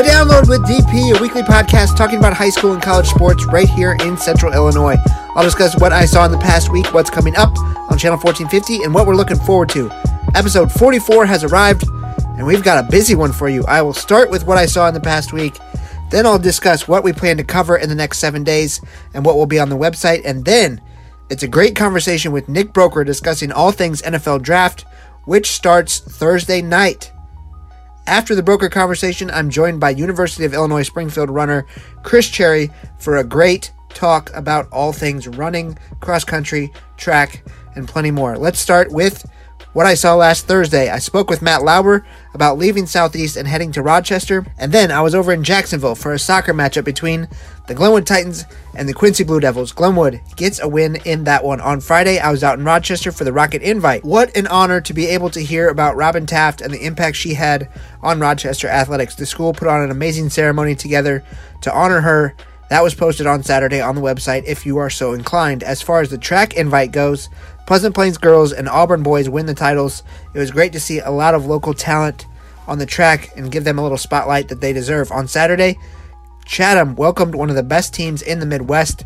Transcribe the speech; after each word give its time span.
The 0.00 0.06
Download 0.06 0.48
with 0.48 0.62
DP, 0.62 1.14
a 1.14 1.20
weekly 1.20 1.42
podcast 1.42 1.94
talking 1.94 2.18
about 2.18 2.32
high 2.32 2.48
school 2.48 2.72
and 2.72 2.80
college 2.80 3.06
sports 3.06 3.44
right 3.44 3.68
here 3.68 3.98
in 4.00 4.16
Central 4.16 4.50
Illinois. 4.50 4.96
I'll 5.36 5.44
discuss 5.44 5.78
what 5.78 5.92
I 5.92 6.06
saw 6.06 6.24
in 6.24 6.32
the 6.32 6.38
past 6.38 6.72
week, 6.72 6.94
what's 6.94 7.10
coming 7.10 7.36
up 7.36 7.54
on 7.90 7.98
Channel 7.98 8.16
1450, 8.16 8.82
and 8.82 8.94
what 8.94 9.06
we're 9.06 9.14
looking 9.14 9.36
forward 9.36 9.68
to. 9.70 9.90
Episode 10.34 10.72
44 10.72 11.26
has 11.26 11.44
arrived, 11.44 11.84
and 12.38 12.46
we've 12.46 12.62
got 12.62 12.82
a 12.82 12.90
busy 12.90 13.14
one 13.14 13.30
for 13.30 13.50
you. 13.50 13.62
I 13.68 13.82
will 13.82 13.92
start 13.92 14.30
with 14.30 14.46
what 14.46 14.56
I 14.56 14.64
saw 14.64 14.88
in 14.88 14.94
the 14.94 15.00
past 15.00 15.34
week, 15.34 15.58
then 16.10 16.24
I'll 16.24 16.38
discuss 16.38 16.88
what 16.88 17.04
we 17.04 17.12
plan 17.12 17.36
to 17.36 17.44
cover 17.44 17.76
in 17.76 17.90
the 17.90 17.94
next 17.94 18.20
seven 18.20 18.42
days 18.42 18.80
and 19.12 19.22
what 19.22 19.36
will 19.36 19.44
be 19.44 19.60
on 19.60 19.68
the 19.68 19.76
website, 19.76 20.22
and 20.24 20.46
then 20.46 20.80
it's 21.28 21.42
a 21.42 21.46
great 21.46 21.76
conversation 21.76 22.32
with 22.32 22.48
Nick 22.48 22.72
Broeker 22.72 23.04
discussing 23.04 23.52
all 23.52 23.70
things 23.70 24.00
NFL 24.00 24.40
draft, 24.40 24.86
which 25.26 25.50
starts 25.50 25.98
Thursday 25.98 26.62
night. 26.62 27.12
After 28.10 28.34
the 28.34 28.42
Broeker 28.42 28.72
conversation, 28.72 29.30
I'm 29.30 29.50
joined 29.50 29.78
by 29.78 29.90
University 29.90 30.44
of 30.44 30.52
Illinois 30.52 30.82
Springfield 30.82 31.30
runner 31.30 31.64
Chris 32.02 32.28
Cherry 32.28 32.68
for 32.98 33.18
a 33.18 33.22
great 33.22 33.70
talk 33.90 34.34
about 34.34 34.66
all 34.72 34.92
things 34.92 35.28
running, 35.28 35.78
cross 36.00 36.24
country, 36.24 36.72
track, 36.96 37.44
and 37.76 37.86
plenty 37.86 38.10
more. 38.10 38.36
Let's 38.36 38.58
start 38.58 38.90
with 38.90 39.24
what 39.72 39.86
I 39.86 39.94
saw 39.94 40.14
last 40.14 40.46
Thursday. 40.46 40.90
I 40.90 40.98
spoke 40.98 41.30
with 41.30 41.42
Matt 41.42 41.62
Lauber 41.62 42.04
about 42.34 42.58
leaving 42.58 42.86
Southeast 42.86 43.36
and 43.36 43.46
heading 43.46 43.70
to 43.72 43.82
Rochester, 43.82 44.44
and 44.58 44.72
then 44.72 44.90
I 44.90 45.00
was 45.00 45.14
over 45.14 45.32
in 45.32 45.44
Jacksonville 45.44 45.94
for 45.94 46.12
a 46.12 46.18
soccer 46.18 46.52
matchup 46.52 46.84
between 46.84 47.28
the 47.68 47.74
Glenwood 47.74 48.06
Titans 48.06 48.46
and 48.74 48.88
the 48.88 48.94
Quincy 48.94 49.22
Blue 49.22 49.38
Devils. 49.38 49.72
Glenwood 49.72 50.20
gets 50.34 50.58
a 50.58 50.68
win 50.68 50.96
in 51.04 51.24
that 51.24 51.44
one. 51.44 51.60
On 51.60 51.80
Friday, 51.80 52.18
I 52.18 52.32
was 52.32 52.42
out 52.42 52.58
in 52.58 52.64
Rochester 52.64 53.12
for 53.12 53.24
the 53.24 53.32
Rocket 53.32 53.62
Invite. 53.62 54.04
What 54.04 54.36
an 54.36 54.48
honor 54.48 54.80
to 54.80 54.92
be 54.92 55.06
able 55.06 55.30
to 55.30 55.40
hear 55.40 55.68
about 55.68 55.96
Robin 55.96 56.26
Taft 56.26 56.60
and 56.60 56.74
the 56.74 56.84
impact 56.84 57.16
she 57.16 57.34
had 57.34 57.68
on 58.02 58.18
Rochester 58.18 58.68
athletics. 58.68 59.14
The 59.14 59.26
school 59.26 59.52
put 59.52 59.68
on 59.68 59.82
an 59.82 59.90
amazing 59.90 60.30
ceremony 60.30 60.74
together 60.74 61.22
to 61.60 61.72
honor 61.72 62.00
her. 62.00 62.34
That 62.70 62.84
was 62.84 62.94
posted 62.94 63.26
on 63.26 63.42
Saturday 63.42 63.80
on 63.80 63.96
the 63.96 64.00
website 64.00 64.44
if 64.46 64.64
you 64.64 64.78
are 64.78 64.90
so 64.90 65.12
inclined. 65.12 65.64
As 65.64 65.82
far 65.82 66.00
as 66.00 66.10
the 66.10 66.18
track 66.18 66.54
invite 66.54 66.92
goes, 66.92 67.28
Pleasant 67.70 67.94
Plains 67.94 68.18
girls 68.18 68.52
and 68.52 68.68
Auburn 68.68 69.04
boys 69.04 69.28
win 69.28 69.46
the 69.46 69.54
titles. 69.54 70.02
It 70.34 70.40
was 70.40 70.50
great 70.50 70.72
to 70.72 70.80
see 70.80 70.98
a 70.98 71.12
lot 71.12 71.36
of 71.36 71.46
local 71.46 71.72
talent 71.72 72.26
on 72.66 72.78
the 72.78 72.84
track 72.84 73.30
and 73.36 73.48
give 73.48 73.62
them 73.62 73.78
a 73.78 73.82
little 73.84 73.96
spotlight 73.96 74.48
that 74.48 74.60
they 74.60 74.72
deserve. 74.72 75.12
On 75.12 75.28
Saturday, 75.28 75.78
Chatham 76.44 76.96
welcomed 76.96 77.36
one 77.36 77.48
of 77.48 77.54
the 77.54 77.62
best 77.62 77.94
teams 77.94 78.22
in 78.22 78.40
the 78.40 78.44
Midwest 78.44 79.04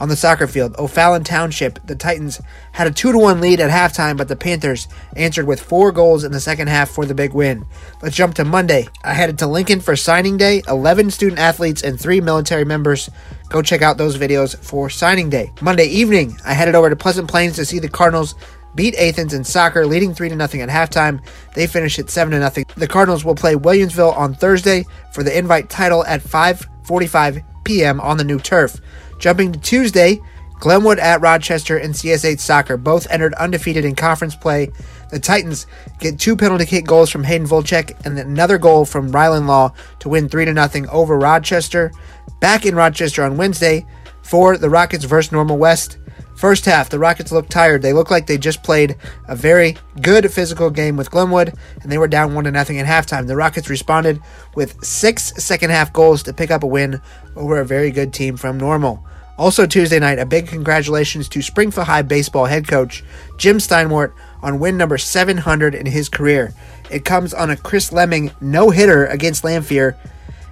on 0.00 0.08
the 0.08 0.16
soccer 0.16 0.46
field. 0.46 0.74
O'Fallon 0.78 1.24
Township, 1.24 1.84
the 1.86 1.94
Titans 1.94 2.40
had 2.72 2.86
a 2.86 2.90
2 2.90 3.12
to 3.12 3.18
1 3.18 3.40
lead 3.40 3.60
at 3.60 3.70
halftime, 3.70 4.16
but 4.16 4.28
the 4.28 4.36
Panthers 4.36 4.88
answered 5.16 5.46
with 5.46 5.60
four 5.60 5.92
goals 5.92 6.24
in 6.24 6.32
the 6.32 6.40
second 6.40 6.68
half 6.68 6.90
for 6.90 7.06
the 7.06 7.14
big 7.14 7.32
win. 7.32 7.64
Let's 8.02 8.16
jump 8.16 8.34
to 8.34 8.44
Monday. 8.44 8.88
I 9.04 9.14
headed 9.14 9.38
to 9.38 9.46
Lincoln 9.46 9.80
for 9.80 9.96
signing 9.96 10.36
day. 10.36 10.62
11 10.68 11.10
student 11.10 11.40
athletes 11.40 11.82
and 11.82 12.00
3 12.00 12.20
military 12.20 12.64
members. 12.64 13.10
Go 13.48 13.62
check 13.62 13.82
out 13.82 13.98
those 13.98 14.16
videos 14.16 14.56
for 14.56 14.88
signing 14.88 15.30
day. 15.30 15.52
Monday 15.60 15.86
evening, 15.86 16.36
I 16.44 16.54
headed 16.54 16.74
over 16.74 16.88
to 16.90 16.96
Pleasant 16.96 17.28
Plains 17.28 17.56
to 17.56 17.64
see 17.64 17.78
the 17.78 17.88
Cardinals 17.88 18.34
beat 18.74 18.94
Athens 18.96 19.34
in 19.34 19.44
soccer, 19.44 19.86
leading 19.86 20.14
3 20.14 20.28
0 20.28 20.40
at 20.40 20.48
halftime. 20.48 21.20
They 21.54 21.66
finished 21.66 21.98
at 21.98 22.10
7 22.10 22.32
0. 22.32 22.64
The 22.76 22.88
Cardinals 22.88 23.24
will 23.24 23.34
play 23.34 23.54
Williamsville 23.54 24.16
on 24.16 24.34
Thursday 24.34 24.86
for 25.12 25.22
the 25.22 25.36
invite 25.36 25.68
title 25.68 26.04
at 26.06 26.22
5:45 26.22 27.44
p.m. 27.64 28.00
on 28.00 28.16
the 28.16 28.24
new 28.24 28.38
turf. 28.38 28.80
Jumping 29.22 29.52
to 29.52 29.60
Tuesday, 29.60 30.20
Glenwood 30.58 30.98
at 30.98 31.20
Rochester 31.20 31.76
and 31.76 31.94
CS8 31.94 32.40
Soccer 32.40 32.76
both 32.76 33.08
entered 33.08 33.34
undefeated 33.34 33.84
in 33.84 33.94
conference 33.94 34.34
play. 34.34 34.72
The 35.12 35.20
Titans 35.20 35.68
get 36.00 36.18
two 36.18 36.34
penalty 36.34 36.66
kick 36.66 36.84
goals 36.86 37.08
from 37.08 37.22
Hayden 37.22 37.46
Volchek 37.46 38.04
and 38.04 38.18
another 38.18 38.58
goal 38.58 38.84
from 38.84 39.12
Rylan 39.12 39.46
Law 39.46 39.74
to 40.00 40.08
win 40.08 40.28
3 40.28 40.46
0 40.52 40.88
over 40.90 41.16
Rochester. 41.16 41.92
Back 42.40 42.66
in 42.66 42.74
Rochester 42.74 43.22
on 43.22 43.36
Wednesday 43.36 43.86
for 44.22 44.58
the 44.58 44.68
Rockets 44.68 45.04
versus 45.04 45.30
Normal 45.30 45.56
West. 45.56 45.98
First 46.34 46.64
half, 46.64 46.90
the 46.90 46.98
Rockets 46.98 47.30
looked 47.30 47.52
tired. 47.52 47.82
They 47.82 47.92
looked 47.92 48.10
like 48.10 48.26
they 48.26 48.38
just 48.38 48.64
played 48.64 48.96
a 49.28 49.36
very 49.36 49.76
good 50.00 50.32
physical 50.32 50.70
game 50.70 50.96
with 50.96 51.12
Glenwood, 51.12 51.54
and 51.80 51.92
they 51.92 51.98
were 51.98 52.08
down 52.08 52.34
one 52.34 52.42
to 52.42 52.50
nothing 52.50 52.80
at 52.80 52.86
halftime. 52.86 53.28
The 53.28 53.36
Rockets 53.36 53.70
responded 53.70 54.20
with 54.56 54.82
six 54.84 55.32
second 55.36 55.70
half 55.70 55.92
goals 55.92 56.24
to 56.24 56.32
pick 56.32 56.50
up 56.50 56.64
a 56.64 56.66
win 56.66 57.00
over 57.36 57.60
a 57.60 57.64
very 57.64 57.92
good 57.92 58.12
team 58.12 58.36
from 58.36 58.58
Normal. 58.58 59.06
Also 59.38 59.66
Tuesday 59.66 59.98
night, 59.98 60.18
a 60.18 60.26
big 60.26 60.46
congratulations 60.46 61.28
to 61.30 61.40
Springfield 61.40 61.86
High 61.86 62.02
baseball 62.02 62.46
head 62.46 62.68
coach 62.68 63.02
Jim 63.38 63.58
Steinwart 63.58 64.14
on 64.42 64.58
win 64.58 64.76
number 64.76 64.98
700 64.98 65.74
in 65.74 65.86
his 65.86 66.08
career. 66.08 66.52
It 66.90 67.04
comes 67.04 67.32
on 67.32 67.50
a 67.50 67.56
Chris 67.56 67.92
Lemming 67.92 68.30
no 68.40 68.70
hitter 68.70 69.06
against 69.06 69.42
Lanphier, 69.44 69.96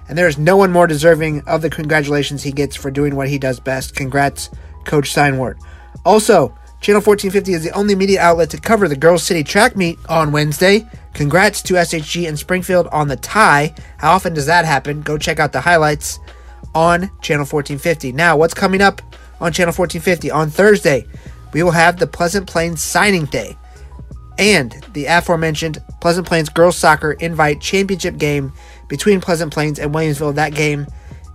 and 0.09 0.17
there 0.17 0.27
is 0.27 0.37
no 0.37 0.57
one 0.57 0.71
more 0.71 0.87
deserving 0.87 1.43
of 1.47 1.61
the 1.61 1.69
congratulations 1.69 2.43
he 2.43 2.51
gets 2.51 2.75
for 2.75 2.89
doing 2.89 3.15
what 3.15 3.29
he 3.29 3.37
does 3.37 3.59
best. 3.59 3.95
Congrats, 3.95 4.49
Coach 4.83 5.11
Steinwart. 5.11 5.57
Also, 6.03 6.55
Channel 6.81 7.01
1450 7.01 7.53
is 7.53 7.63
the 7.63 7.77
only 7.77 7.93
media 7.93 8.19
outlet 8.19 8.49
to 8.49 8.59
cover 8.59 8.87
the 8.87 8.95
Girls 8.95 9.21
City 9.21 9.43
track 9.43 9.77
meet 9.77 9.99
on 10.09 10.31
Wednesday. 10.31 10.87
Congrats 11.13 11.61
to 11.61 11.75
SHG 11.75 12.27
and 12.27 12.39
Springfield 12.39 12.87
on 12.87 13.07
the 13.07 13.17
tie. 13.17 13.75
How 13.97 14.13
often 14.13 14.33
does 14.33 14.47
that 14.47 14.65
happen? 14.65 15.01
Go 15.01 15.19
check 15.19 15.39
out 15.39 15.51
the 15.51 15.61
highlights 15.61 16.19
on 16.73 17.11
Channel 17.21 17.45
1450. 17.45 18.11
Now, 18.11 18.37
what's 18.37 18.53
coming 18.53 18.81
up 18.81 19.01
on 19.39 19.51
Channel 19.51 19.73
1450? 19.73 20.31
On 20.31 20.49
Thursday, 20.49 21.05
we 21.53 21.63
will 21.63 21.71
have 21.71 21.97
the 21.97 22.07
Pleasant 22.07 22.47
Plains 22.47 22.81
signing 22.81 23.25
day 23.25 23.57
and 24.37 24.83
the 24.93 25.05
aforementioned 25.05 25.81
Pleasant 25.99 26.27
Plains 26.27 26.49
girls 26.49 26.77
soccer 26.77 27.11
invite 27.13 27.61
championship 27.61 28.17
game 28.17 28.51
between 28.87 29.21
Pleasant 29.21 29.53
Plains 29.53 29.79
and 29.79 29.93
Williamsville. 29.93 30.35
That 30.35 30.53
game 30.53 30.87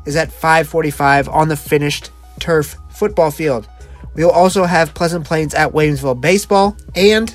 is 0.06 0.16
at 0.16 0.30
5:45 0.32 1.28
on 1.28 1.48
the 1.48 1.56
finished 1.56 2.10
turf 2.40 2.76
football 2.90 3.30
field. 3.30 3.68
We 4.14 4.24
will 4.24 4.32
also 4.32 4.64
have 4.64 4.94
Pleasant 4.94 5.24
Plains 5.24 5.54
at 5.54 5.72
Williamsville 5.72 6.20
baseball 6.20 6.76
and 6.94 7.32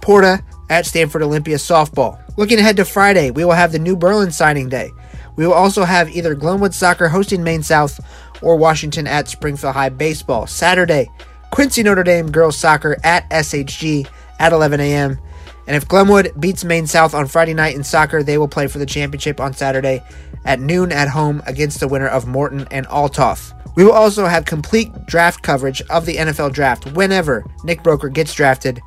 Porta 0.00 0.42
at 0.70 0.86
Stanford 0.86 1.22
Olympia 1.22 1.56
softball. 1.56 2.18
Looking 2.36 2.58
ahead 2.58 2.76
to 2.78 2.84
Friday, 2.84 3.30
we 3.30 3.44
will 3.44 3.52
have 3.52 3.72
the 3.72 3.78
New 3.78 3.96
Berlin 3.96 4.32
signing 4.32 4.68
day. 4.68 4.90
We 5.36 5.46
will 5.46 5.54
also 5.54 5.84
have 5.84 6.08
either 6.10 6.34
Glenwood 6.34 6.74
Soccer 6.74 7.08
hosting 7.08 7.42
Maine 7.42 7.62
South 7.62 8.00
or 8.42 8.56
Washington 8.56 9.06
at 9.06 9.28
Springfield 9.28 9.74
High 9.74 9.88
Baseball. 9.88 10.46
Saturday, 10.46 11.10
Quincy 11.50 11.82
Notre 11.82 12.02
Dame 12.02 12.30
girls 12.30 12.58
soccer 12.58 12.96
at 13.04 13.28
SHG 13.30 14.08
at 14.38 14.52
11 14.52 14.80
a.m. 14.80 15.18
And 15.66 15.76
if 15.76 15.88
Glenwood 15.88 16.32
beats 16.38 16.64
Maine 16.64 16.86
South 16.86 17.14
on 17.14 17.26
Friday 17.26 17.54
night 17.54 17.74
in 17.74 17.84
soccer, 17.84 18.22
they 18.22 18.38
will 18.38 18.48
play 18.48 18.66
for 18.66 18.78
the 18.78 18.86
championship 18.86 19.40
on 19.40 19.54
Saturday 19.54 20.02
at 20.44 20.60
noon 20.60 20.92
at 20.92 21.08
home 21.08 21.42
against 21.46 21.80
the 21.80 21.88
winner 21.88 22.08
of 22.08 22.26
Morton 22.26 22.66
and 22.70 22.86
Althoff. 22.88 23.52
We 23.76 23.84
will 23.84 23.92
also 23.92 24.26
have 24.26 24.44
complete 24.44 25.06
draft 25.06 25.42
coverage 25.42 25.82
of 25.90 26.06
the 26.06 26.16
NFL 26.16 26.52
draft 26.52 26.92
whenever 26.92 27.44
Nick 27.64 27.82
Broeker 27.82 28.12
gets 28.12 28.34
drafted. 28.34 28.80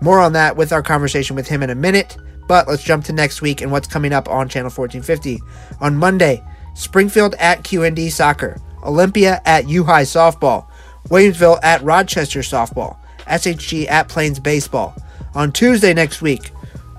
More 0.00 0.20
on 0.20 0.32
that 0.32 0.56
with 0.56 0.72
our 0.72 0.82
conversation 0.82 1.36
with 1.36 1.48
him 1.48 1.62
in 1.62 1.70
a 1.70 1.74
minute. 1.74 2.16
But 2.50 2.66
let's 2.66 2.82
jump 2.82 3.04
to 3.04 3.12
next 3.12 3.42
week 3.42 3.60
and 3.60 3.70
what's 3.70 3.86
coming 3.86 4.12
up 4.12 4.28
on 4.28 4.48
Channel 4.48 4.72
1450. 4.72 5.40
On 5.80 5.96
Monday, 5.96 6.42
Springfield 6.74 7.36
at 7.38 7.62
QND 7.62 8.10
Soccer, 8.10 8.60
Olympia 8.82 9.40
at 9.44 9.68
U 9.68 9.84
High 9.84 10.02
Softball, 10.02 10.66
Williamsville 11.10 11.60
at 11.62 11.80
Rochester 11.84 12.40
Softball, 12.40 12.96
SHG 13.28 13.88
at 13.88 14.08
Plains 14.08 14.40
Baseball. 14.40 14.96
On 15.36 15.52
Tuesday 15.52 15.94
next 15.94 16.22
week, 16.22 16.50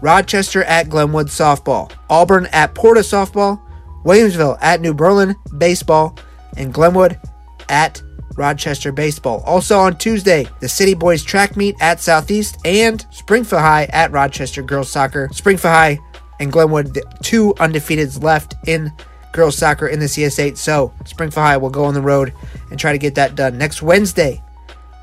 Rochester 0.01 0.63
at 0.63 0.87
Glenwood 0.87 1.27
Softball, 1.27 1.91
Auburn 2.09 2.47
at 2.53 2.73
Porta 2.73 3.01
Softball, 3.01 3.61
Williamsville 4.05 4.57
at 4.61 4.79
New 4.79 4.93
Berlin 4.93 5.35
Baseball, 5.57 6.17
and 6.55 6.73
Glenwood 6.73 7.19
at 7.67 8.01
Rochester 8.35 8.91
Baseball. 8.91 9.43
Also 9.45 9.77
on 9.77 9.97
Tuesday, 9.97 10.47
the 10.59 10.69
City 10.69 10.93
Boys 10.93 11.23
track 11.23 11.55
meet 11.57 11.75
at 11.81 11.99
Southeast 11.99 12.57
and 12.65 13.05
Springfield 13.11 13.61
High 13.61 13.85
at 13.91 14.11
Rochester 14.11 14.61
Girls 14.61 14.89
Soccer. 14.89 15.29
Springfield 15.31 15.73
High 15.73 15.99
and 16.39 16.51
Glenwood, 16.51 16.93
the 16.93 17.03
two 17.21 17.53
undefeateds 17.55 18.21
left 18.23 18.55
in 18.67 18.91
girls 19.31 19.57
soccer 19.57 19.87
in 19.87 19.99
the 19.99 20.05
CS8. 20.05 20.57
So 20.57 20.93
Springfield 21.05 21.45
High 21.45 21.57
will 21.57 21.69
go 21.69 21.85
on 21.85 21.93
the 21.93 22.01
road 22.01 22.33
and 22.69 22.79
try 22.79 22.91
to 22.91 22.97
get 22.97 23.15
that 23.15 23.35
done. 23.35 23.57
Next 23.57 23.81
Wednesday, 23.81 24.43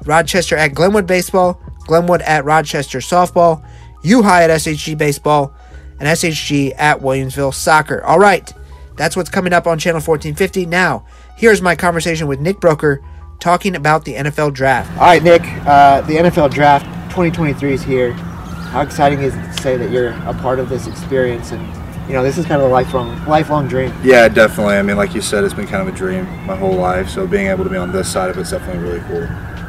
Rochester 0.04 0.56
at 0.56 0.74
Glenwood 0.74 1.06
Baseball, 1.06 1.60
Glenwood 1.86 2.22
at 2.22 2.44
Rochester 2.44 2.98
Softball, 2.98 3.64
U 4.02 4.22
High 4.22 4.44
at 4.44 4.50
SHG 4.50 4.96
Baseball, 4.96 5.52
and 5.98 6.08
SHG 6.08 6.74
at 6.78 7.00
Williamsville 7.00 7.54
Soccer. 7.54 8.04
All 8.04 8.18
right, 8.18 8.52
that's 8.96 9.16
what's 9.16 9.30
coming 9.30 9.52
up 9.52 9.66
on 9.66 9.78
Channel 9.78 10.00
1450. 10.00 10.66
Now, 10.66 11.04
here's 11.36 11.62
my 11.62 11.74
conversation 11.74 12.26
with 12.26 12.40
Nick 12.40 12.56
Broeker 12.56 12.98
talking 13.40 13.76
about 13.76 14.04
the 14.04 14.14
NFL 14.14 14.52
draft. 14.54 14.90
All 14.92 15.06
right, 15.06 15.22
Nick, 15.22 15.42
uh, 15.66 16.00
the 16.02 16.14
NFL 16.14 16.52
draft 16.52 16.84
2023 17.10 17.72
is 17.72 17.82
here. 17.82 18.12
How 18.12 18.82
exciting 18.82 19.20
is 19.20 19.34
it 19.34 19.42
to 19.42 19.52
say 19.62 19.76
that 19.76 19.90
you're 19.90 20.10
a 20.26 20.34
part 20.34 20.58
of 20.58 20.68
this 20.68 20.86
experience 20.86 21.52
and 21.52 21.66
you 22.08 22.14
know, 22.14 22.22
this 22.22 22.38
is 22.38 22.46
kind 22.46 22.62
of 22.62 22.70
a 22.70 22.72
lifelong 22.72 23.22
lifelong 23.26 23.68
dream. 23.68 23.92
Yeah, 24.02 24.28
definitely. 24.28 24.76
I 24.76 24.82
mean, 24.82 24.96
like 24.96 25.14
you 25.14 25.20
said, 25.20 25.44
it's 25.44 25.52
been 25.52 25.66
kind 25.66 25.86
of 25.86 25.94
a 25.94 25.96
dream 25.96 26.24
my 26.46 26.56
whole 26.56 26.72
life. 26.74 27.10
So 27.10 27.26
being 27.26 27.48
able 27.48 27.64
to 27.64 27.70
be 27.70 27.76
on 27.76 27.92
this 27.92 28.10
side 28.10 28.30
of 28.30 28.38
it's 28.38 28.50
definitely 28.50 28.82
really 28.82 29.00
cool. 29.00 29.26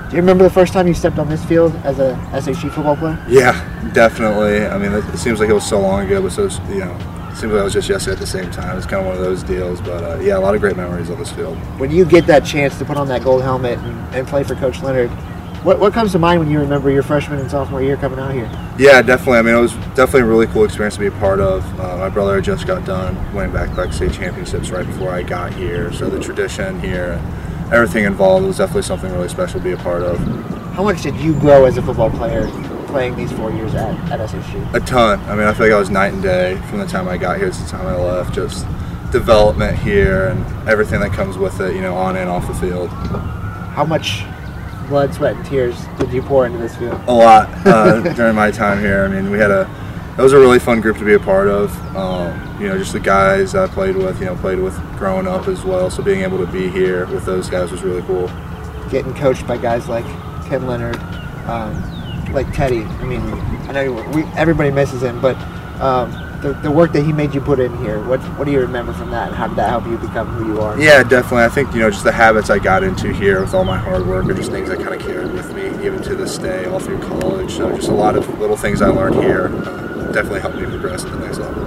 Do 0.10 0.16
you 0.16 0.22
remember 0.22 0.46
the 0.46 0.50
first 0.50 0.72
time 0.72 0.88
you 0.88 0.94
stepped 0.94 1.20
on 1.20 1.30
this 1.30 1.44
field 1.46 1.76
as 1.84 2.00
a 2.00 2.16
SHG 2.32 2.72
football 2.72 2.96
player? 2.96 3.24
Yeah, 3.28 3.92
definitely. 3.94 4.66
I 4.66 4.78
mean, 4.78 4.94
it 4.94 5.18
seems 5.18 5.40
like 5.42 5.50
it 5.50 5.54
was 5.54 5.68
so 5.68 5.82
long 5.82 6.06
ago, 6.06 6.22
but 6.22 6.32
so 6.32 6.44
you 6.70 6.80
know, 6.80 6.98
seems 7.40 7.54
like 7.54 7.62
it 7.62 7.64
was 7.64 7.74
just 7.74 7.88
yesterday 7.88 8.14
at 8.14 8.20
the 8.20 8.28
same 8.28 8.52
time. 8.52 8.78
It's 8.78 8.86
kind 8.86 9.00
of 9.00 9.08
one 9.08 9.16
of 9.16 9.22
those 9.22 9.44
deals, 9.44 9.80
but 9.82 10.04
uh, 10.04 10.20
yeah, 10.20 10.38
a 10.38 10.40
lot 10.40 10.56
of 10.56 10.62
great 10.62 10.76
memories 10.76 11.10
on 11.10 11.18
this 11.18 11.32
field. 11.32 11.58
When 11.80 11.90
you 11.90 12.04
get 12.04 12.28
that 12.28 12.46
chance 12.46 12.78
to 12.80 12.86
put 12.86 12.98
on 12.98 13.08
that 13.08 13.24
gold 13.24 13.42
helmet 13.42 13.80
and, 13.80 14.16
and 14.16 14.28
play 14.28 14.44
for 14.44 14.56
Coach 14.56 14.82
Leonard, 14.84 15.10
what, 15.64 15.80
what 15.80 15.94
comes 15.94 16.12
to 16.14 16.20
mind 16.20 16.40
when 16.40 16.50
you 16.50 16.60
remember 16.60 16.90
your 16.90 17.04
freshman 17.04 17.40
and 17.40 17.50
sophomore 17.50 17.82
year 17.82 17.98
coming 17.98 18.20
out 18.20 18.34
here? 18.34 18.50
Yeah, 18.78 19.02
definitely. 19.02 19.40
I 19.40 19.42
mean, 19.42 19.56
it 19.56 19.60
was 19.60 19.74
definitely 19.96 20.22
a 20.22 20.26
really 20.26 20.48
cool 20.48 20.64
experience 20.66 20.96
to 20.96 21.00
be 21.00 21.08
a 21.08 21.12
part 21.12 21.40
of. 21.40 21.64
Uh, 21.80 21.98
my 21.98 22.10
brother 22.10 22.40
just 22.42 22.68
got 22.68 22.86
done 22.86 23.16
winning 23.34 23.54
back-to-back 23.54 23.94
state 23.94 24.14
championships 24.14 24.70
right 24.70 24.86
before 24.86 25.12
I 25.12 25.24
got 25.24 25.54
here, 25.54 25.92
so 25.94 26.10
the 26.10 26.20
tradition 26.20 26.80
here, 26.82 27.22
everything 27.74 28.06
involved, 28.06 28.46
was 28.46 28.58
definitely 28.58 28.84
something 28.84 29.12
really 29.14 29.30
special 29.30 29.60
to 29.60 29.64
be 29.64 29.72
a 29.72 29.78
part 29.78 30.02
of. 30.02 30.18
How 30.74 30.84
much 30.84 31.04
did 31.04 31.16
you 31.16 31.38
grow 31.40 31.66
as 31.66 31.78
a 31.78 31.82
football 31.82 32.10
player 32.10 32.48
playing 32.90 33.16
these 33.16 33.32
four 33.32 33.52
years 33.52 33.74
at, 33.76 33.96
at 34.12 34.20
SSU? 34.20 34.74
A 34.74 34.80
ton. 34.80 35.20
I 35.22 35.36
mean, 35.36 35.48
I 35.48 35.54
feel 35.54 35.68
like 35.68 35.74
I 35.74 35.80
was 35.80 35.90
night 35.90 36.14
and 36.14 36.22
day 36.22 36.62
from 36.70 36.80
the 36.80 36.88
time 36.88 37.08
I 37.08 37.18
got 37.18 37.38
here 37.38 37.50
to 37.50 37.64
the 37.64 37.70
time 37.70 37.88
I 37.88 37.96
left. 37.96 38.34
Just 38.34 38.66
development 39.12 39.78
here 39.78 40.28
and 40.28 40.70
everything 40.70 41.00
that 41.00 41.12
comes 41.12 41.38
with 41.38 41.60
it, 41.62 41.76
you 41.76 41.82
know, 41.82 41.96
on 41.96 42.16
and 42.16 42.30
off 42.30 42.48
the 42.48 42.54
field. 42.54 42.90
How 42.90 43.86
much 43.86 44.24
blood, 44.88 45.14
sweat, 45.14 45.36
and 45.36 45.46
tears 45.46 45.76
did 46.00 46.12
you 46.12 46.22
pour 46.22 46.46
into 46.46 46.58
this 46.58 46.76
field? 46.76 47.00
A 47.08 47.14
lot 47.14 47.50
uh, 47.66 48.02
during 48.16 48.36
my 48.36 48.52
time 48.52 48.80
here. 48.80 49.06
I 49.06 49.08
mean, 49.08 49.32
we 49.32 49.38
had 49.38 49.52
a 49.52 49.70
it 50.20 50.22
was 50.22 50.34
a 50.34 50.38
really 50.38 50.60
fun 50.60 50.82
group 50.82 50.98
to 50.98 51.06
be 51.06 51.14
a 51.14 51.20
part 51.20 51.48
of. 51.48 51.74
Um, 51.96 52.62
you 52.62 52.68
know, 52.68 52.78
just 52.78 52.92
the 52.92 53.00
guys 53.00 53.56
I 53.56 53.68
played 53.68 53.96
with, 53.96 54.20
you 54.20 54.26
know, 54.26 54.36
played 54.36 54.60
with 54.60 54.78
growing 54.98 55.28
up 55.28 55.48
as 55.48 55.64
well. 55.64 55.90
So 55.90 56.04
being 56.04 56.24
able 56.24 56.38
to 56.40 56.52
be 56.52 56.68
here 56.68 57.06
with 57.06 57.26
those 57.26 57.50
guys 57.50 57.72
was 57.72 57.84
really 57.84 58.02
cool. 58.02 58.28
Getting 58.90 59.14
coached 59.14 59.48
by 59.48 59.56
guys 59.56 59.88
like 59.88 60.04
Tim 60.50 60.68
Leonard, 60.68 60.98
um, 61.48 61.82
like 62.34 62.52
Teddy. 62.54 62.84
I 62.84 63.04
mean, 63.06 63.22
I 63.70 63.72
know 63.72 63.94
we, 64.14 64.24
everybody 64.36 64.72
misses 64.72 65.04
him, 65.04 65.22
but 65.22 65.38
um, 65.82 66.12
the, 66.42 66.54
the 66.62 66.72
work 66.72 66.94
that 66.94 67.04
he 67.04 67.12
made 67.12 67.34
you 67.34 67.42
put 67.42 67.60
in 67.60 67.76
here, 67.80 68.02
what 68.04 68.20
what 68.38 68.46
do 68.46 68.52
you 68.52 68.60
remember 68.60 68.94
from 68.94 69.12
that, 69.12 69.28
and 69.28 69.36
how 69.36 69.48
did 69.48 69.58
that 69.58 69.70
help 69.70 69.86
you 69.86 69.98
become 69.98 70.28
who 70.28 70.54
you 70.54 70.62
are? 70.62 70.80
Yeah, 70.80 71.04
definitely. 71.04 71.44
I 71.44 71.50
think 71.50 71.74
you 71.74 71.80
know 71.80 71.90
just 71.90 72.04
the 72.04 72.12
habits 72.12 72.50
I 72.50 72.60
got 72.60 72.84
into 72.84 73.12
here 73.14 73.42
with 73.42 73.54
all 73.54 73.64
my 73.64 73.78
hard 73.78 74.06
work 74.08 74.26
are 74.26 74.34
just 74.34 74.52
things 74.52 74.70
I 74.70 74.76
kind 74.76 74.94
of 74.94 75.02
carried 75.02 75.32
with 75.34 75.54
me 75.54 75.68
even 75.86 76.02
to 76.04 76.16
this 76.16 76.38
day, 76.38 76.66
all 76.66 76.80
through 76.80 77.00
college. 77.00 77.52
So 77.52 77.76
just 77.76 77.90
a 77.90 77.94
lot 77.94 78.16
of 78.16 78.40
little 78.40 78.58
things 78.58 78.82
I 78.82 78.88
learned 78.88 79.16
here 79.16 79.48
uh, 79.48 80.12
definitely 80.12 80.42
helped 80.42 80.58
me 80.58 80.66
progress 80.66 81.04
to 81.04 81.10
the 81.10 81.20
next 81.20 81.40
level. 81.40 81.64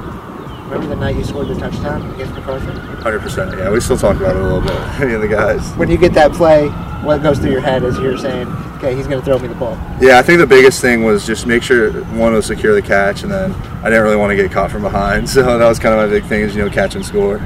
Remember 0.72 0.86
the 0.86 0.96
night 0.96 1.16
you 1.16 1.24
scored 1.24 1.48
the 1.48 1.54
touchdown 1.54 2.14
against 2.14 2.32
MacArthur? 2.34 2.72
Hundred 2.72 3.20
percent. 3.20 3.58
Yeah, 3.58 3.70
we 3.70 3.80
still 3.80 3.98
talk 3.98 4.16
about 4.16 4.36
it 4.36 4.42
a 4.42 4.44
little 4.44 4.62
bit. 4.62 4.72
Me 5.06 5.14
and 5.14 5.22
the 5.22 5.28
guys. 5.28 5.70
When 5.72 5.90
you 5.90 5.98
get 5.98 6.14
that 6.14 6.32
play, 6.32 6.68
what 7.02 7.22
goes 7.22 7.38
through 7.38 7.50
your 7.50 7.60
head 7.60 7.84
as 7.84 7.98
you're 7.98 8.16
saying, 8.16 8.46
"Okay, 8.82 8.96
he's 8.96 9.06
going 9.06 9.20
to 9.20 9.24
throw 9.24 9.38
me 9.38 9.46
the 9.46 9.54
ball"? 9.54 9.78
Yeah, 10.00 10.18
I 10.18 10.22
think 10.22 10.40
the 10.40 10.46
biggest 10.46 10.80
thing 10.80 11.04
was 11.04 11.24
just 11.24 11.46
make 11.46 11.62
sure 11.62 11.92
one 12.16 12.32
was 12.32 12.46
secure 12.46 12.74
the 12.74 12.82
catch, 12.82 13.22
and 13.22 13.30
then 13.30 13.52
I 13.82 13.90
didn't 13.90 14.02
really 14.02 14.16
want 14.16 14.30
to 14.30 14.36
get 14.36 14.50
caught 14.50 14.70
from 14.70 14.82
behind. 14.82 15.28
So 15.32 15.58
that 15.58 15.68
was 15.68 15.78
kind 15.78 15.94
of 15.94 16.00
my 16.00 16.12
big 16.12 16.28
thing 16.28 16.42
is 16.42 16.56
you 16.56 16.64
know 16.64 16.70
catch 16.70 16.94
and 16.94 17.04
score. 17.04 17.38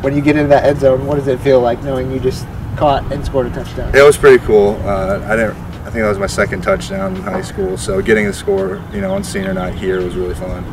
When 0.00 0.14
you 0.14 0.22
get 0.22 0.36
into 0.36 0.48
that 0.48 0.64
end 0.64 0.80
zone, 0.80 1.06
what 1.06 1.16
does 1.16 1.26
it 1.26 1.40
feel 1.40 1.60
like 1.60 1.82
knowing 1.82 2.10
you 2.10 2.20
just 2.20 2.46
caught 2.76 3.10
and 3.12 3.24
scored 3.24 3.46
a 3.46 3.50
touchdown? 3.50 3.94
It 3.94 4.02
was 4.02 4.16
pretty 4.16 4.44
cool. 4.44 4.80
Uh, 4.84 5.20
I 5.26 5.36
didn't. 5.36 5.56
I 5.84 5.90
think 5.90 6.02
that 6.02 6.08
was 6.08 6.18
my 6.18 6.26
second 6.26 6.62
touchdown 6.62 7.16
in 7.16 7.22
high 7.22 7.42
school. 7.42 7.76
So 7.76 8.00
getting 8.00 8.26
the 8.26 8.32
score, 8.32 8.82
you 8.92 9.00
know, 9.00 9.14
on 9.14 9.22
senior 9.24 9.52
night 9.52 9.74
here 9.74 10.00
was 10.00 10.14
really 10.14 10.34
fun. 10.34 10.64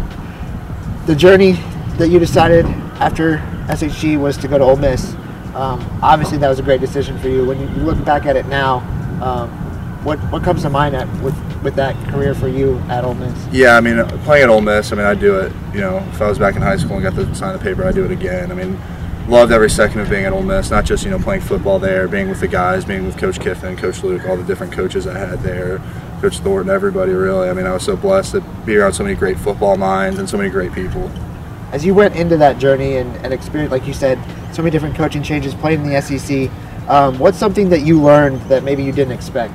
The 1.06 1.16
journey 1.16 1.54
that 1.98 2.10
you 2.10 2.20
decided 2.20 2.66
after 3.00 3.38
SHG 3.68 4.20
was 4.20 4.38
to 4.38 4.48
go 4.48 4.58
to 4.58 4.64
Ole 4.64 4.78
Miss. 4.78 5.14
Um, 5.54 5.86
obviously, 6.02 6.38
that 6.38 6.48
was 6.48 6.60
a 6.60 6.64
great 6.64 6.80
decision 6.80 7.20
for 7.20 7.28
you. 7.28 7.46
When 7.46 7.60
you 7.60 7.68
look 7.84 8.04
back 8.06 8.26
at 8.26 8.36
it 8.38 8.46
now, 8.46 8.78
um, 9.22 9.50
what 10.04 10.20
what 10.32 10.44
comes 10.44 10.64
to 10.64 10.70
mind 10.70 10.96
at, 10.96 11.08
with 11.22 11.36
with 11.64 11.76
that 11.76 11.96
career 12.10 12.34
for 12.34 12.48
you 12.48 12.80
at 12.90 13.04
Ole 13.04 13.14
Miss? 13.14 13.48
Yeah, 13.52 13.78
I 13.78 13.82
mean, 13.82 14.04
playing 14.24 14.44
at 14.44 14.50
Ole 14.50 14.62
Miss, 14.62 14.92
I 14.92 14.96
mean, 14.96 15.06
I'd 15.06 15.20
do 15.20 15.38
it. 15.40 15.52
You 15.74 15.82
know, 15.82 15.98
if 16.12 16.22
I 16.22 16.28
was 16.28 16.40
back 16.40 16.56
in 16.56 16.62
high 16.62 16.78
school 16.78 16.98
and 16.98 17.04
got 17.04 17.14
to 17.16 17.36
sign 17.36 17.54
the 17.54 17.64
paper, 17.64 17.86
I'd 17.86 17.96
do 17.96 18.06
it 18.06 18.12
again. 18.12 18.52
I 18.52 18.56
mean, 18.56 18.80
loved 19.28 19.52
every 19.52 19.70
second 19.70 20.02
of 20.02 20.10
being 20.10 20.26
at 20.26 20.34
Ole 20.34 20.42
Miss. 20.42 20.72
Not 20.72 20.86
just 20.86 21.04
you 21.04 21.12
know 21.12 21.20
playing 21.20 21.42
football 21.42 21.80
there, 21.80 22.08
being 22.08 22.30
with 22.30 22.40
the 22.40 22.48
guys, 22.48 22.84
being 22.84 23.06
with 23.06 23.18
Coach 23.18 23.40
Kiffin, 23.40 23.78
Coach 23.78 24.04
Luke, 24.04 24.26
all 24.26 24.38
the 24.38 24.44
different 24.44 24.74
coaches 24.74 25.06
I 25.08 25.18
had 25.18 25.40
there, 25.42 25.80
Coach 26.20 26.40
Thornton, 26.40 26.74
everybody 26.74 27.14
really. 27.14 27.50
I 27.50 27.54
mean, 27.54 27.66
I 27.66 27.74
was 27.74 27.84
so 27.84 27.96
blessed 27.96 28.34
to 28.34 28.42
be 28.66 28.78
around 28.78 28.94
so 28.94 29.04
many 29.04 29.16
great 29.16 29.40
football 29.40 29.78
minds 29.78 30.20
and 30.20 30.30
so 30.30 30.38
many 30.38 30.50
great 30.50 30.74
people. 30.74 31.12
As 31.72 31.86
you 31.86 31.94
went 31.94 32.16
into 32.16 32.36
that 32.38 32.58
journey 32.58 32.98
and, 32.98 33.16
and 33.18 33.34
experience, 33.34 33.72
like 33.72 33.88
you 33.88 33.94
said, 33.94 34.20
so 34.54 34.62
many 34.62 34.72
different 34.72 34.96
coaching 34.96 35.24
changes, 35.24 35.54
playing 35.54 35.86
in 35.86 35.90
the 35.90 36.02
SEC. 36.02 36.50
Um, 36.90 37.18
what's 37.20 37.38
something 37.38 37.70
that 37.70 37.82
you 37.82 38.02
learned 38.02 38.42
that 38.50 38.64
maybe 38.64 38.84
you 38.84 38.92
didn't 38.92 39.14
expect? 39.14 39.54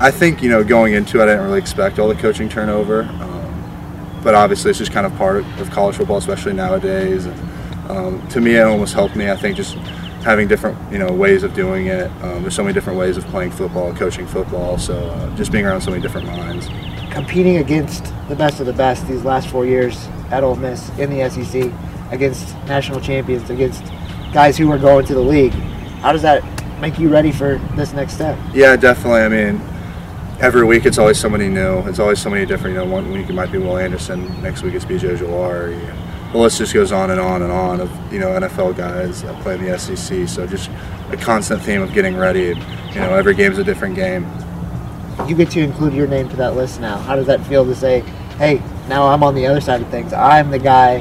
I 0.00 0.10
think 0.10 0.42
you 0.42 0.48
know 0.48 0.64
going 0.64 0.94
into 0.94 1.20
it, 1.20 1.24
I 1.24 1.26
didn't 1.26 1.44
really 1.44 1.58
expect 1.58 1.98
all 1.98 2.08
the 2.08 2.14
coaching 2.14 2.48
turnover, 2.48 3.02
um, 3.02 4.20
but 4.24 4.34
obviously 4.34 4.70
it's 4.70 4.78
just 4.78 4.92
kind 4.92 5.04
of 5.04 5.14
part 5.16 5.44
of 5.60 5.70
college 5.70 5.96
football, 5.96 6.16
especially 6.16 6.54
nowadays. 6.54 7.26
And, 7.26 7.90
um, 7.90 8.28
to 8.28 8.40
me, 8.40 8.56
it 8.56 8.62
almost 8.62 8.94
helped 8.94 9.14
me. 9.14 9.30
I 9.30 9.36
think 9.36 9.56
just 9.56 9.74
having 10.22 10.48
different 10.48 10.78
you 10.90 10.98
know 10.98 11.12
ways 11.12 11.42
of 11.42 11.52
doing 11.52 11.88
it. 11.88 12.10
Um, 12.22 12.40
there's 12.40 12.54
so 12.54 12.62
many 12.62 12.72
different 12.72 12.98
ways 12.98 13.18
of 13.18 13.26
playing 13.26 13.50
football, 13.50 13.92
coaching 13.94 14.26
football. 14.26 14.78
So 14.78 14.96
uh, 14.96 15.36
just 15.36 15.52
being 15.52 15.66
around 15.66 15.82
so 15.82 15.90
many 15.90 16.02
different 16.02 16.26
minds. 16.26 16.68
Competing 17.12 17.58
against 17.58 18.04
the 18.28 18.36
best 18.36 18.58
of 18.60 18.66
the 18.66 18.72
best 18.72 19.06
these 19.06 19.24
last 19.24 19.48
four 19.48 19.66
years 19.66 20.06
at 20.30 20.42
Ole 20.42 20.56
Miss 20.56 20.88
in 20.98 21.10
the 21.10 21.28
SEC, 21.28 21.70
against 22.10 22.54
national 22.66 23.00
champions, 23.00 23.50
against 23.50 23.84
guys 24.32 24.56
who 24.56 24.70
are 24.70 24.78
going 24.78 25.04
to 25.06 25.14
the 25.14 25.20
league. 25.20 25.52
How 26.00 26.12
does 26.12 26.22
that 26.22 26.42
make 26.80 26.98
you 26.98 27.10
ready 27.10 27.32
for 27.32 27.56
this 27.76 27.92
next 27.92 28.14
step? 28.14 28.38
Yeah, 28.54 28.76
definitely. 28.76 29.20
I 29.20 29.28
mean, 29.28 29.69
every 30.40 30.64
week 30.64 30.86
it's 30.86 30.98
always 30.98 31.18
somebody 31.18 31.48
new. 31.48 31.80
It's 31.86 31.98
always 31.98 32.20
somebody 32.20 32.46
different. 32.46 32.74
You 32.74 32.84
know, 32.84 32.90
one 32.90 33.12
week 33.12 33.28
it 33.28 33.34
might 33.34 33.52
be 33.52 33.58
Will 33.58 33.76
Anderson, 33.76 34.42
next 34.42 34.62
week 34.62 34.74
it's 34.74 34.84
BJ 34.84 35.16
Ojulari. 35.16 36.32
The 36.32 36.38
list 36.38 36.58
just 36.58 36.72
goes 36.72 36.92
on 36.92 37.10
and 37.10 37.20
on 37.20 37.42
and 37.42 37.52
on 37.52 37.80
of 37.80 38.12
you 38.12 38.18
know 38.18 38.28
NFL 38.28 38.76
guys 38.76 39.22
that 39.22 39.40
play 39.42 39.54
in 39.54 39.64
the 39.64 39.78
SEC. 39.78 40.28
So 40.28 40.46
just 40.46 40.70
a 41.10 41.16
constant 41.16 41.62
theme 41.62 41.82
of 41.82 41.92
getting 41.92 42.16
ready. 42.16 42.48
You 42.92 43.00
know, 43.00 43.14
every 43.14 43.34
game's 43.34 43.58
a 43.58 43.64
different 43.64 43.94
game. 43.94 44.30
You 45.28 45.34
get 45.34 45.50
to 45.50 45.60
include 45.60 45.92
your 45.92 46.06
name 46.06 46.28
to 46.30 46.36
that 46.36 46.56
list 46.56 46.80
now. 46.80 46.96
How 46.98 47.14
does 47.14 47.26
that 47.26 47.44
feel 47.46 47.64
to 47.64 47.74
say, 47.74 48.00
hey, 48.38 48.62
now 48.88 49.06
I'm 49.08 49.22
on 49.22 49.34
the 49.34 49.46
other 49.46 49.60
side 49.60 49.82
of 49.82 49.88
things. 49.88 50.12
I'm 50.12 50.50
the 50.50 50.58
guy 50.58 51.00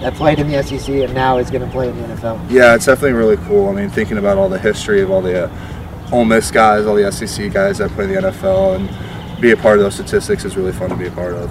that 0.00 0.14
played 0.14 0.38
in 0.38 0.48
the 0.48 0.62
SEC 0.62 0.88
and 0.88 1.14
now 1.14 1.38
is 1.38 1.50
going 1.50 1.64
to 1.64 1.70
play 1.70 1.88
in 1.88 1.96
the 1.96 2.08
NFL. 2.14 2.50
Yeah, 2.50 2.74
it's 2.74 2.86
definitely 2.86 3.12
really 3.12 3.36
cool. 3.36 3.68
I 3.68 3.72
mean, 3.72 3.90
thinking 3.90 4.18
about 4.18 4.38
all 4.38 4.48
the 4.48 4.58
history 4.58 5.02
of 5.02 5.10
all 5.10 5.20
the 5.20 5.44
uh, 5.44 5.69
Ole 6.12 6.24
Miss 6.24 6.50
guys, 6.50 6.86
all 6.86 6.96
the 6.96 7.10
SEC 7.10 7.52
guys 7.52 7.78
that 7.78 7.90
play 7.90 8.04
in 8.04 8.10
the 8.10 8.30
NFL, 8.30 8.76
and 8.76 9.40
be 9.40 9.52
a 9.52 9.56
part 9.56 9.78
of 9.78 9.84
those 9.84 9.94
statistics 9.94 10.44
is 10.44 10.56
really 10.56 10.72
fun 10.72 10.90
to 10.90 10.96
be 10.96 11.06
a 11.06 11.10
part 11.12 11.34
of. 11.34 11.50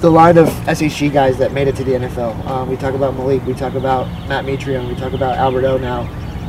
The 0.00 0.10
line 0.10 0.38
of 0.38 0.48
SEC 0.76 1.12
guys 1.12 1.38
that 1.38 1.52
made 1.52 1.68
it 1.68 1.76
to 1.76 1.84
the 1.84 1.92
NFL. 1.92 2.46
Um, 2.46 2.68
we 2.68 2.76
talk 2.76 2.94
about 2.94 3.14
Malik, 3.14 3.44
we 3.46 3.54
talk 3.54 3.74
about 3.74 4.06
Matt 4.28 4.44
Mitrione, 4.44 4.88
we 4.88 4.94
talk 4.94 5.12
about 5.12 5.36
Albert 5.36 5.64
O 5.64 5.78
now. 5.78 6.00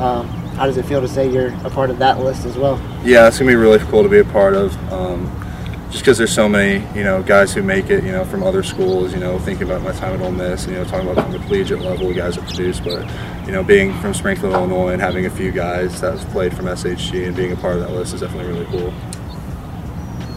Um, 0.04 0.28
how 0.58 0.66
does 0.66 0.78
it 0.78 0.86
feel 0.86 1.02
to 1.02 1.08
say 1.08 1.30
you're 1.30 1.54
a 1.66 1.70
part 1.70 1.90
of 1.90 1.98
that 2.00 2.20
list 2.20 2.46
as 2.46 2.58
well? 2.58 2.80
Yeah, 3.04 3.28
it's 3.28 3.40
gonna 3.40 3.50
be 3.50 3.56
really 3.56 3.80
cool 3.80 4.04
to 4.04 4.10
be 4.10 4.20
a 4.20 4.26
part 4.26 4.54
of. 4.54 4.76
Um, 4.92 5.32
just 5.90 6.04
because 6.04 6.18
there's 6.18 6.34
so 6.34 6.50
many, 6.50 6.86
you 6.98 7.04
know, 7.04 7.24
guys 7.24 7.54
who 7.54 7.64
make 7.64 7.90
it, 7.90 8.04
you 8.04 8.12
know, 8.12 8.26
from 8.26 8.44
other 8.44 8.62
schools, 8.62 9.14
you 9.14 9.20
know, 9.20 9.40
thinking 9.40 9.64
about 9.68 9.82
my 9.82 9.94
time 9.94 10.14
at 10.16 10.22
Ole 10.22 10.32
Miss, 10.32 10.68
you 10.68 10.74
know, 10.74 10.84
talking 10.84 11.08
about 11.08 11.24
from 11.24 11.32
the 11.32 11.40
collegiate 11.40 11.80
level, 11.80 12.14
guys 12.14 12.36
have 12.36 12.46
produced, 12.46 12.84
but, 12.84 13.04
you 13.48 13.54
know, 13.54 13.64
being 13.64 13.98
from 14.02 14.14
Springfield, 14.14 14.54
Illinois, 14.54 14.90
and 14.90 15.02
having 15.02 15.26
a 15.26 15.30
few 15.30 15.52
guys 15.52 16.02
that 16.02 16.18
have 16.18 16.30
played 16.32 16.54
from 16.54 16.66
SHG 16.66 17.28
and 17.28 17.36
being 17.36 17.54
a 17.54 17.56
part 17.56 17.78
of 17.78 17.80
that 17.80 17.92
list 17.92 18.14
is 18.14 18.20
definitely 18.20 18.52
really 18.52 18.66
cool. 18.66 18.94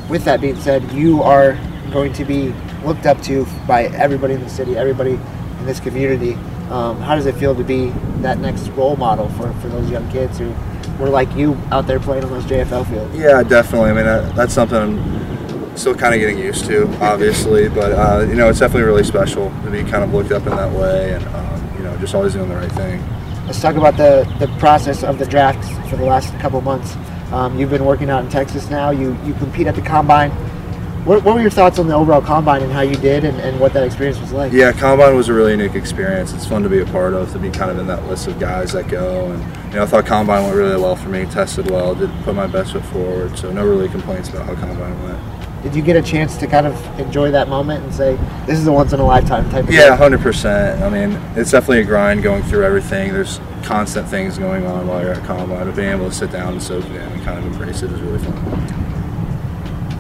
With 0.09 0.25
that 0.25 0.41
being 0.41 0.55
said, 0.55 0.91
you 0.93 1.21
are 1.23 1.59
going 1.91 2.13
to 2.13 2.25
be 2.25 2.55
looked 2.85 3.07
up 3.07 3.21
to 3.23 3.47
by 3.67 3.87
everybody 3.87 4.35
in 4.35 4.41
the 4.41 4.49
city, 4.49 4.77
everybody 4.77 5.15
in 5.15 5.67
this 5.67 5.81
community. 5.81 6.35
Um, 6.71 7.01
how 7.01 7.17
does 7.17 7.27
it 7.27 7.35
feel 7.35 7.55
to 7.57 7.65
be 7.65 7.91
that 8.23 8.39
next 8.39 8.69
role 8.71 8.97
model 8.97 9.29
for, 9.31 9.53
for 9.55 9.69
those 9.69 9.91
young 9.91 10.09
kids 10.13 10.39
who 10.39 10.55
were 11.01 11.09
like 11.09 11.35
you 11.35 11.59
out 11.73 11.89
there 11.89 11.99
playing 11.99 12.23
on 12.23 12.31
those 12.31 12.45
JFL 12.45 12.89
fields? 12.89 13.19
Yeah, 13.19 13.43
definitely. 13.43 13.91
I 13.91 13.93
mean, 13.93 14.05
that, 14.05 14.37
that's 14.37 14.55
something 14.55 14.79
I'm 14.79 15.77
still 15.77 15.97
kind 15.97 16.15
of 16.15 16.21
getting 16.21 16.39
used 16.39 16.65
to, 16.67 16.87
obviously, 17.01 17.69
but 17.69 17.91
uh, 17.91 18.25
you 18.29 18.37
know, 18.37 18.49
it's 18.49 18.61
definitely 18.61 18.87
really 18.87 19.03
special 19.03 19.51
to 19.65 19.71
be 19.71 19.83
kind 19.83 20.05
of 20.05 20.15
looked 20.15 20.31
up 20.31 20.45
in 20.45 20.51
that 20.51 20.73
way, 20.73 21.15
and 21.15 21.27
um, 21.27 21.60
know, 21.91 21.99
just 21.99 22.15
always 22.15 22.33
doing 22.35 22.49
the 22.49 22.57
right 22.57 22.73
thing. 22.73 23.03
Let's 23.47 23.61
talk 23.61 23.77
about 23.77 23.97
the, 23.97 24.33
the 24.39 24.47
process 24.59 25.03
of 25.03 25.19
the 25.19 25.27
draft 25.27 25.65
for 25.89 25.97
the 25.97 26.05
last 26.05 26.33
couple 26.39 26.61
months. 26.61 26.97
Um, 27.33 27.59
you've 27.59 27.71
been 27.71 27.85
working 27.85 28.11
out 28.11 28.25
in 28.25 28.31
Texas 28.31 28.71
now. 28.71 28.91
You 28.91 29.17
you 29.25 29.35
compete 29.35 29.67
at 29.67 29.75
the 29.75 29.83
combine. 29.83 30.31
What, 31.05 31.25
what 31.25 31.35
were 31.35 31.41
your 31.41 31.51
thoughts 31.51 31.79
on 31.79 31.89
the 31.89 31.95
overall 31.95 32.21
combine 32.21 32.63
and 32.63 32.71
how 32.71 32.83
you 32.83 32.95
did 32.97 33.25
and, 33.25 33.41
and 33.41 33.59
what 33.59 33.73
that 33.73 33.85
experience 33.85 34.21
was 34.21 34.33
like? 34.33 34.53
Yeah, 34.53 34.71
combine 34.73 35.17
was 35.17 35.31
a 35.31 35.33
really 35.33 35.53
unique 35.53 35.75
experience. 35.75 36.35
It's 36.35 36.45
fun 36.45 36.63
to 36.63 36.69
be 36.69 36.81
a 36.81 36.87
part 36.87 37.15
of, 37.15 37.33
to 37.33 37.39
be 37.39 37.49
kind 37.49 37.71
of 37.71 37.79
in 37.79 37.87
that 37.87 38.05
list 38.07 38.27
of 38.27 38.39
guys 38.39 38.73
that 38.73 38.89
go. 38.89 39.31
And 39.31 39.43
you 39.73 39.77
know, 39.77 39.85
I 39.85 39.87
thought 39.87 40.05
combine 40.05 40.45
went 40.45 40.57
really 40.57 40.81
well 40.81 40.97
for 40.97 41.09
me. 41.09 41.25
Tested 41.25 41.71
well, 41.71 41.95
did 41.95 42.11
put 42.25 42.35
my 42.35 42.47
best 42.47 42.73
foot 42.73 42.85
forward. 42.87 43.39
So 43.39 43.51
no 43.51 43.67
really 43.67 43.89
complaints 43.89 44.29
about 44.29 44.45
how 44.45 44.55
combine 44.55 45.03
went. 45.03 45.30
Did 45.63 45.75
you 45.75 45.83
get 45.83 45.97
a 45.97 46.03
chance 46.03 46.37
to 46.39 46.47
kind 46.47 46.67
of 46.67 46.99
enjoy 46.99 47.31
that 47.33 47.49
moment 47.49 47.85
and 47.85 47.95
say, 47.95 48.19
"This 48.47 48.59
is 48.59 48.67
a 48.67 48.73
once 48.73 48.93
in 48.93 49.01
a 49.01 49.05
lifetime 49.05 49.49
type"? 49.51 49.65
of 49.65 49.71
Yeah, 49.73 49.95
hundred 49.97 50.21
percent. 50.21 50.83
I 50.83 50.89
mean, 50.89 51.21
it's 51.37 51.51
definitely 51.51 51.81
a 51.81 51.85
grind 51.85 52.23
going 52.23 52.43
through 52.45 52.65
everything. 52.65 53.13
There's 53.13 53.41
constant 53.63 54.09
things 54.09 54.39
going 54.39 54.67
on 54.67 54.87
while 54.87 55.03
you're 55.03 55.13
at 55.13 55.25
combine, 55.25 55.67
but 55.67 55.77
being 55.77 55.91
able 55.91 56.09
to 56.09 56.15
sit 56.15 56.33
down 56.33 56.55
and 56.55 56.63
soak 56.63 56.85
it 56.87 56.93
in 56.93 57.03
and 57.03 57.23
kind 57.23 57.39
of 57.39 57.47
embrace 57.47 57.83
it 57.83 57.93
is 57.93 58.01
really 58.01 58.19
fun. 58.19 58.35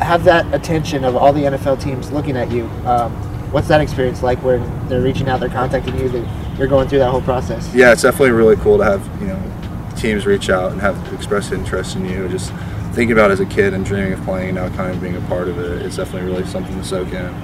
Have 0.00 0.24
that 0.24 0.52
attention 0.54 1.04
of 1.04 1.14
all 1.14 1.32
the 1.32 1.42
NFL 1.42 1.80
teams 1.80 2.10
looking 2.10 2.36
at 2.36 2.50
you. 2.50 2.64
Um, 2.86 3.12
What's 3.50 3.66
that 3.66 3.80
experience 3.80 4.22
like 4.22 4.38
where 4.44 4.58
they're 4.88 5.00
reaching 5.00 5.28
out, 5.28 5.40
they're 5.40 5.48
contacting 5.48 5.98
you, 5.98 6.08
that 6.08 6.56
you're 6.56 6.68
going 6.68 6.88
through 6.88 7.00
that 7.00 7.10
whole 7.10 7.22
process? 7.22 7.74
Yeah, 7.74 7.90
it's 7.90 8.02
definitely 8.02 8.30
really 8.30 8.54
cool 8.56 8.78
to 8.78 8.84
have 8.84 9.04
you 9.20 9.26
know 9.26 9.92
teams 9.96 10.24
reach 10.24 10.50
out 10.50 10.70
and 10.70 10.80
have 10.80 11.12
express 11.12 11.50
interest 11.50 11.96
in 11.96 12.04
you. 12.04 12.28
Just 12.28 12.52
thinking 13.00 13.16
about 13.16 13.30
as 13.30 13.40
a 13.40 13.46
kid 13.46 13.72
and 13.72 13.82
dreaming 13.82 14.12
of 14.12 14.20
playing, 14.24 14.56
now 14.56 14.68
kind 14.76 14.94
of 14.94 15.00
being 15.00 15.16
a 15.16 15.20
part 15.22 15.48
of 15.48 15.58
it, 15.58 15.80
it's 15.80 15.96
definitely 15.96 16.30
really 16.30 16.44
something 16.44 16.76
to 16.76 16.84
soak 16.84 17.10
in. 17.14 17.34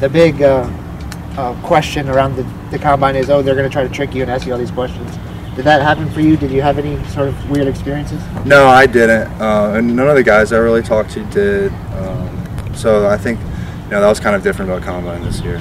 The 0.00 0.08
big 0.08 0.42
uh, 0.42 0.68
uh, 1.36 1.54
question 1.62 2.08
around 2.08 2.34
the, 2.34 2.42
the 2.72 2.80
combine 2.80 3.14
is, 3.14 3.30
oh, 3.30 3.40
they're 3.40 3.54
going 3.54 3.70
to 3.70 3.72
try 3.72 3.84
to 3.86 3.88
trick 3.88 4.12
you 4.12 4.22
and 4.22 4.30
ask 4.32 4.44
you 4.44 4.52
all 4.52 4.58
these 4.58 4.72
questions. 4.72 5.16
Did 5.54 5.66
that 5.66 5.82
happen 5.82 6.10
for 6.10 6.20
you? 6.20 6.36
Did 6.36 6.50
you 6.50 6.62
have 6.62 6.80
any 6.80 6.96
sort 7.10 7.28
of 7.28 7.48
weird 7.48 7.68
experiences? 7.68 8.20
No, 8.44 8.66
I 8.66 8.86
didn't, 8.86 9.28
uh, 9.40 9.74
and 9.76 9.94
none 9.94 10.08
of 10.08 10.16
the 10.16 10.24
guys 10.24 10.52
I 10.52 10.56
really 10.56 10.82
talked 10.82 11.10
to 11.10 11.22
did. 11.26 11.70
Um, 11.92 12.74
so 12.74 13.06
I 13.06 13.16
think 13.16 13.38
you 13.84 13.90
know 13.90 14.00
that 14.00 14.08
was 14.08 14.18
kind 14.18 14.34
of 14.34 14.42
different 14.42 14.68
about 14.68 14.82
combine 14.82 15.22
this 15.22 15.40
year. 15.42 15.60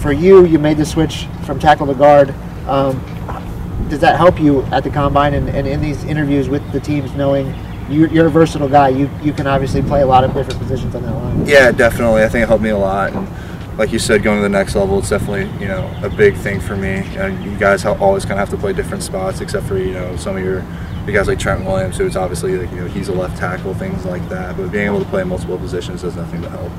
For 0.00 0.12
you, 0.12 0.44
you 0.44 0.58
made 0.58 0.76
the 0.76 0.84
switch 0.84 1.28
from 1.46 1.58
tackle 1.58 1.86
to 1.86 1.94
guard. 1.94 2.34
Um, 2.66 3.00
does 3.88 4.00
that 4.00 4.18
help 4.18 4.38
you 4.38 4.64
at 4.64 4.84
the 4.84 4.90
combine 4.90 5.32
and, 5.32 5.48
and 5.48 5.66
in 5.66 5.80
these 5.80 6.04
interviews 6.04 6.50
with 6.50 6.70
the 6.72 6.80
teams, 6.80 7.10
knowing 7.14 7.54
you, 7.88 8.06
you're 8.08 8.26
a 8.26 8.30
versatile 8.30 8.68
guy? 8.68 8.88
You 8.88 9.10
you 9.22 9.32
can 9.32 9.46
obviously 9.46 9.82
play 9.82 10.02
a 10.02 10.06
lot 10.06 10.24
of 10.24 10.34
different 10.34 10.58
positions 10.58 10.94
on 10.94 11.02
that 11.02 11.14
line. 11.14 11.46
Yeah, 11.46 11.70
definitely. 11.72 12.22
I 12.22 12.28
think 12.28 12.44
it 12.44 12.48
helped 12.48 12.62
me 12.62 12.70
a 12.70 12.78
lot. 12.78 13.12
And 13.12 13.28
like 13.78 13.92
you 13.92 13.98
said, 13.98 14.22
going 14.22 14.38
to 14.38 14.42
the 14.42 14.48
next 14.48 14.74
level, 14.74 14.98
it's 14.98 15.10
definitely 15.10 15.50
you 15.60 15.68
know 15.68 15.90
a 16.02 16.10
big 16.10 16.34
thing 16.36 16.60
for 16.60 16.76
me. 16.76 17.08
You, 17.10 17.18
know, 17.18 17.26
you 17.26 17.56
guys 17.58 17.84
always 17.84 18.24
kind 18.24 18.40
of 18.40 18.48
have 18.48 18.50
to 18.50 18.56
play 18.56 18.72
different 18.72 19.02
spots, 19.02 19.40
except 19.40 19.66
for 19.66 19.78
you 19.78 19.92
know 19.92 20.16
some 20.16 20.36
of 20.36 20.44
your 20.44 20.64
you 21.06 21.12
guys 21.12 21.28
like 21.28 21.38
Trent 21.38 21.64
Williams, 21.64 21.98
who 21.98 22.06
is 22.06 22.16
obviously 22.16 22.56
like, 22.56 22.70
you 22.70 22.82
know 22.82 22.86
he's 22.86 23.08
a 23.08 23.12
left 23.12 23.36
tackle, 23.36 23.74
things 23.74 24.04
like 24.04 24.26
that. 24.28 24.56
But 24.56 24.70
being 24.70 24.86
able 24.86 25.00
to 25.00 25.08
play 25.08 25.24
multiple 25.24 25.58
positions 25.58 26.02
does 26.02 26.16
nothing 26.16 26.42
but 26.42 26.50
help. 26.50 26.70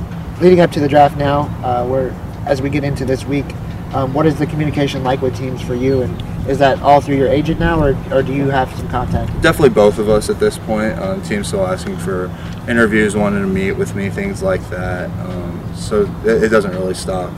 Leading 0.41 0.62
up 0.62 0.72
to 0.72 0.79
the 0.79 0.88
draft 0.88 1.17
now, 1.17 1.41
uh, 1.63 1.86
where 1.86 2.12
as 2.45 2.62
we 2.62 2.69
get 2.69 2.83
into 2.83 3.05
this 3.05 3.25
week, 3.25 3.45
um, 3.93 4.13
what 4.13 4.25
is 4.25 4.38
the 4.38 4.45
communication 4.45 5.03
like 5.03 5.22
with 5.22 5.36
teams 5.36 5.62
for 5.62 5.75
you? 5.75 6.01
And 6.01 6.33
is 6.48 6.60
that 6.60 6.82
all 6.82 7.00
through 7.00 7.16
your 7.16 7.30
agent 7.30 7.60
now, 7.60 7.82
or, 7.82 7.96
or 8.12 8.22
do 8.22 8.34
you 8.34 8.50
have 8.50 8.74
some 8.76 8.90
contact? 8.90 9.32
Definitely 9.42 9.70
both 9.70 9.98
of 9.98 10.10
us 10.10 10.30
at 10.30 10.40
this 10.40 10.58
point. 10.58 10.94
Uh, 11.00 11.16
the 11.16 11.26
team's 11.26 11.48
still 11.48 11.66
asking 11.66 11.98
for 11.98 12.26
interviews, 12.68 13.16
wanting 13.16 13.42
to 13.42 13.48
meet 13.48 13.74
with 13.74 13.96
me, 13.96 14.10
things 14.10 14.44
like 14.44 14.68
that. 14.70 15.10
Um, 15.26 15.74
so 15.74 16.02
it, 16.26 16.44
it 16.44 16.50
doesn't 16.50 16.72
really 16.72 16.94
stop. 16.94 17.32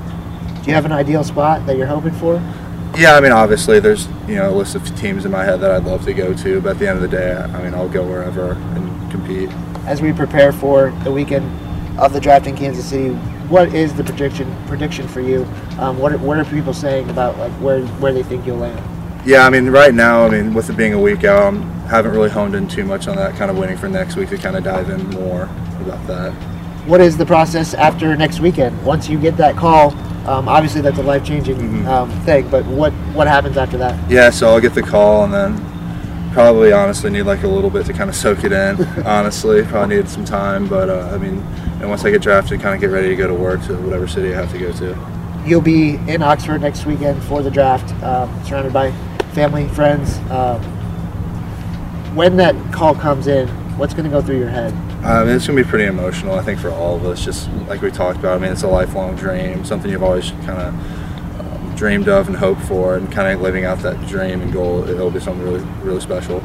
Do 0.63 0.71
you 0.71 0.73
have 0.73 0.85
an 0.85 0.91
ideal 0.91 1.23
spot 1.23 1.65
that 1.67 1.77
you're 1.77 1.85
hoping 1.85 2.13
for? 2.13 2.41
Yeah, 2.97 3.15
I 3.15 3.19
mean, 3.19 3.31
obviously, 3.31 3.79
there's 3.79 4.07
you 4.27 4.35
know 4.35 4.49
a 4.49 4.55
list 4.55 4.73
of 4.73 4.83
teams 4.97 5.25
in 5.25 5.31
my 5.31 5.43
head 5.43 5.59
that 5.61 5.69
I'd 5.69 5.83
love 5.83 6.05
to 6.05 6.13
go 6.13 6.33
to, 6.33 6.61
but 6.61 6.71
at 6.71 6.79
the 6.79 6.87
end 6.87 6.95
of 6.95 7.01
the 7.01 7.15
day, 7.15 7.35
I 7.35 7.61
mean, 7.61 7.73
I'll 7.73 7.89
go 7.89 8.03
wherever 8.03 8.53
and 8.53 9.11
compete. 9.11 9.49
As 9.85 10.01
we 10.01 10.13
prepare 10.13 10.51
for 10.51 10.91
the 11.03 11.11
weekend 11.11 11.45
of 11.99 12.13
the 12.13 12.19
draft 12.19 12.47
in 12.47 12.55
Kansas 12.55 12.85
City, 12.85 13.13
what 13.49 13.75
is 13.75 13.93
the 13.93 14.03
prediction 14.03 14.55
prediction 14.65 15.07
for 15.07 15.21
you? 15.21 15.43
Um, 15.77 15.99
what 15.99 16.13
are, 16.13 16.17
what 16.17 16.39
are 16.39 16.45
people 16.45 16.73
saying 16.73 17.09
about 17.09 17.37
like 17.37 17.51
where 17.53 17.85
where 17.97 18.13
they 18.13 18.23
think 18.23 18.45
you'll 18.45 18.57
land? 18.57 18.94
Yeah, 19.25 19.45
I 19.47 19.49
mean, 19.49 19.69
right 19.71 19.93
now, 19.93 20.23
I 20.25 20.29
mean, 20.29 20.53
with 20.53 20.69
it 20.69 20.77
being 20.77 20.93
a 20.93 20.99
week 20.99 21.23
out, 21.23 21.55
I 21.55 21.87
haven't 21.87 22.11
really 22.11 22.29
honed 22.29 22.53
in 22.53 22.67
too 22.67 22.85
much 22.85 23.07
on 23.07 23.15
that. 23.15 23.35
Kind 23.35 23.49
of 23.49 23.57
waiting 23.57 23.75
for 23.75 23.89
next 23.89 24.15
week 24.15 24.29
to 24.29 24.37
kind 24.37 24.55
of 24.55 24.63
dive 24.63 24.89
in 24.91 25.03
more 25.09 25.43
about 25.81 26.05
that. 26.05 26.31
What 26.85 27.01
is 27.01 27.17
the 27.17 27.25
process 27.25 27.73
after 27.73 28.15
next 28.15 28.39
weekend? 28.39 28.83
Once 28.85 29.09
you 29.09 29.19
get 29.19 29.35
that 29.37 29.55
call, 29.55 29.93
um, 30.27 30.47
obviously 30.47 30.81
that's 30.81 30.99
a 30.99 31.03
life 31.03 31.23
changing 31.23 31.57
Mhm. 31.57 31.87
um, 31.87 32.09
thing. 32.21 32.47
But 32.49 32.65
what 32.65 32.93
what 33.15 33.27
happens 33.27 33.57
after 33.57 33.77
that? 33.79 33.95
Yeah, 34.09 34.29
so 34.29 34.47
I'll 34.49 34.59
get 34.61 34.75
the 34.75 34.83
call 34.83 35.23
and 35.23 35.33
then 35.33 35.59
probably 36.31 36.71
honestly 36.71 37.09
need 37.09 37.23
like 37.23 37.41
a 37.43 37.47
little 37.47 37.71
bit 37.71 37.87
to 37.87 37.93
kind 37.93 38.11
of 38.11 38.15
soak 38.15 38.43
it 38.43 38.51
in. 38.51 38.85
honestly, 39.05 39.63
probably 39.63 39.95
need 39.95 40.07
some 40.09 40.25
time, 40.25 40.67
but 40.67 40.87
uh, 40.87 41.09
I 41.11 41.17
mean, 41.17 41.43
and 41.81 41.89
once 41.89 42.05
I 42.05 42.11
get 42.11 42.21
drafted, 42.21 42.61
kind 42.61 42.75
of 42.75 42.81
get 42.81 42.91
ready 42.91 43.09
to 43.09 43.15
go 43.15 43.25
to 43.27 43.33
work 43.33 43.63
to 43.65 43.73
whatever 43.77 44.07
city 44.07 44.35
I 44.35 44.37
have 44.41 44.51
to 44.51 44.59
go 44.59 44.71
to. 44.71 44.95
You'll 45.47 45.61
be 45.61 45.95
in 46.07 46.21
Oxford 46.21 46.61
next 46.61 46.85
weekend 46.85 47.21
for 47.23 47.41
the 47.41 47.49
draft, 47.51 47.91
um, 48.03 48.29
surrounded 48.45 48.73
by 48.73 48.91
family, 49.35 49.67
friends. 49.67 50.17
Um, 50.31 50.61
when 52.15 52.37
that 52.37 52.55
call 52.73 52.95
comes 52.95 53.27
in, 53.27 53.49
what's 53.77 53.93
going 53.93 54.05
to 54.05 54.09
go 54.09 54.21
through 54.21 54.39
your 54.39 54.49
head? 54.49 54.73
Mean, 55.05 55.35
it's 55.35 55.45
gonna 55.45 55.61
be 55.61 55.69
pretty 55.69 55.85
emotional. 55.85 56.33
I 56.33 56.41
think 56.41 56.59
for 56.59 56.71
all 56.71 56.95
of 56.95 57.05
us, 57.05 57.23
just 57.23 57.47
like 57.67 57.83
we 57.83 57.91
talked 57.91 58.17
about. 58.17 58.37
I 58.37 58.39
mean, 58.39 58.51
it's 58.51 58.63
a 58.63 58.67
lifelong 58.67 59.15
dream, 59.15 59.63
something 59.63 59.91
you've 59.91 60.01
always 60.01 60.31
kind 60.31 60.59
of 60.59 61.39
um, 61.39 61.75
dreamed 61.75 62.07
of 62.07 62.27
and 62.27 62.35
hoped 62.35 62.61
for, 62.61 62.95
and 62.95 63.11
kind 63.11 63.31
of 63.31 63.39
living 63.39 63.65
out 63.65 63.77
that 63.79 64.07
dream 64.07 64.41
and 64.41 64.51
goal. 64.51 64.89
It'll 64.89 65.11
be 65.11 65.19
something 65.19 65.43
really, 65.43 65.63
really 65.83 66.01
special. 66.01 66.39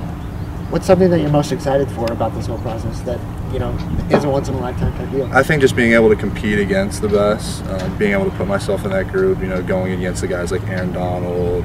What's 0.68 0.86
something 0.86 1.08
that 1.08 1.20
you're 1.20 1.30
most 1.30 1.52
excited 1.52 1.90
for 1.92 2.12
about 2.12 2.34
this 2.34 2.46
whole 2.48 2.58
process 2.58 3.00
that 3.02 3.18
you 3.50 3.60
know 3.60 3.70
is 4.10 4.24
a 4.24 4.28
once 4.28 4.50
in 4.50 4.54
a 4.54 4.60
lifetime 4.60 4.92
type 4.98 5.10
deal? 5.10 5.32
I 5.32 5.42
think 5.42 5.62
just 5.62 5.74
being 5.74 5.94
able 5.94 6.10
to 6.10 6.16
compete 6.16 6.58
against 6.58 7.00
the 7.00 7.08
best, 7.08 7.64
um, 7.64 7.96
being 7.96 8.12
able 8.12 8.26
to 8.26 8.36
put 8.36 8.46
myself 8.46 8.84
in 8.84 8.90
that 8.90 9.08
group, 9.08 9.38
you 9.40 9.46
know, 9.46 9.62
going 9.62 9.92
against 9.92 10.20
the 10.20 10.28
guys 10.28 10.52
like 10.52 10.68
Aaron 10.68 10.92
Donald, 10.92 11.64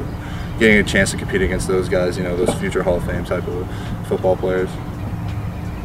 getting 0.59 0.77
a 0.77 0.83
chance 0.83 1.11
to 1.11 1.17
compete 1.17 1.41
against 1.41 1.67
those 1.67 1.89
guys, 1.89 2.17
you 2.17 2.23
know, 2.23 2.35
those 2.35 2.53
future 2.59 2.83
Hall 2.83 2.95
of 2.95 3.05
Fame 3.05 3.25
type 3.25 3.47
of 3.47 4.07
football 4.07 4.35
players. 4.35 4.69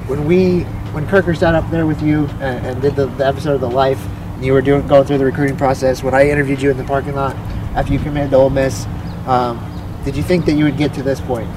when 0.07 0.25
we 0.27 0.63
when 0.93 1.07
Kirker 1.07 1.37
sat 1.37 1.55
up 1.55 1.69
there 1.71 1.87
with 1.87 2.03
you 2.03 2.27
and, 2.41 2.67
and 2.67 2.83
did 2.83 2.97
the, 2.97 3.07
the 3.07 3.27
episode 3.27 3.55
of 3.55 3.61
the 3.61 3.71
life, 3.71 4.05
and 4.35 4.45
you 4.45 4.53
were 4.53 4.63
doing 4.63 4.87
going 4.87 5.05
through 5.05 5.19
the 5.19 5.25
recruiting 5.25 5.57
process. 5.57 6.03
When 6.03 6.15
I 6.15 6.29
interviewed 6.29 6.61
you 6.61 6.71
in 6.71 6.77
the 6.77 6.85
parking 6.85 7.15
lot 7.15 7.37
after 7.77 7.93
you 7.93 7.99
committed 7.99 8.31
to 8.31 8.37
Ole 8.37 8.51
Miss, 8.51 8.87
um, 9.27 9.59
did 10.05 10.17
you 10.17 10.23
think 10.23 10.47
that 10.47 10.53
you 10.53 10.65
would 10.65 10.77
get 10.77 10.93
to 10.95 11.03
this 11.03 11.21
point? 11.21 11.49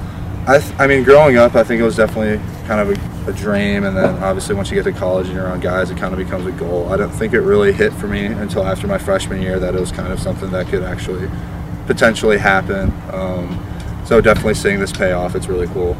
I, 0.46 0.58
th- 0.58 0.74
I 0.78 0.86
mean, 0.86 1.04
growing 1.04 1.38
up, 1.38 1.54
I 1.54 1.64
think 1.64 1.80
it 1.80 1.84
was 1.84 1.96
definitely 1.96 2.36
kind 2.66 2.78
of 2.78 2.90
a, 2.90 3.30
a 3.30 3.32
dream, 3.32 3.84
and 3.84 3.96
then 3.96 4.22
obviously 4.22 4.54
once 4.54 4.70
you 4.70 4.74
get 4.74 4.84
to 4.84 4.92
college 4.92 5.26
and 5.26 5.34
you're 5.34 5.46
around 5.46 5.62
guys, 5.62 5.90
it 5.90 5.96
kind 5.96 6.12
of 6.12 6.18
becomes 6.18 6.46
a 6.46 6.52
goal. 6.52 6.92
I 6.92 6.98
don't 6.98 7.10
think 7.10 7.32
it 7.32 7.40
really 7.40 7.72
hit 7.72 7.92
for 7.94 8.06
me 8.06 8.26
until 8.26 8.64
after 8.66 8.86
my 8.86 8.98
freshman 8.98 9.40
year 9.40 9.58
that 9.58 9.74
it 9.74 9.80
was 9.80 9.90
kind 9.90 10.12
of 10.12 10.20
something 10.20 10.50
that 10.50 10.68
could 10.68 10.82
actually 10.82 11.30
potentially 11.86 12.38
happen. 12.38 12.92
Um, 13.12 13.60
so 14.06 14.20
definitely 14.20 14.54
seeing 14.54 14.80
this 14.80 14.92
pay 14.92 15.12
off, 15.12 15.34
it's 15.34 15.46
really 15.46 15.66
cool. 15.68 15.96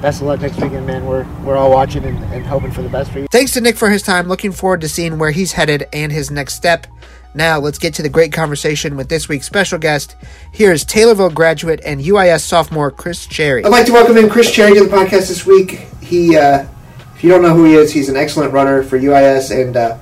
Best 0.00 0.20
of 0.20 0.28
luck 0.28 0.40
next 0.40 0.60
weekend, 0.60 0.86
man. 0.86 1.06
We're 1.06 1.26
we're 1.42 1.56
all 1.56 1.72
watching 1.72 2.04
and, 2.04 2.22
and 2.32 2.46
hoping 2.46 2.70
for 2.70 2.82
the 2.82 2.88
best 2.88 3.10
for 3.10 3.18
you. 3.18 3.26
Thanks 3.32 3.52
to 3.54 3.60
Nick 3.60 3.76
for 3.76 3.90
his 3.90 4.00
time. 4.00 4.28
Looking 4.28 4.52
forward 4.52 4.80
to 4.82 4.88
seeing 4.88 5.18
where 5.18 5.32
he's 5.32 5.52
headed 5.52 5.88
and 5.92 6.12
his 6.12 6.30
next 6.30 6.54
step. 6.54 6.86
Now, 7.34 7.58
let's 7.58 7.78
get 7.78 7.94
to 7.94 8.02
the 8.02 8.08
great 8.08 8.32
conversation 8.32 8.96
with 8.96 9.08
this 9.08 9.28
week's 9.28 9.46
special 9.46 9.78
guest. 9.78 10.16
Here's 10.52 10.84
Taylorville 10.84 11.34
graduate 11.34 11.80
and 11.84 12.00
UIS 12.00 12.40
sophomore 12.40 12.90
Chris 12.90 13.26
Cherry. 13.26 13.64
I'd 13.64 13.70
like 13.70 13.86
to 13.86 13.92
welcome 13.92 14.16
in 14.16 14.30
Chris 14.30 14.50
Cherry 14.50 14.74
to 14.74 14.84
the 14.84 14.90
podcast 14.90 15.28
this 15.28 15.44
week. 15.44 15.86
He, 16.00 16.36
uh, 16.36 16.66
if 17.14 17.22
you 17.22 17.28
don't 17.28 17.42
know 17.42 17.54
who 17.54 17.64
he 17.64 17.74
is, 17.74 17.92
he's 17.92 18.08
an 18.08 18.16
excellent 18.16 18.52
runner 18.52 18.82
for 18.82 18.98
UIS 18.98 19.50
and 19.50 19.76
uh, 19.76 19.98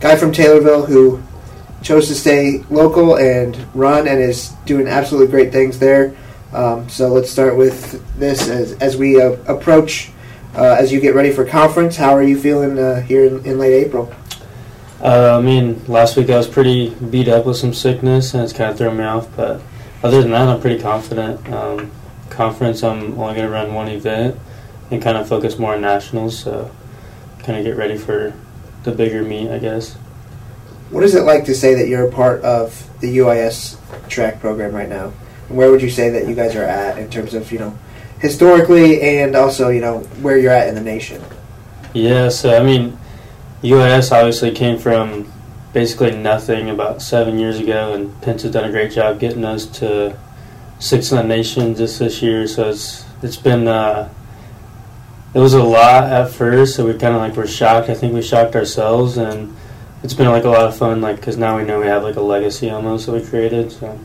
guy 0.00 0.16
from 0.16 0.32
Taylorville 0.32 0.86
who 0.86 1.22
chose 1.86 2.08
to 2.08 2.14
stay 2.16 2.64
local 2.68 3.16
and 3.16 3.56
run 3.72 4.08
and 4.08 4.20
is 4.20 4.48
doing 4.64 4.88
absolutely 4.88 5.28
great 5.28 5.52
things 5.52 5.78
there. 5.78 6.16
Um, 6.52 6.88
so 6.88 7.08
let's 7.08 7.30
start 7.30 7.56
with 7.56 8.02
this 8.18 8.48
as, 8.48 8.72
as 8.78 8.96
we 8.96 9.22
uh, 9.22 9.36
approach, 9.46 10.10
uh, 10.56 10.76
as 10.80 10.90
you 10.90 11.00
get 11.00 11.14
ready 11.14 11.30
for 11.30 11.44
conference. 11.44 11.96
How 11.96 12.10
are 12.10 12.24
you 12.24 12.40
feeling 12.40 12.76
uh, 12.76 13.02
here 13.02 13.24
in, 13.24 13.44
in 13.46 13.58
late 13.60 13.84
April? 13.86 14.12
Uh, 15.00 15.38
I 15.38 15.40
mean, 15.40 15.84
last 15.86 16.16
week 16.16 16.28
I 16.28 16.36
was 16.36 16.48
pretty 16.48 16.90
beat 16.90 17.28
up 17.28 17.46
with 17.46 17.56
some 17.56 17.72
sickness, 17.72 18.34
and 18.34 18.42
it's 18.42 18.52
kind 18.52 18.70
of 18.70 18.78
thrown 18.78 18.96
me 18.96 19.04
off. 19.04 19.28
But 19.36 19.60
other 20.02 20.22
than 20.22 20.32
that, 20.32 20.48
I'm 20.48 20.60
pretty 20.60 20.82
confident. 20.82 21.48
Um, 21.52 21.92
conference, 22.30 22.82
I'm 22.82 23.18
only 23.18 23.34
going 23.34 23.46
to 23.46 23.50
run 23.50 23.74
one 23.74 23.88
event 23.88 24.36
and 24.90 25.00
kind 25.00 25.16
of 25.16 25.28
focus 25.28 25.56
more 25.56 25.74
on 25.74 25.82
nationals. 25.82 26.36
So, 26.36 26.68
kind 27.40 27.58
of 27.58 27.64
get 27.64 27.76
ready 27.76 27.96
for 27.96 28.34
the 28.82 28.90
bigger 28.90 29.22
meet, 29.22 29.50
I 29.50 29.58
guess. 29.58 29.96
What 30.90 31.02
is 31.02 31.14
it 31.14 31.22
like 31.22 31.44
to 31.46 31.54
say 31.54 31.74
that 31.74 31.88
you're 31.88 32.06
a 32.06 32.12
part 32.12 32.42
of 32.42 32.88
the 33.00 33.18
UIS 33.18 33.76
track 34.08 34.40
program 34.40 34.74
right 34.74 34.88
now? 34.88 35.12
And 35.48 35.58
where 35.58 35.70
would 35.70 35.82
you 35.82 35.90
say 35.90 36.10
that 36.10 36.28
you 36.28 36.34
guys 36.34 36.54
are 36.54 36.64
at 36.64 36.98
in 36.98 37.10
terms 37.10 37.34
of, 37.34 37.50
you 37.50 37.58
know, 37.58 37.76
historically 38.20 39.00
and 39.02 39.34
also, 39.34 39.68
you 39.68 39.80
know, 39.80 40.00
where 40.22 40.38
you're 40.38 40.52
at 40.52 40.68
in 40.68 40.74
the 40.74 40.80
nation? 40.80 41.22
Yeah, 41.92 42.28
so 42.28 42.56
I 42.56 42.62
mean, 42.62 42.98
UIS 43.62 44.12
obviously 44.12 44.50
came 44.52 44.78
from 44.78 45.32
basically 45.72 46.10
nothing 46.10 46.70
about 46.70 47.02
seven 47.02 47.38
years 47.38 47.58
ago, 47.58 47.94
and 47.94 48.20
Pence 48.22 48.42
has 48.42 48.52
done 48.52 48.64
a 48.64 48.70
great 48.70 48.92
job 48.92 49.18
getting 49.18 49.44
us 49.44 49.66
to 49.66 50.16
six 50.78 51.10
in 51.10 51.16
the 51.16 51.24
nation 51.24 51.74
just 51.74 51.98
this 51.98 52.22
year. 52.22 52.46
So 52.46 52.70
it's 52.70 53.04
it's 53.22 53.36
been 53.36 53.66
uh, 53.66 54.08
it 55.34 55.38
was 55.38 55.54
a 55.54 55.62
lot 55.62 56.04
at 56.04 56.30
first, 56.30 56.76
so 56.76 56.86
we 56.86 56.92
kind 56.92 57.14
of 57.14 57.20
like 57.20 57.36
were 57.36 57.46
shocked. 57.46 57.90
I 57.90 57.94
think 57.94 58.14
we 58.14 58.22
shocked 58.22 58.54
ourselves, 58.56 59.16
and 59.18 59.54
it's 60.02 60.14
been 60.14 60.28
like 60.28 60.44
a 60.44 60.48
lot 60.48 60.66
of 60.66 60.76
fun, 60.76 61.00
like 61.00 61.16
because 61.16 61.36
now 61.36 61.56
we 61.56 61.64
know 61.64 61.80
we 61.80 61.86
have 61.86 62.02
like 62.02 62.16
a 62.16 62.20
legacy 62.20 62.70
almost 62.70 63.06
that 63.06 63.12
we 63.12 63.24
created. 63.24 63.72
So 63.72 63.98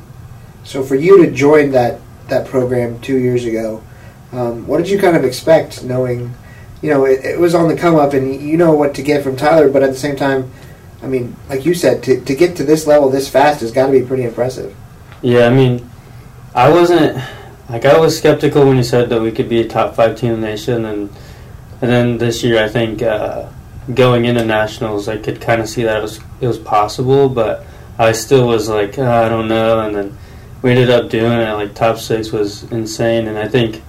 So 0.63 0.83
for 0.83 0.95
you 0.95 1.25
to 1.25 1.31
join 1.31 1.71
that, 1.71 1.99
that 2.27 2.47
program 2.47 2.99
two 3.01 3.17
years 3.17 3.45
ago, 3.45 3.83
um, 4.31 4.65
what 4.67 4.77
did 4.77 4.89
you 4.89 4.99
kind 4.99 5.17
of 5.17 5.23
expect 5.25 5.83
knowing, 5.83 6.33
you 6.81 6.89
know, 6.89 7.05
it, 7.05 7.25
it 7.25 7.39
was 7.39 7.53
on 7.53 7.67
the 7.67 7.75
come 7.75 7.95
up 7.95 8.13
and 8.13 8.41
you 8.41 8.57
know 8.57 8.73
what 8.73 8.95
to 8.95 9.03
get 9.03 9.23
from 9.23 9.35
Tyler, 9.35 9.69
but 9.69 9.83
at 9.83 9.91
the 9.91 9.99
same 9.99 10.15
time, 10.15 10.49
I 11.03 11.07
mean, 11.07 11.35
like 11.49 11.65
you 11.65 11.73
said, 11.73 12.03
to, 12.03 12.21
to 12.21 12.35
get 12.35 12.55
to 12.57 12.63
this 12.63 12.87
level 12.87 13.09
this 13.09 13.27
fast 13.27 13.61
has 13.61 13.71
got 13.71 13.87
to 13.87 13.91
be 13.91 14.03
pretty 14.03 14.23
impressive. 14.23 14.75
yeah, 15.21 15.45
I 15.47 15.49
mean, 15.49 15.89
I 16.53 16.69
wasn't 16.69 17.21
like 17.69 17.85
I 17.85 17.97
was 17.97 18.17
skeptical 18.17 18.65
when 18.65 18.77
you 18.77 18.83
said 18.83 19.09
that 19.09 19.21
we 19.21 19.31
could 19.31 19.49
be 19.49 19.61
a 19.61 19.67
top 19.67 19.95
five 19.95 20.17
team 20.17 20.33
in 20.33 20.41
the 20.41 20.47
nation, 20.47 20.85
and 20.85 21.09
and 21.81 21.91
then 21.91 22.17
this 22.17 22.43
year 22.43 22.63
I 22.63 22.67
think 22.67 23.01
uh, 23.01 23.47
going 23.93 24.25
into 24.25 24.45
nationals 24.45 25.07
I 25.07 25.17
could 25.17 25.41
kind 25.41 25.59
of 25.59 25.67
see 25.67 25.83
that 25.83 25.97
it 25.97 26.01
was 26.01 26.19
it 26.39 26.47
was 26.47 26.57
possible, 26.57 27.29
but 27.29 27.65
I 27.97 28.11
still 28.13 28.47
was 28.47 28.69
like, 28.69 28.97
oh, 28.97 29.11
I 29.11 29.29
don't 29.29 29.47
know, 29.47 29.81
and 29.81 29.95
then 29.95 30.17
we 30.61 30.71
ended 30.71 30.89
up 30.89 31.09
doing 31.09 31.31
it. 31.31 31.53
Like 31.53 31.73
top 31.73 31.97
six 31.97 32.31
was 32.31 32.63
insane, 32.71 33.27
and 33.27 33.37
I 33.37 33.47
think 33.47 33.81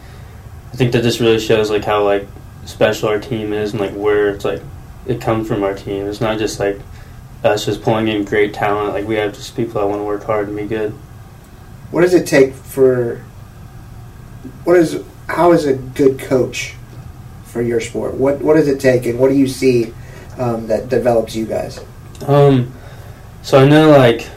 I 0.72 0.76
think 0.76 0.92
that 0.92 1.02
just 1.02 1.20
really 1.20 1.38
shows 1.38 1.70
like 1.70 1.84
how 1.84 2.04
like 2.04 2.26
special 2.64 3.08
our 3.08 3.18
team 3.18 3.52
is 3.52 3.72
and 3.72 3.80
like 3.80 3.92
where 3.92 4.30
it's 4.30 4.44
like 4.44 4.62
it 5.06 5.20
comes 5.20 5.48
from 5.48 5.62
our 5.62 5.74
team. 5.74 6.06
It's 6.06 6.20
not 6.20 6.38
just 6.38 6.58
like 6.58 6.80
us 7.44 7.66
just 7.66 7.82
pulling 7.82 8.08
in 8.08 8.24
great 8.24 8.54
talent. 8.54 8.94
Like 8.94 9.06
we 9.06 9.16
have 9.16 9.34
just 9.34 9.56
people 9.56 9.80
that 9.80 9.86
want 9.86 10.00
to 10.00 10.04
work 10.04 10.24
hard 10.24 10.48
and 10.48 10.56
be 10.56 10.66
good. 10.66 10.92
What 11.90 12.02
does 12.02 12.14
it 12.14 12.26
take 12.26 12.54
for? 12.54 13.22
What 14.64 14.76
is 14.76 15.02
how 15.28 15.52
is 15.52 15.66
a 15.66 15.74
good 15.74 16.18
coach 16.18 16.74
for 17.52 17.62
your 17.62 17.80
sport? 17.80 18.14
What 18.14 18.40
what 18.40 18.54
does 18.54 18.68
it 18.68 18.80
take, 18.80 19.06
and 19.06 19.18
what 19.18 19.28
do 19.28 19.34
you 19.34 19.46
see 19.46 19.92
um, 20.38 20.66
that 20.68 20.88
develops 20.88 21.36
you 21.36 21.46
guys? 21.46 21.78
Um, 22.26 22.72
so 23.42 23.58
I 23.58 23.68
know 23.68 23.90
like 23.90 24.28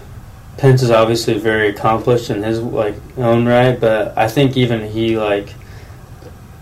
Pence 0.57 0.83
is 0.83 0.91
obviously 0.91 1.37
very 1.37 1.69
accomplished 1.69 2.29
in 2.29 2.43
his 2.43 2.61
like 2.61 2.95
own 3.17 3.45
right, 3.45 3.79
but 3.79 4.17
I 4.17 4.27
think 4.27 4.57
even 4.57 4.89
he 4.89 5.17
like 5.17 5.53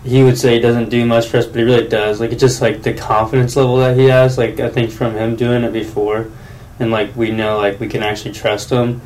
he 0.04 0.22
would 0.22 0.38
say 0.38 0.54
he 0.54 0.60
doesn't 0.60 0.90
do 0.90 1.04
much 1.06 1.28
for 1.28 1.38
us, 1.38 1.46
but 1.46 1.56
he 1.56 1.62
really 1.62 1.88
does. 1.88 2.20
Like 2.20 2.30
it's 2.30 2.40
just 2.40 2.60
like 2.60 2.82
the 2.82 2.94
confidence 2.94 3.56
level 3.56 3.76
that 3.76 3.96
he 3.96 4.06
has. 4.06 4.38
Like 4.38 4.60
I 4.60 4.70
think 4.70 4.90
from 4.90 5.14
him 5.14 5.36
doing 5.36 5.64
it 5.64 5.72
before, 5.72 6.30
and 6.78 6.90
like 6.90 7.14
we 7.16 7.30
know 7.30 7.58
like 7.58 7.80
we 7.80 7.88
can 7.88 8.02
actually 8.02 8.32
trust 8.32 8.70
him, 8.70 9.00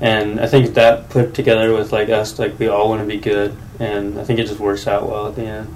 and 0.00 0.40
I 0.40 0.46
think 0.46 0.74
that 0.74 1.08
put 1.10 1.34
together 1.34 1.72
with 1.72 1.92
like 1.92 2.10
us, 2.10 2.38
like 2.38 2.58
we 2.58 2.68
all 2.68 2.88
want 2.88 3.00
to 3.02 3.06
be 3.06 3.18
good, 3.18 3.56
and 3.78 4.18
I 4.18 4.24
think 4.24 4.40
it 4.40 4.46
just 4.46 4.60
works 4.60 4.86
out 4.86 5.08
well 5.08 5.28
at 5.28 5.36
the 5.36 5.44
end. 5.44 5.74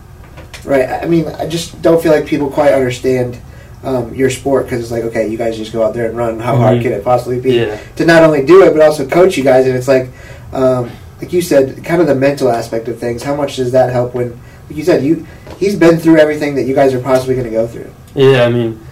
Right. 0.66 0.88
I 0.88 1.06
mean, 1.06 1.26
I 1.28 1.46
just 1.48 1.80
don't 1.80 2.02
feel 2.02 2.12
like 2.12 2.26
people 2.26 2.50
quite 2.50 2.74
understand 2.74 3.40
um, 3.84 4.14
your 4.14 4.30
sport 4.30 4.64
because 4.64 4.82
it's 4.82 4.90
like, 4.90 5.04
okay, 5.04 5.28
you 5.28 5.38
guys 5.38 5.56
just 5.56 5.72
go 5.72 5.84
out 5.84 5.94
there 5.94 6.08
and 6.08 6.16
run. 6.16 6.40
How 6.40 6.54
mm-hmm. 6.54 6.62
hard 6.62 6.82
can 6.82 6.92
it 6.92 7.04
possibly 7.04 7.40
be 7.40 7.54
yeah. 7.54 7.80
to 7.96 8.04
not 8.04 8.24
only 8.24 8.44
do 8.44 8.64
it 8.64 8.72
but 8.72 8.82
also 8.82 9.08
coach 9.08 9.36
you 9.36 9.44
guys? 9.44 9.66
And 9.66 9.76
it's 9.76 9.88
like, 9.88 10.10
um, 10.52 10.90
like 11.20 11.32
you 11.32 11.40
said, 11.40 11.84
kind 11.84 12.00
of 12.00 12.08
the 12.08 12.14
mental 12.14 12.50
aspect 12.50 12.88
of 12.88 12.98
things. 12.98 13.22
How 13.22 13.36
much 13.36 13.56
does 13.56 13.72
that 13.72 13.90
help 13.92 14.14
when? 14.14 14.38
like 14.68 14.76
you 14.76 14.84
said, 14.84 15.04
you 15.04 15.26
he's 15.58 15.76
been 15.76 15.98
through 15.98 16.18
everything 16.18 16.54
that 16.56 16.64
you 16.64 16.74
guys 16.74 16.92
are 16.92 17.00
possibly 17.00 17.34
going 17.34 17.46
to 17.46 17.52
go 17.52 17.66
through. 17.66 17.92
Yeah, 18.14 18.44
I 18.44 18.48
mean, 18.48 18.84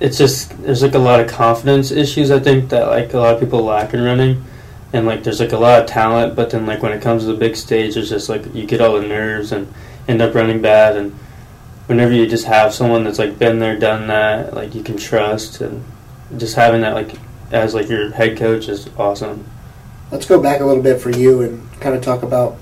it's 0.00 0.18
just 0.18 0.50
there's 0.62 0.82
like 0.82 0.94
a 0.94 0.98
lot 0.98 1.20
of 1.20 1.28
confidence 1.28 1.90
issues. 1.90 2.30
I 2.30 2.38
think 2.38 2.70
that 2.70 2.88
like 2.88 3.12
a 3.14 3.18
lot 3.18 3.34
of 3.34 3.40
people 3.40 3.62
lack 3.64 3.94
in 3.94 4.02
running, 4.02 4.44
and 4.92 5.06
like 5.06 5.24
there's 5.24 5.40
like 5.40 5.52
a 5.52 5.58
lot 5.58 5.80
of 5.80 5.86
talent, 5.86 6.36
but 6.36 6.50
then 6.50 6.66
like 6.66 6.82
when 6.82 6.92
it 6.92 7.02
comes 7.02 7.24
to 7.24 7.32
the 7.32 7.38
big 7.38 7.56
stage, 7.56 7.96
it's 7.96 8.08
just 8.08 8.28
like 8.28 8.54
you 8.54 8.66
get 8.66 8.80
all 8.80 9.00
the 9.00 9.06
nerves 9.06 9.52
and 9.52 9.72
end 10.08 10.22
up 10.22 10.34
running 10.34 10.60
bad. 10.60 10.96
And 10.96 11.12
whenever 11.86 12.12
you 12.12 12.26
just 12.26 12.46
have 12.46 12.74
someone 12.74 13.04
that's 13.04 13.18
like 13.18 13.38
been 13.38 13.58
there, 13.58 13.78
done 13.78 14.08
that, 14.08 14.54
like 14.54 14.74
you 14.74 14.82
can 14.82 14.96
trust, 14.96 15.60
and 15.60 15.84
just 16.36 16.56
having 16.56 16.80
that 16.82 16.94
like 16.94 17.12
as 17.52 17.74
like 17.74 17.88
your 17.88 18.10
head 18.10 18.36
coach 18.36 18.68
is 18.68 18.88
awesome. 18.96 19.44
Let's 20.10 20.26
go 20.26 20.40
back 20.40 20.60
a 20.60 20.64
little 20.64 20.82
bit 20.82 21.00
for 21.00 21.10
you 21.10 21.42
and 21.42 21.80
kind 21.80 21.94
of 21.94 22.02
talk 22.02 22.22
about 22.22 22.56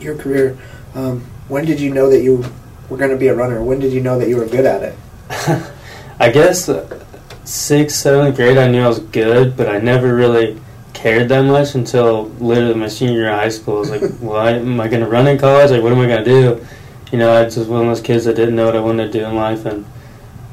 your 0.00 0.16
career. 0.16 0.56
Um, 0.94 1.20
when 1.48 1.64
did 1.64 1.80
you 1.80 1.92
know 1.92 2.08
that 2.10 2.22
you 2.22 2.44
were 2.88 2.96
going 2.96 3.10
to 3.10 3.16
be 3.16 3.28
a 3.28 3.34
runner? 3.34 3.62
When 3.62 3.80
did 3.80 3.92
you 3.92 4.00
know 4.00 4.18
that 4.18 4.28
you 4.28 4.36
were 4.36 4.46
good 4.46 4.64
at 4.64 4.82
it? 4.82 4.98
I 6.20 6.30
guess 6.30 6.68
uh, 6.68 7.04
sixth, 7.44 7.96
seventh 7.96 8.36
grade, 8.36 8.56
I 8.56 8.68
knew 8.68 8.82
I 8.82 8.88
was 8.88 9.00
good, 9.00 9.56
but 9.56 9.68
I 9.68 9.78
never 9.78 10.14
really 10.14 10.60
cared 11.04 11.28
that 11.28 11.42
much 11.42 11.74
until 11.74 12.30
literally 12.40 12.72
my 12.72 12.88
senior 12.88 13.12
year 13.12 13.28
of 13.28 13.38
high 13.38 13.50
school. 13.50 13.76
I 13.76 13.80
was 13.80 13.90
like, 13.90 14.02
well, 14.22 14.48
am 14.48 14.80
I 14.80 14.88
going 14.88 15.02
to 15.02 15.06
run 15.06 15.26
in 15.26 15.36
college? 15.36 15.70
Like, 15.70 15.82
what 15.82 15.92
am 15.92 15.98
I 15.98 16.06
going 16.06 16.24
to 16.24 16.30
do? 16.30 16.66
You 17.12 17.18
know, 17.18 17.30
I 17.30 17.44
was 17.44 17.56
just 17.56 17.68
one 17.68 17.82
of 17.82 17.88
those 17.88 18.00
kids 18.00 18.24
that 18.24 18.36
didn't 18.36 18.56
know 18.56 18.64
what 18.64 18.74
I 18.74 18.80
wanted 18.80 19.12
to 19.12 19.18
do 19.18 19.26
in 19.26 19.34
life. 19.34 19.66
And, 19.66 19.84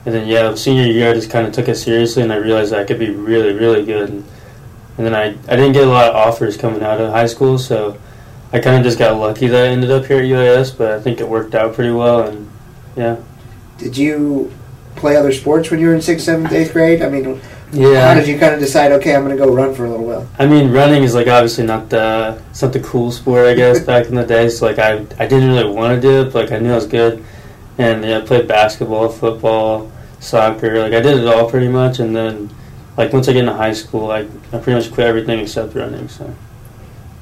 and 0.06 0.14
then, 0.14 0.28
yeah, 0.28 0.54
senior 0.56 0.88
year, 0.88 1.12
I 1.12 1.14
just 1.14 1.30
kind 1.30 1.48
of 1.48 1.54
took 1.54 1.70
it 1.70 1.76
seriously, 1.76 2.22
and 2.22 2.34
I 2.34 2.36
realized 2.36 2.74
that 2.74 2.82
I 2.82 2.84
could 2.84 3.00
be 3.00 3.12
really, 3.12 3.54
really 3.54 3.86
good. 3.86 4.10
And, 4.10 4.26
and 4.98 5.06
then 5.08 5.16
I, 5.16 5.28
I 5.48 5.56
didn't 5.56 5.72
get 5.72 5.88
a 5.88 5.90
lot 5.90 6.10
of 6.10 6.18
offers 6.18 6.58
coming 6.58 6.84
out 6.84 7.00
of 7.00 7.12
high 7.12 7.28
school, 7.28 7.58
so 7.58 7.98
I 8.52 8.60
kind 8.60 8.76
of 8.76 8.84
just 8.84 9.00
got 9.00 9.18
lucky 9.18 9.48
that 9.48 9.66
I 9.66 9.70
ended 9.70 9.90
up 9.90 10.06
here 10.06 10.18
at 10.18 10.26
UIS, 10.26 10.78
but 10.78 10.92
I 10.92 11.00
think 11.00 11.22
it 11.22 11.30
worked 11.30 11.56
out 11.56 11.76
pretty 11.76 11.94
well, 11.94 12.28
and 12.28 12.52
yeah. 12.98 13.16
Did 13.78 13.96
you 13.96 14.52
play 14.98 15.16
other 15.16 15.32
sports 15.32 15.72
when 15.72 15.80
you 15.80 15.88
were 15.88 15.96
in 15.96 16.02
sixth, 16.02 16.26
seventh, 16.26 16.52
eighth 16.52 16.74
grade? 16.74 17.02
I 17.02 17.08
mean, 17.08 17.40
yeah. 17.72 18.08
How 18.08 18.14
did 18.14 18.28
you 18.28 18.38
kind 18.38 18.54
of 18.54 18.60
decide? 18.60 18.92
Okay, 18.94 19.16
I'm 19.16 19.24
going 19.24 19.36
to 19.36 19.44
go 19.44 19.54
run 19.54 19.74
for 19.74 19.86
a 19.86 19.90
little 19.90 20.06
while. 20.06 20.30
I 20.38 20.46
mean, 20.46 20.72
running 20.72 21.04
is 21.04 21.16
like 21.16 21.28
obviously 21.28 21.66
not 21.66 21.90
the 21.90 22.42
it's 22.50 22.62
not 22.62 22.74
the 22.74 22.80
cool 22.82 23.12
sport, 23.12 23.46
I 23.46 23.54
guess, 23.54 23.80
back 23.86 24.08
in 24.08 24.16
the 24.16 24.26
day. 24.26 24.50
So 24.50 24.66
like 24.66 24.80
I 24.80 25.06
I 25.20 25.28
didn't 25.28 25.50
really 25.50 25.74
want 25.74 25.96
to 25.96 26.02
do 26.02 26.22
it, 26.22 26.34
but 26.34 26.46
like 26.46 26.52
I 26.52 26.60
knew 26.60 26.72
I 26.72 26.76
was 26.76 26.88
good, 26.88 27.24
and 27.78 28.04
yeah, 28.04 28.20
I 28.20 28.22
played 28.22 28.48
basketball, 28.48 29.10
football, 29.10 29.92
soccer. 30.20 30.80
Like 30.80 30.94
I 30.94 31.02
did 31.02 31.18
it 31.18 31.28
all 31.28 31.50
pretty 31.50 31.70
much, 31.70 32.00
and 32.00 32.16
then 32.16 32.50
like 32.98 33.14
once 33.14 33.28
I 33.28 33.34
get 33.34 33.42
into 33.42 33.54
high 33.54 33.74
school, 33.74 34.12
I 34.12 34.28
I 34.52 34.60
pretty 34.60 34.74
much 34.74 34.92
quit 34.92 35.08
everything 35.08 35.40
except 35.40 35.76
running. 35.76 36.08
So 36.08 36.34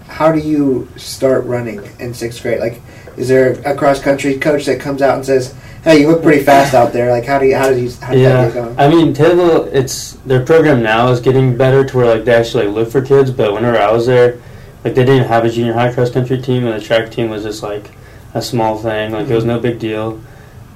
how 0.10 0.32
do 0.32 0.40
you 0.40 0.90
start 0.98 1.46
running 1.46 1.82
in 2.00 2.14
sixth 2.14 2.42
grade? 2.42 2.60
Like, 2.60 2.82
is 3.16 3.28
there 3.28 3.54
a 3.66 3.76
cross 3.76 4.02
country 4.02 4.38
coach 4.38 4.66
that 4.66 4.80
comes 4.80 5.02
out 5.02 5.16
and 5.16 5.26
says, 5.26 5.56
"Hey, 5.84 6.02
you 6.02 6.08
look 6.08 6.22
pretty 6.22 6.44
fast 6.44 6.74
out 6.74 6.94
there"? 6.94 7.12
Like, 7.12 7.26
how 7.26 7.40
do 7.40 7.46
you 7.46 7.56
how 7.56 7.70
do 7.70 7.80
you 7.80 7.92
how 8.02 8.12
do 8.12 8.20
yeah. 8.20 8.50
going? 8.50 8.80
I 8.80 8.88
mean, 8.88 9.14
Taylorville, 9.14 9.74
it's 9.74 10.14
their 10.26 10.46
program 10.46 10.82
now 10.84 11.10
is 11.10 11.20
getting 11.20 11.58
better 11.58 11.86
to 11.86 11.98
where 11.98 12.16
like 12.16 12.26
they 12.26 12.34
actually 12.34 12.68
like, 12.68 12.76
look 12.76 12.92
for 12.92 13.02
kids. 13.02 13.32
But 13.32 13.54
whenever 13.54 13.78
I 13.78 13.92
was 13.92 14.06
there, 14.06 14.40
like 14.84 14.96
they 14.96 15.06
didn't 15.06 15.28
have 15.28 15.46
a 15.46 15.50
junior 15.50 15.74
high 15.74 15.94
cross 15.94 16.10
country 16.10 16.42
team, 16.42 16.66
and 16.66 16.80
the 16.80 16.86
track 16.86 17.12
team 17.12 17.30
was 17.30 17.44
just 17.44 17.64
like 17.64 17.92
a 18.34 18.42
small 18.42 18.78
thing. 18.78 19.12
Like 19.12 19.24
mm-hmm. 19.24 19.32
it 19.32 19.36
was 19.36 19.44
mm-hmm. 19.44 19.54
no 19.54 19.60
big 19.60 19.80
deal, 19.80 20.22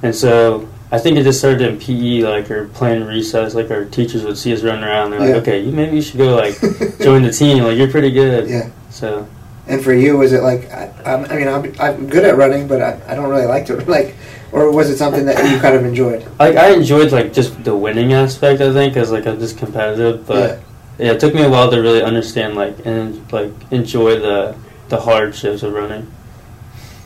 and 0.01 0.15
so 0.15 0.67
I 0.93 0.99
think 0.99 1.17
it 1.17 1.23
just 1.23 1.39
started 1.39 1.61
in 1.61 1.79
PE, 1.79 2.21
like 2.21 2.51
or 2.51 2.67
playing 2.67 3.05
recess. 3.05 3.55
Like 3.55 3.71
our 3.71 3.83
teachers 3.85 4.23
would 4.23 4.37
see 4.37 4.53
us 4.53 4.61
running 4.61 4.83
around. 4.83 5.11
And 5.11 5.13
they're 5.13 5.29
yeah. 5.29 5.35
like, 5.37 5.41
"Okay, 5.41 5.59
you 5.63 5.71
maybe 5.71 5.95
you 5.95 6.03
should 6.03 6.19
go 6.19 6.35
like 6.35 6.53
join 7.01 7.23
the 7.23 7.31
team. 7.31 7.63
Like 7.63 7.79
you're 7.79 7.89
pretty 7.89 8.11
good." 8.11 8.47
Yeah. 8.47 8.69
So. 8.91 9.27
And 9.65 9.83
for 9.83 9.91
you, 9.91 10.17
was 10.17 10.33
it 10.33 10.43
like 10.43 10.69
I, 10.71 10.93
I 11.03 11.35
mean 11.35 11.47
I'm, 11.47 11.73
I'm 11.79 12.07
good 12.09 12.25
at 12.25 12.37
running, 12.37 12.67
but 12.67 12.83
I, 12.83 13.01
I 13.07 13.15
don't 13.15 13.27
really 13.27 13.47
like 13.47 13.65
to 13.67 13.77
like, 13.89 14.15
or 14.53 14.71
was 14.71 14.89
it 14.89 14.97
something 14.97 15.25
that 15.25 15.51
you 15.51 15.59
kind 15.59 15.75
of 15.75 15.83
enjoyed? 15.83 16.23
Like 16.39 16.55
I 16.55 16.73
enjoyed 16.73 17.11
like 17.11 17.33
just 17.33 17.63
the 17.63 17.75
winning 17.75 18.13
aspect. 18.13 18.61
I 18.61 18.71
think 18.71 18.93
because 18.93 19.11
like 19.11 19.25
I'm 19.25 19.39
just 19.39 19.57
competitive, 19.57 20.27
but 20.27 20.59
yeah. 20.99 21.05
yeah. 21.05 21.11
it 21.13 21.19
took 21.19 21.33
me 21.33 21.41
a 21.41 21.49
while 21.49 21.69
to 21.71 21.81
really 21.81 22.03
understand 22.03 22.55
like 22.55 22.85
and 22.85 23.31
like 23.33 23.51
enjoy 23.71 24.19
the 24.19 24.55
the 24.89 25.01
hardships 25.01 25.63
of 25.63 25.73
running. 25.73 26.09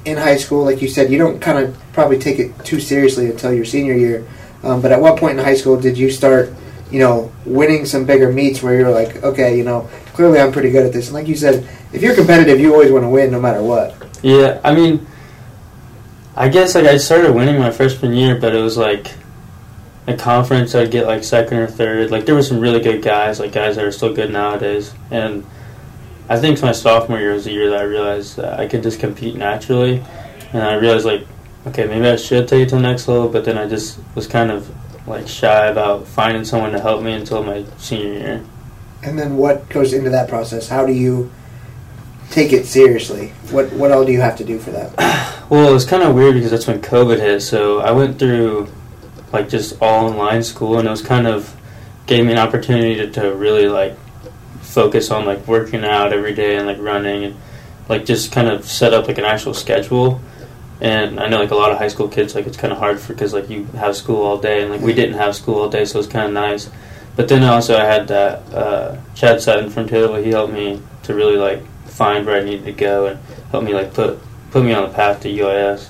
In 0.03 0.17
high 0.17 0.35
school, 0.35 0.63
like 0.63 0.81
you 0.81 0.89
said, 0.89 1.09
you 1.09 1.17
don't 1.17 1.39
kind 1.39 1.57
of 1.57 1.77
probably 1.93 2.19
take 2.19 2.37
it 2.37 2.53
too 2.65 2.81
seriously 2.81 3.31
until 3.31 3.53
your 3.53 3.65
senior 3.65 3.93
year. 3.93 4.27
Um, 4.63 4.81
but 4.81 4.91
at 4.91 4.99
what 4.99 5.17
point 5.17 5.39
in 5.39 5.45
high 5.45 5.55
school 5.55 5.79
did 5.79 5.97
you 5.97 6.09
start, 6.09 6.53
you 6.91 6.99
know, 6.99 7.31
winning 7.45 7.85
some 7.85 8.05
bigger 8.05 8.31
meets 8.31 8.61
where 8.61 8.77
you're 8.77 8.91
like, 8.91 9.23
okay, 9.23 9.57
you 9.57 9.63
know, 9.63 9.89
clearly 10.13 10.39
I'm 10.39 10.51
pretty 10.51 10.71
good 10.71 10.85
at 10.85 10.93
this. 10.93 11.07
And 11.07 11.13
like 11.13 11.27
you 11.27 11.35
said, 11.35 11.67
if 11.93 12.01
you're 12.01 12.15
competitive, 12.15 12.59
you 12.59 12.73
always 12.73 12.91
want 12.91 13.03
to 13.03 13.09
win 13.09 13.31
no 13.31 13.39
matter 13.39 13.61
what. 13.61 13.95
Yeah, 14.21 14.59
I 14.63 14.73
mean, 14.73 15.05
I 16.37 16.49
guess 16.49 16.75
like 16.75 16.85
I 16.85 16.97
started 16.97 17.33
winning 17.33 17.57
my 17.57 17.71
freshman 17.71 18.13
year, 18.13 18.35
but 18.39 18.53
it 18.53 18.61
was 18.61 18.77
like 18.77 19.15
a 20.05 20.15
conference 20.15 20.75
I'd 20.75 20.91
get 20.91 21.07
like 21.07 21.23
second 21.23 21.57
or 21.57 21.65
third. 21.65 22.11
Like 22.11 22.27
there 22.27 22.35
were 22.35 22.43
some 22.43 22.59
really 22.59 22.79
good 22.79 23.01
guys, 23.01 23.39
like 23.39 23.51
guys 23.51 23.75
that 23.75 23.83
are 23.83 23.91
still 23.91 24.13
good 24.13 24.31
nowadays. 24.31 24.93
And 25.09 25.43
I 26.29 26.39
think 26.39 26.61
my 26.61 26.73
sophomore 26.73 27.19
year 27.19 27.33
was 27.33 27.45
the 27.45 27.53
year 27.53 27.71
that 27.71 27.79
I 27.79 27.83
realized 27.83 28.37
that 28.37 28.59
I 28.59 28.67
could 28.67 28.83
just 28.83 28.99
compete 28.99 29.35
naturally, 29.35 30.03
and 30.53 30.61
I 30.61 30.75
realized 30.75 31.07
like, 31.07 31.25
okay, 31.65 31.87
maybe 31.87 32.07
I 32.07 32.17
should 32.17 32.47
take 32.47 32.67
it 32.67 32.69
to 32.69 32.75
the 32.75 32.81
next 32.81 33.07
level. 33.07 33.29
But 33.29 33.43
then 33.43 33.57
I 33.57 33.67
just 33.67 33.97
was 34.13 34.27
kind 34.27 34.51
of 34.51 34.69
like 35.07 35.27
shy 35.27 35.65
about 35.65 36.05
finding 36.05 36.45
someone 36.45 36.71
to 36.73 36.79
help 36.79 37.01
me 37.01 37.13
until 37.13 37.41
my 37.41 37.65
senior 37.79 38.13
year. 38.13 38.45
And 39.01 39.17
then 39.17 39.37
what 39.37 39.67
goes 39.69 39.91
into 39.91 40.11
that 40.11 40.29
process? 40.29 40.69
How 40.69 40.85
do 40.85 40.93
you 40.93 41.31
take 42.29 42.53
it 42.53 42.67
seriously? 42.67 43.29
What 43.49 43.73
what 43.73 43.91
all 43.91 44.05
do 44.05 44.11
you 44.11 44.21
have 44.21 44.37
to 44.37 44.45
do 44.45 44.59
for 44.59 44.69
that? 44.69 45.33
Well, 45.49 45.69
it 45.69 45.73
was 45.73 45.85
kind 45.85 46.03
of 46.03 46.13
weird 46.13 46.33
because 46.33 46.51
that's 46.51 46.67
when 46.67 46.81
COVID 46.81 47.19
hit. 47.19 47.39
So 47.39 47.79
I 47.79 47.91
went 47.91 48.19
through 48.19 48.67
like 49.31 49.47
just 49.47 49.81
all 49.81 50.09
online 50.09 50.43
school, 50.43 50.77
and 50.77 50.85
it 50.85 50.91
was 50.91 51.01
kind 51.01 51.25
of 51.25 51.55
gave 52.05 52.25
me 52.25 52.33
an 52.33 52.37
opportunity 52.37 52.95
to, 52.95 53.09
to 53.11 53.33
really 53.33 53.69
like 53.69 53.97
focus 54.59 55.09
on 55.09 55.25
like 55.25 55.47
working 55.47 55.85
out 55.85 56.11
every 56.11 56.33
day 56.33 56.57
and 56.57 56.67
like 56.67 56.79
running 56.79 57.23
and 57.23 57.35
like 57.87 58.05
just 58.05 58.33
kind 58.33 58.49
of 58.49 58.65
set 58.65 58.93
up 58.93 59.07
like 59.07 59.17
an 59.17 59.23
actual 59.23 59.53
schedule. 59.53 60.19
And 60.81 61.17
I 61.17 61.29
know 61.29 61.39
like 61.39 61.51
a 61.51 61.55
lot 61.55 61.71
of 61.71 61.77
high 61.77 61.87
school 61.87 62.09
kids 62.09 62.35
like 62.35 62.45
it's 62.45 62.57
kind 62.57 62.73
of 62.73 62.79
hard 62.79 62.99
for 62.99 63.13
because 63.13 63.33
like 63.33 63.49
you 63.49 63.63
have 63.67 63.95
school 63.95 64.21
all 64.23 64.37
day 64.37 64.63
and 64.63 64.71
like 64.71 64.81
we 64.81 64.93
didn't 64.93 65.15
have 65.15 65.33
school 65.33 65.61
all 65.61 65.69
day, 65.69 65.85
so 65.85 65.97
it's 65.97 66.09
kind 66.09 66.27
of 66.27 66.33
nice. 66.33 66.69
But 67.15 67.29
then 67.29 67.43
also 67.43 67.77
I 67.77 67.85
had 67.85 68.09
that 68.09 68.53
uh, 68.53 68.97
Chad 69.15 69.41
Sutton 69.41 69.69
from 69.69 69.87
Taylor. 69.87 70.21
He 70.21 70.31
helped 70.31 70.51
me 70.51 70.81
to 71.03 71.13
really 71.13 71.37
like 71.37 71.65
find 71.85 72.25
where 72.25 72.35
I 72.35 72.43
needed 72.43 72.65
to 72.65 72.73
go 72.73 73.05
and 73.07 73.19
help 73.49 73.63
me 73.63 73.73
like 73.73 73.93
put 73.93 74.19
put 74.51 74.63
me 74.63 74.73
on 74.73 74.89
the 74.89 74.93
path 74.93 75.21
to 75.21 75.29
UIS. 75.29 75.89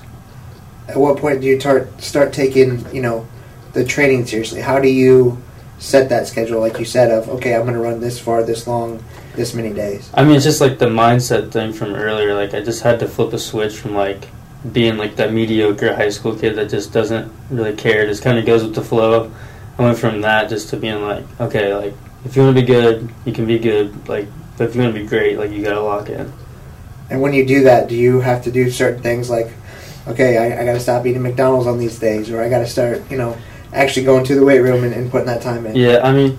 At 0.88 0.96
what 0.96 1.18
point 1.18 1.40
do 1.40 1.46
you 1.46 1.60
start 1.60 2.00
start 2.00 2.32
taking 2.32 2.84
you 2.94 3.02
know 3.02 3.26
the 3.72 3.84
training 3.84 4.26
seriously? 4.26 4.60
How 4.60 4.78
do 4.78 4.88
you 4.88 5.42
set 5.78 6.08
that 6.08 6.26
schedule, 6.26 6.60
like 6.60 6.78
you 6.78 6.84
said, 6.84 7.10
of 7.10 7.28
okay, 7.28 7.54
I'm 7.54 7.62
going 7.62 7.74
to 7.74 7.80
run 7.80 8.00
this 8.00 8.18
far, 8.18 8.42
this 8.42 8.66
long, 8.66 9.02
this 9.36 9.54
many 9.54 9.72
days? 9.72 10.10
I 10.14 10.24
mean, 10.24 10.36
it's 10.36 10.44
just 10.44 10.60
like 10.60 10.78
the 10.78 10.86
mindset 10.86 11.52
thing 11.52 11.72
from 11.72 11.94
earlier. 11.94 12.34
Like 12.34 12.54
I 12.54 12.62
just 12.62 12.82
had 12.82 12.98
to 13.00 13.08
flip 13.08 13.32
a 13.32 13.38
switch 13.38 13.76
from 13.76 13.94
like 13.94 14.28
being 14.72 14.96
like 14.96 15.16
that 15.16 15.32
mediocre 15.32 15.94
high 15.94 16.08
school 16.08 16.34
kid 16.34 16.56
that 16.56 16.70
just 16.70 16.92
doesn't 16.92 17.32
really 17.50 17.76
care, 17.76 18.06
just 18.06 18.22
kind 18.22 18.38
of 18.38 18.46
goes 18.46 18.64
with 18.64 18.74
the 18.74 18.82
flow 18.82 19.30
I 19.78 19.82
went 19.82 19.98
from 19.98 20.20
that 20.22 20.48
just 20.48 20.70
to 20.70 20.76
being 20.76 21.02
like, 21.02 21.24
okay, 21.40 21.72
like 21.74 21.94
if 22.24 22.34
you 22.34 22.42
want 22.42 22.56
to 22.56 22.60
be 22.60 22.66
good, 22.66 23.08
you 23.24 23.32
can 23.32 23.46
be 23.46 23.58
good. 23.60 24.08
Like, 24.08 24.26
but 24.56 24.68
if 24.68 24.74
you 24.74 24.82
want 24.82 24.94
to 24.94 25.00
be 25.00 25.06
great, 25.06 25.38
like 25.38 25.52
you 25.52 25.62
gotta 25.62 25.80
lock 25.80 26.08
in. 26.08 26.32
And 27.10 27.20
when 27.20 27.32
you 27.32 27.46
do 27.46 27.64
that, 27.64 27.88
do 27.88 27.94
you 27.94 28.20
have 28.20 28.44
to 28.44 28.50
do 28.50 28.70
certain 28.70 29.02
things 29.02 29.30
like, 29.30 29.50
okay, 30.06 30.36
I, 30.36 30.62
I 30.62 30.64
got 30.64 30.74
to 30.74 30.80
stop 30.80 31.06
eating 31.06 31.22
McDonald's 31.22 31.66
on 31.66 31.78
these 31.78 31.98
days, 31.98 32.30
or 32.30 32.42
I 32.42 32.48
got 32.48 32.58
to 32.60 32.66
start, 32.66 33.10
you 33.10 33.16
know, 33.16 33.36
actually 33.72 34.04
going 34.04 34.24
to 34.24 34.34
the 34.34 34.44
weight 34.44 34.60
room 34.60 34.84
and, 34.84 34.92
and 34.92 35.10
putting 35.10 35.26
that 35.26 35.42
time 35.42 35.66
in? 35.66 35.76
Yeah, 35.76 36.00
I 36.02 36.12
mean, 36.12 36.38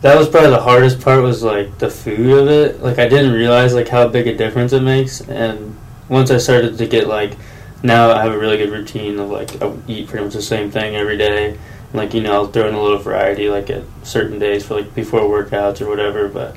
that 0.00 0.16
was 0.16 0.28
probably 0.28 0.50
the 0.50 0.60
hardest 0.60 1.00
part 1.00 1.22
was 1.22 1.42
like 1.42 1.78
the 1.78 1.90
food 1.90 2.30
of 2.30 2.48
it. 2.48 2.80
Like 2.80 2.98
I 2.98 3.08
didn't 3.08 3.32
realize 3.32 3.74
like 3.74 3.88
how 3.88 4.08
big 4.08 4.26
a 4.26 4.36
difference 4.36 4.72
it 4.72 4.82
makes, 4.82 5.20
and 5.20 5.76
once 6.08 6.30
I 6.30 6.38
started 6.38 6.78
to 6.78 6.86
get 6.86 7.06
like, 7.06 7.36
now 7.82 8.10
I 8.10 8.22
have 8.22 8.32
a 8.32 8.38
really 8.38 8.56
good 8.56 8.70
routine 8.70 9.18
of 9.18 9.30
like 9.30 9.60
I 9.62 9.72
eat 9.86 10.08
pretty 10.08 10.24
much 10.24 10.34
the 10.34 10.42
same 10.42 10.70
thing 10.70 10.96
every 10.96 11.16
day. 11.16 11.58
Like 11.92 12.14
you 12.14 12.22
know, 12.22 12.32
I'll 12.32 12.46
throw 12.46 12.68
in 12.68 12.74
a 12.74 12.82
little 12.82 12.98
variety 12.98 13.48
like 13.50 13.68
at 13.68 13.82
certain 14.02 14.38
days 14.38 14.66
for 14.66 14.74
like 14.74 14.94
before 14.94 15.20
workouts 15.20 15.80
or 15.80 15.88
whatever. 15.88 16.28
But 16.28 16.56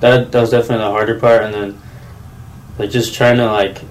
that 0.00 0.32
that 0.32 0.40
was 0.40 0.50
definitely 0.50 0.84
the 0.84 0.90
harder 0.90 1.18
part, 1.18 1.42
and 1.42 1.54
then 1.54 1.80
like 2.78 2.90
just 2.90 3.14
trying 3.14 3.36
to 3.36 3.46
like 3.46 3.82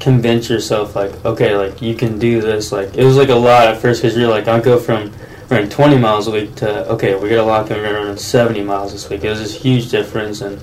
convince 0.00 0.50
yourself 0.50 0.96
like 0.96 1.24
okay 1.24 1.56
like 1.56 1.80
you 1.80 1.94
can 1.94 2.18
do 2.18 2.40
this. 2.40 2.72
Like 2.72 2.96
it 2.96 3.04
was 3.04 3.16
like 3.16 3.28
a 3.28 3.34
lot 3.34 3.68
at 3.68 3.80
first 3.80 4.02
because 4.02 4.16
you're 4.16 4.28
like 4.28 4.48
I'll 4.48 4.60
go 4.60 4.78
from 4.78 5.12
running 5.50 5.68
20 5.68 5.98
miles 5.98 6.26
a 6.26 6.30
week 6.30 6.54
to 6.56 6.88
okay 6.90 7.14
we 7.14 7.28
gotta 7.28 7.42
lock 7.42 7.70
in 7.70 7.76
we're 7.76 7.92
gonna 7.92 8.06
run 8.06 8.18
70 8.18 8.62
miles 8.62 8.92
this 8.92 9.08
week. 9.08 9.24
It 9.24 9.30
was 9.30 9.40
this 9.40 9.54
huge 9.54 9.90
difference. 9.90 10.40
And 10.40 10.60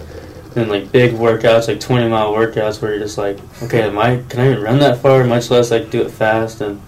then 0.53 0.67
like 0.67 0.91
big 0.91 1.13
workouts 1.13 1.67
like 1.67 1.79
20 1.79 2.09
mile 2.09 2.33
workouts 2.33 2.81
where 2.81 2.91
you're 2.91 2.99
just 2.99 3.17
like 3.17 3.39
okay 3.63 3.83
am 3.83 3.97
I 3.97 4.23
can 4.29 4.41
I 4.41 4.51
even 4.51 4.61
run 4.61 4.79
that 4.79 5.01
far 5.01 5.23
much 5.23 5.49
less 5.49 5.71
like 5.71 5.89
do 5.89 6.01
it 6.01 6.11
fast? 6.11 6.61
And 6.61 6.81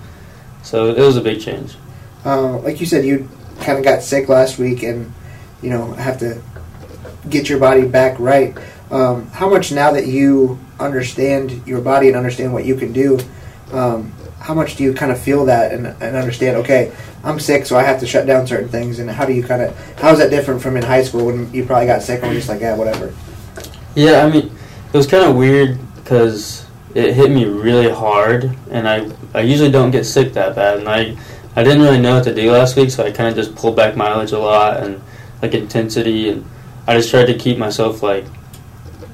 so 0.63 0.89
it 0.89 0.97
was 0.97 1.17
a 1.17 1.21
big 1.21 1.41
change. 1.41 1.75
Uh, 2.25 2.57
like 2.59 2.79
you 2.79 2.85
said, 2.85 3.05
you 3.05 3.29
kind 3.59 3.77
of 3.77 3.83
got 3.83 4.01
sick 4.01 4.29
last 4.29 4.57
week, 4.57 4.81
and 4.81 5.13
you 5.61 5.69
know 5.69 5.93
have 5.93 6.19
to 6.19 6.41
get 7.29 7.49
your 7.49 7.59
body 7.59 7.85
back 7.85 8.17
right. 8.19 8.57
Um, 8.93 9.25
how 9.31 9.49
much 9.49 9.71
now 9.71 9.91
that 9.91 10.05
you 10.05 10.59
understand 10.79 11.65
your 11.65 11.81
body 11.81 12.09
and 12.09 12.15
understand 12.15 12.53
what 12.53 12.63
you 12.63 12.75
can 12.75 12.93
do, 12.93 13.19
um, 13.71 14.13
how 14.39 14.53
much 14.53 14.75
do 14.75 14.83
you 14.83 14.93
kind 14.93 15.11
of 15.11 15.19
feel 15.19 15.45
that 15.45 15.71
and, 15.71 15.87
and 15.87 16.15
understand? 16.15 16.57
Okay, 16.57 16.95
I'm 17.23 17.39
sick, 17.39 17.65
so 17.65 17.75
I 17.75 17.81
have 17.81 17.99
to 18.01 18.05
shut 18.05 18.27
down 18.27 18.45
certain 18.45 18.69
things. 18.69 18.99
And 18.99 19.09
how 19.09 19.25
do 19.25 19.33
you 19.33 19.41
kind 19.41 19.63
of 19.63 19.99
how 19.99 20.11
is 20.11 20.19
that 20.19 20.29
different 20.29 20.61
from 20.61 20.77
in 20.77 20.83
high 20.83 21.01
school 21.01 21.25
when 21.25 21.51
you 21.51 21.65
probably 21.65 21.87
got 21.87 22.03
sick 22.03 22.21
and 22.21 22.29
were 22.29 22.35
just 22.35 22.49
like, 22.49 22.61
yeah, 22.61 22.75
whatever. 22.75 23.11
Yeah, 23.95 24.23
I 24.23 24.29
mean, 24.29 24.51
it 24.93 24.97
was 24.97 25.07
kind 25.07 25.23
of 25.23 25.35
weird 25.35 25.79
because 25.95 26.67
it 26.93 27.15
hit 27.15 27.31
me 27.31 27.45
really 27.45 27.89
hard, 27.89 28.55
and 28.69 28.87
I 28.87 29.09
I 29.33 29.41
usually 29.41 29.71
don't 29.71 29.89
get 29.89 30.05
sick 30.05 30.33
that 30.33 30.55
bad, 30.55 30.77
and 30.77 30.87
I 30.87 31.17
I 31.55 31.63
didn't 31.63 31.81
really 31.81 31.99
know 31.99 32.17
what 32.17 32.25
to 32.25 32.35
do 32.35 32.51
last 32.51 32.75
week, 32.75 32.91
so 32.91 33.03
I 33.03 33.11
kind 33.11 33.27
of 33.27 33.35
just 33.35 33.55
pulled 33.55 33.75
back 33.75 33.95
mileage 33.95 34.33
a 34.33 34.39
lot 34.39 34.83
and 34.83 35.01
like 35.41 35.55
intensity, 35.55 36.29
and 36.29 36.45
I 36.85 36.95
just 36.95 37.09
tried 37.09 37.25
to 37.25 37.33
keep 37.33 37.57
myself 37.57 38.03
like 38.03 38.25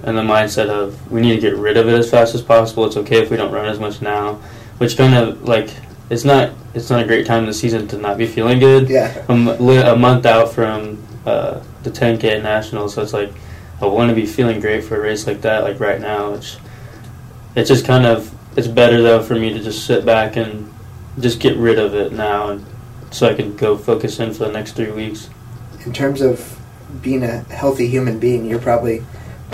in 0.04 0.16
the 0.16 0.22
mindset 0.22 0.70
of 0.70 1.12
we 1.12 1.22
need 1.22 1.36
to 1.36 1.42
get 1.42 1.56
rid 1.56 1.78
of 1.78 1.88
it 1.88 1.94
as 1.94 2.10
fast 2.10 2.36
as 2.36 2.42
possible. 2.42 2.86
It's 2.86 2.98
okay 2.98 3.22
if 3.22 3.30
we 3.30 3.38
don't 3.38 3.52
run 3.52 3.66
as 3.66 3.80
much 3.80 4.02
now, 4.02 4.36
which 4.78 4.98
kind 4.98 5.14
of 5.14 5.44
like 5.44 5.70
it's 6.10 6.24
not 6.24 6.52
it's 6.74 6.90
not 6.90 7.02
a 7.04 7.06
great 7.06 7.26
time 7.26 7.40
in 7.40 7.46
the 7.46 7.54
season 7.54 7.88
to 7.90 7.98
not 7.98 8.18
be 8.18 8.26
feeling 8.26 8.60
good. 8.60 8.90
Yeah, 8.90 9.26
I'm 9.28 9.46
li- 9.46 9.78
a 9.78 9.96
month 9.96 10.26
out 10.26 10.54
from 10.54 11.04
uh, 11.26 11.62
the 11.84 11.92
10K 11.92 12.24
at 12.24 12.44
Nationals, 12.44 12.94
so 12.94 13.02
it's 13.02 13.14
like 13.14 13.32
I 13.82 13.86
want 13.86 14.10
to 14.10 14.16
be 14.16 14.26
feeling 14.26 14.60
great 14.60 14.84
for 14.84 14.98
a 14.98 15.02
race 15.02 15.28
like 15.28 15.42
that, 15.42 15.64
like 15.64 15.80
right 15.80 16.00
now. 16.00 16.32
Which 16.32 16.58
it's 17.56 17.70
just 17.70 17.86
kind 17.86 18.06
of 18.06 18.34
it's 18.58 18.68
better 18.68 19.02
though 19.02 19.22
for 19.22 19.36
me 19.36 19.54
to 19.54 19.60
just 19.60 19.86
sit 19.86 20.06
back 20.06 20.36
and 20.36 20.74
just 21.20 21.40
get 21.40 21.58
rid 21.58 21.78
of 21.78 21.94
it 21.94 22.14
now, 22.14 22.50
and 22.50 22.66
so 23.12 23.28
I 23.28 23.34
can 23.34 23.56
go 23.56 23.78
focus 23.78 24.20
in 24.20 24.34
for 24.34 24.46
the 24.46 24.52
next 24.52 24.74
three 24.74 24.92
weeks. 24.92 25.30
in 25.86 25.94
terms 25.94 26.22
of 26.22 26.60
being 27.02 27.24
a 27.24 27.40
healthy 27.54 27.88
human 27.88 28.20
being, 28.20 28.46
you're 28.46 28.60
probably 28.60 29.04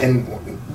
in 0.02 0.26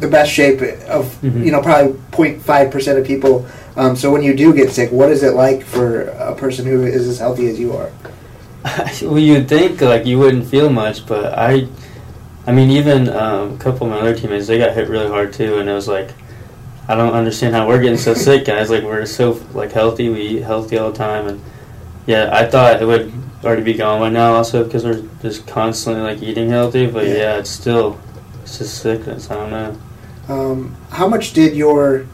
the 0.00 0.08
best 0.08 0.30
shape 0.32 0.60
of 0.88 1.04
Mhm. 1.22 1.44
you 1.44 1.52
know 1.52 1.60
probably 1.60 1.92
0.5 2.12 2.70
percent 2.70 2.98
of 2.98 3.06
people. 3.06 3.46
Um, 3.76 3.96
so 3.96 4.10
when 4.10 4.22
you 4.22 4.34
do 4.34 4.52
get 4.52 4.70
sick, 4.70 4.90
what 4.92 5.10
is 5.10 5.22
it 5.22 5.34
like 5.34 5.62
for 5.64 6.02
a 6.02 6.34
person 6.34 6.66
who 6.66 6.84
is 6.84 7.06
as 7.06 7.18
healthy 7.18 7.48
as 7.48 7.58
you 7.58 7.72
are? 7.72 7.90
well, 9.02 9.18
you'd 9.18 9.48
think 9.48 9.80
like 9.80 10.04
you 10.06 10.18
wouldn't 10.18 10.46
feel 10.46 10.68
much, 10.70 11.06
but 11.06 11.38
I, 11.38 11.66
I 12.46 12.52
mean, 12.52 12.70
even 12.70 13.08
um, 13.08 13.54
a 13.54 13.56
couple 13.58 13.86
of 13.86 13.92
my 13.92 14.00
other 14.00 14.14
teammates 14.14 14.46
they 14.48 14.58
got 14.58 14.74
hit 14.74 14.88
really 14.88 15.08
hard 15.08 15.32
too, 15.32 15.58
and 15.58 15.68
it 15.68 15.72
was 15.72 15.88
like, 15.88 16.10
I 16.88 16.94
don't 16.96 17.12
understand 17.14 17.54
how 17.54 17.68
we're 17.68 17.80
getting 17.80 17.96
so 17.98 18.12
sick, 18.26 18.44
guys. 18.44 18.68
Like 18.70 18.82
we're 18.82 19.06
so 19.06 19.40
like 19.54 19.72
healthy, 19.72 20.08
we 20.08 20.20
eat 20.22 20.42
healthy 20.42 20.76
all 20.76 20.90
the 20.90 20.98
time, 20.98 21.26
and 21.28 21.40
yeah, 22.06 22.28
I 22.32 22.46
thought 22.46 22.82
it 22.82 22.86
would 22.86 23.12
already 23.44 23.62
be 23.62 23.74
gone 23.74 24.00
by 24.00 24.10
now, 24.10 24.34
also 24.34 24.64
because 24.64 24.84
we're 24.84 25.02
just 25.22 25.46
constantly 25.46 26.02
like 26.02 26.22
eating 26.22 26.50
healthy, 26.50 26.86
but 26.86 27.06
Yeah. 27.06 27.14
yeah, 27.14 27.36
it's 27.38 27.50
still 27.50 27.98
it's 28.50 28.58
just 28.58 28.82
sickness. 28.82 29.30
I 29.30 29.34
don't 29.34 29.50
know. 29.50 29.78
Um, 30.28 30.76
how 30.90 31.06
much 31.08 31.32
did 31.32 31.54
your 31.56 32.06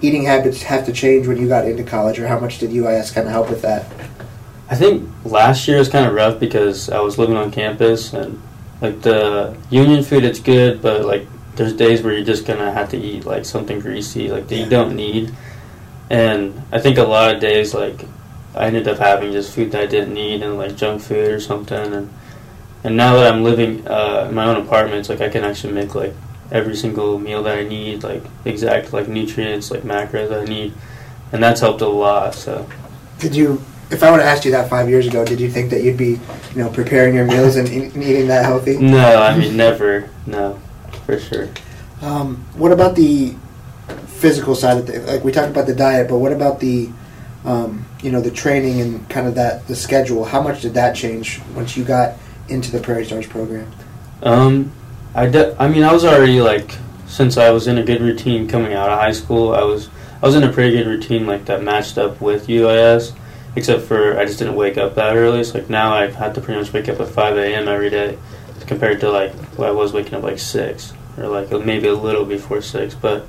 eating 0.00 0.24
habits 0.24 0.62
have 0.62 0.86
to 0.86 0.92
change 0.92 1.26
when 1.26 1.36
you 1.36 1.48
got 1.48 1.66
into 1.66 1.82
college, 1.84 2.18
or 2.18 2.28
how 2.28 2.38
much 2.38 2.58
did 2.58 2.70
UIS 2.70 3.12
kind 3.12 3.26
of 3.26 3.32
help 3.32 3.50
with 3.50 3.62
that? 3.62 3.86
I 4.70 4.76
think 4.76 5.08
last 5.24 5.66
year 5.66 5.78
was 5.78 5.88
kind 5.88 6.06
of 6.06 6.14
rough 6.14 6.38
because 6.38 6.88
I 6.88 7.00
was 7.00 7.18
living 7.18 7.36
on 7.36 7.50
campus 7.50 8.12
and 8.12 8.40
like 8.80 9.02
the 9.02 9.56
union 9.68 10.02
food, 10.04 10.24
it's 10.24 10.38
good, 10.40 10.80
but 10.80 11.04
like 11.04 11.26
there's 11.56 11.72
days 11.72 12.02
where 12.02 12.14
you're 12.14 12.24
just 12.24 12.46
gonna 12.46 12.72
have 12.72 12.88
to 12.90 12.96
eat 12.96 13.24
like 13.26 13.44
something 13.44 13.80
greasy, 13.80 14.30
like 14.30 14.46
that 14.48 14.54
Yeah. 14.56 14.64
you 14.64 14.70
don't 14.70 14.94
need. 14.94 15.34
And 16.08 16.62
I 16.72 16.78
think 16.78 16.98
a 16.98 17.02
lot 17.02 17.34
of 17.34 17.40
days, 17.40 17.74
like 17.74 18.06
I 18.54 18.66
ended 18.66 18.86
up 18.88 18.98
having 18.98 19.32
just 19.32 19.52
food 19.54 19.72
that 19.72 19.82
I 19.82 19.86
didn't 19.86 20.14
need 20.14 20.42
and 20.42 20.56
like 20.56 20.76
junk 20.76 21.02
food 21.02 21.30
or 21.32 21.40
something. 21.40 21.92
And 21.92 22.10
and 22.84 22.96
now 22.96 23.16
that 23.16 23.32
I'm 23.32 23.42
living 23.42 23.86
uh, 23.86 24.26
in 24.28 24.34
my 24.34 24.46
own 24.46 24.56
apartment, 24.56 25.00
it's 25.00 25.08
like 25.08 25.20
I 25.20 25.28
can 25.28 25.44
actually 25.44 25.74
make 25.74 25.94
like 25.94 26.14
every 26.50 26.76
single 26.76 27.18
meal 27.18 27.42
that 27.42 27.58
I 27.58 27.64
need, 27.64 28.02
like 28.02 28.22
exact 28.44 28.92
like 28.92 29.08
nutrients, 29.08 29.70
like 29.70 29.82
macros 29.82 30.30
that 30.30 30.40
I 30.40 30.44
need, 30.44 30.72
and 31.32 31.42
that's 31.42 31.60
helped 31.60 31.82
a 31.82 31.88
lot. 31.88 32.34
So. 32.34 32.68
Did 33.18 33.34
you? 33.34 33.62
If 33.90 34.04
I 34.04 34.10
would 34.10 34.20
have 34.20 34.28
asked 34.28 34.44
you 34.44 34.52
that 34.52 34.70
five 34.70 34.88
years 34.88 35.06
ago, 35.06 35.24
did 35.24 35.40
you 35.40 35.50
think 35.50 35.70
that 35.70 35.82
you'd 35.82 35.96
be, 35.96 36.20
you 36.54 36.56
know, 36.56 36.70
preparing 36.70 37.14
your 37.14 37.26
meals 37.26 37.56
and, 37.56 37.68
eat- 37.68 37.94
and 37.94 38.02
eating 38.02 38.28
that 38.28 38.44
healthy? 38.44 38.78
No, 38.78 39.20
I 39.20 39.36
mean 39.36 39.56
never. 39.56 40.08
No, 40.26 40.60
for 41.06 41.18
sure. 41.18 41.48
Um, 42.00 42.36
what 42.54 42.72
about 42.72 42.94
the 42.94 43.34
physical 44.06 44.54
side 44.54 44.78
of 44.78 44.86
things? 44.86 45.06
Like 45.06 45.24
we 45.24 45.32
talked 45.32 45.50
about 45.50 45.66
the 45.66 45.74
diet, 45.74 46.08
but 46.08 46.18
what 46.18 46.32
about 46.32 46.60
the, 46.60 46.88
um, 47.44 47.84
you 48.02 48.12
know, 48.12 48.20
the 48.20 48.30
training 48.30 48.80
and 48.80 49.08
kind 49.10 49.26
of 49.26 49.34
that 49.34 49.66
the 49.66 49.74
schedule? 49.76 50.24
How 50.24 50.40
much 50.40 50.62
did 50.62 50.74
that 50.74 50.94
change 50.94 51.40
once 51.54 51.76
you 51.76 51.84
got 51.84 52.14
into 52.50 52.70
the 52.70 52.80
Prairie 52.80 53.04
Stars 53.04 53.26
program? 53.26 53.70
Um, 54.22 54.72
I, 55.14 55.26
de- 55.26 55.60
I 55.60 55.68
mean, 55.68 55.82
I 55.82 55.92
was 55.92 56.04
already 56.04 56.40
like 56.40 56.76
since 57.06 57.36
I 57.36 57.50
was 57.50 57.66
in 57.66 57.78
a 57.78 57.82
good 57.82 58.00
routine 58.00 58.48
coming 58.48 58.72
out 58.72 58.88
of 58.88 58.98
high 58.98 59.12
school. 59.12 59.52
I 59.54 59.62
was 59.62 59.88
I 60.22 60.26
was 60.26 60.34
in 60.34 60.44
a 60.44 60.52
pretty 60.52 60.76
good 60.76 60.86
routine 60.86 61.26
like 61.26 61.46
that 61.46 61.62
matched 61.62 61.98
up 61.98 62.20
with 62.20 62.46
UIS, 62.46 63.16
except 63.56 63.82
for 63.82 64.18
I 64.18 64.24
just 64.24 64.38
didn't 64.38 64.54
wake 64.54 64.78
up 64.78 64.94
that 64.94 65.16
early. 65.16 65.42
So 65.42 65.58
like 65.58 65.70
now 65.70 65.92
I've 65.94 66.14
had 66.14 66.34
to 66.36 66.40
pretty 66.40 66.60
much 66.60 66.72
wake 66.72 66.88
up 66.88 67.00
at 67.00 67.08
five 67.08 67.36
a.m. 67.36 67.68
every 67.68 67.90
day, 67.90 68.18
compared 68.66 69.00
to 69.00 69.10
like 69.10 69.32
I 69.58 69.70
was 69.70 69.92
waking 69.92 70.14
up 70.14 70.22
like 70.22 70.38
six 70.38 70.92
or 71.16 71.26
like 71.26 71.50
maybe 71.64 71.88
a 71.88 71.94
little 71.94 72.24
before 72.24 72.62
six. 72.62 72.94
But 72.94 73.26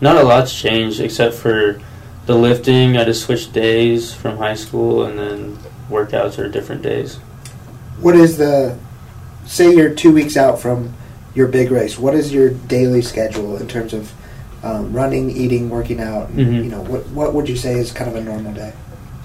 not 0.00 0.16
a 0.16 0.22
lot's 0.22 0.54
changed 0.54 1.00
except 1.00 1.34
for 1.34 1.80
the 2.26 2.36
lifting. 2.36 2.96
I 2.96 3.04
just 3.04 3.24
switched 3.24 3.52
days 3.52 4.14
from 4.14 4.36
high 4.36 4.54
school, 4.54 5.04
and 5.04 5.18
then 5.18 5.58
workouts 5.90 6.38
are 6.38 6.48
different 6.48 6.82
days. 6.82 7.18
What 8.00 8.16
is 8.16 8.36
the? 8.38 8.76
Say 9.46 9.74
you're 9.74 9.94
two 9.94 10.12
weeks 10.12 10.36
out 10.36 10.60
from 10.60 10.92
your 11.34 11.48
big 11.48 11.70
race. 11.70 11.98
What 11.98 12.14
is 12.14 12.32
your 12.32 12.50
daily 12.50 13.00
schedule 13.02 13.56
in 13.56 13.68
terms 13.68 13.94
of 13.94 14.12
um, 14.64 14.92
running, 14.92 15.30
eating, 15.30 15.70
working 15.70 16.00
out? 16.00 16.32
Mhm. 16.32 16.64
You 16.64 16.70
know, 16.70 16.82
what 16.82 17.06
what 17.08 17.34
would 17.34 17.48
you 17.48 17.56
say 17.56 17.74
is 17.74 17.92
kind 17.92 18.10
of 18.10 18.16
a 18.16 18.20
normal 18.22 18.52
day? 18.52 18.72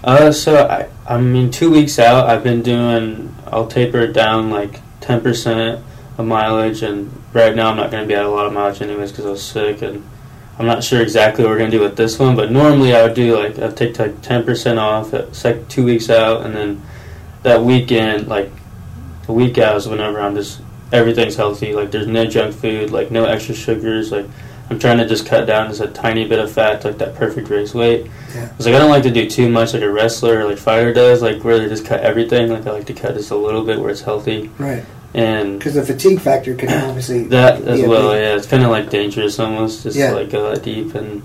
Uh, 0.04 0.32
so 0.32 0.68
I, 0.68 0.88
I 1.08 1.20
mean, 1.20 1.52
two 1.52 1.70
weeks 1.72 2.00
out, 2.00 2.28
I've 2.30 2.44
been 2.44 2.62
doing. 2.62 3.36
I'll 3.48 3.68
taper 3.68 4.00
it 4.00 4.14
down 4.14 4.50
like 4.50 4.80
ten 5.02 5.22
percent 5.22 5.82
of 6.18 6.26
mileage, 6.26 6.82
and 6.84 7.12
right 7.34 7.56
now 7.56 7.70
I'm 7.70 7.78
not 7.78 7.92
going 7.92 8.04
to 8.04 8.08
be 8.08 8.16
at 8.16 8.26
a 8.26 8.30
lot 8.30 8.46
of 8.46 8.54
mileage 8.54 8.82
anyways 8.82 9.12
because 9.12 9.26
I 9.26 9.30
was 9.30 9.44
sick, 9.44 9.82
and 9.82 10.04
I'm 10.60 10.66
not 10.66 10.84
sure 10.84 11.02
exactly 11.02 11.44
what 11.44 11.50
we're 11.52 11.58
going 11.58 11.72
to 11.72 11.78
do 11.78 11.84
with 11.84 11.98
this 11.98 12.18
one. 12.20 12.36
But 12.36 12.52
normally 12.52 12.96
I 12.96 13.04
would 13.04 13.14
do 13.16 13.38
like 13.38 13.60
I'd 13.60 13.76
take 13.76 13.98
like 14.00 14.22
ten 14.22 14.44
percent 14.46 14.80
off 14.80 15.14
at 15.14 15.36
sec- 15.36 15.68
two 15.68 15.84
weeks 15.84 16.10
out, 16.10 16.46
and 16.46 16.56
then 16.56 16.82
that 17.44 17.64
weekend, 17.64 18.28
like 18.28 18.52
week 19.32 19.58
out 19.58 19.86
whenever 19.86 20.20
I'm 20.20 20.36
just 20.36 20.62
everything's 20.91 21.36
healthy. 21.36 21.74
Like 21.74 21.91
there's 21.91 22.08
no 22.08 22.26
junk 22.26 22.56
food, 22.56 22.91
like 22.91 23.12
no 23.12 23.26
extra 23.26 23.56
sugars, 23.56 24.12
like. 24.12 24.26
I'm 24.70 24.80
trying 24.80 25.00
to 25.00 25.06
just 25.06 25.26
cut 25.26 25.48
down 25.48 25.67
just 25.67 25.82
a 25.82 25.88
tiny 25.88 26.26
bit 26.26 26.39
of 26.39 26.50
fat, 26.50 26.86
like 26.86 26.98
that 27.00 27.15
perfect 27.15 27.50
race 27.50 27.74
weight. 27.74 28.06
Yeah. 28.34 28.54
It's 28.56 28.65
like 28.65 28.74
I 28.74 28.80
don't 28.80 28.89
like 28.89 29.04
to 29.04 29.12
do 29.12 29.30
too 29.30 29.50
much 29.50 29.74
like 29.74 29.82
a 29.82 29.91
wrestler 29.91 30.39
or 30.39 30.46
like 30.46 30.60
fighter 30.60 30.94
does, 30.94 31.22
like 31.22 31.44
where 31.44 31.60
they 31.60 31.67
just 31.67 31.86
cut 31.86 32.00
everything. 32.00 32.48
Like 32.50 32.65
I 32.65 32.72
like 32.72 32.86
to 32.86 32.94
cut 32.94 33.15
just 33.15 33.32
a 33.32 33.36
little 33.36 33.65
bit 33.65 33.82
where 33.82 33.89
it's 33.89 34.00
healthy, 34.00 34.50
Right. 34.58 34.86
and 35.13 35.60
Because 35.60 35.74
the 35.74 35.84
fatigue 35.84 36.22
factor 36.22 36.56
can 36.56 36.70
obviously 36.88 37.24
that 37.36 37.62
as 37.63 37.82
well. 37.82 38.15
Yeah, 38.15 38.36
it's 38.38 38.48
kind 38.48 38.63
of 38.63 38.70
like 38.70 38.89
dangerous 38.89 39.38
almost, 39.39 39.84
just 39.84 39.98
Yeah. 39.98 40.12
like 40.13 40.30
go 40.30 40.50
that 40.54 40.63
deep, 40.63 40.96
and 40.96 41.22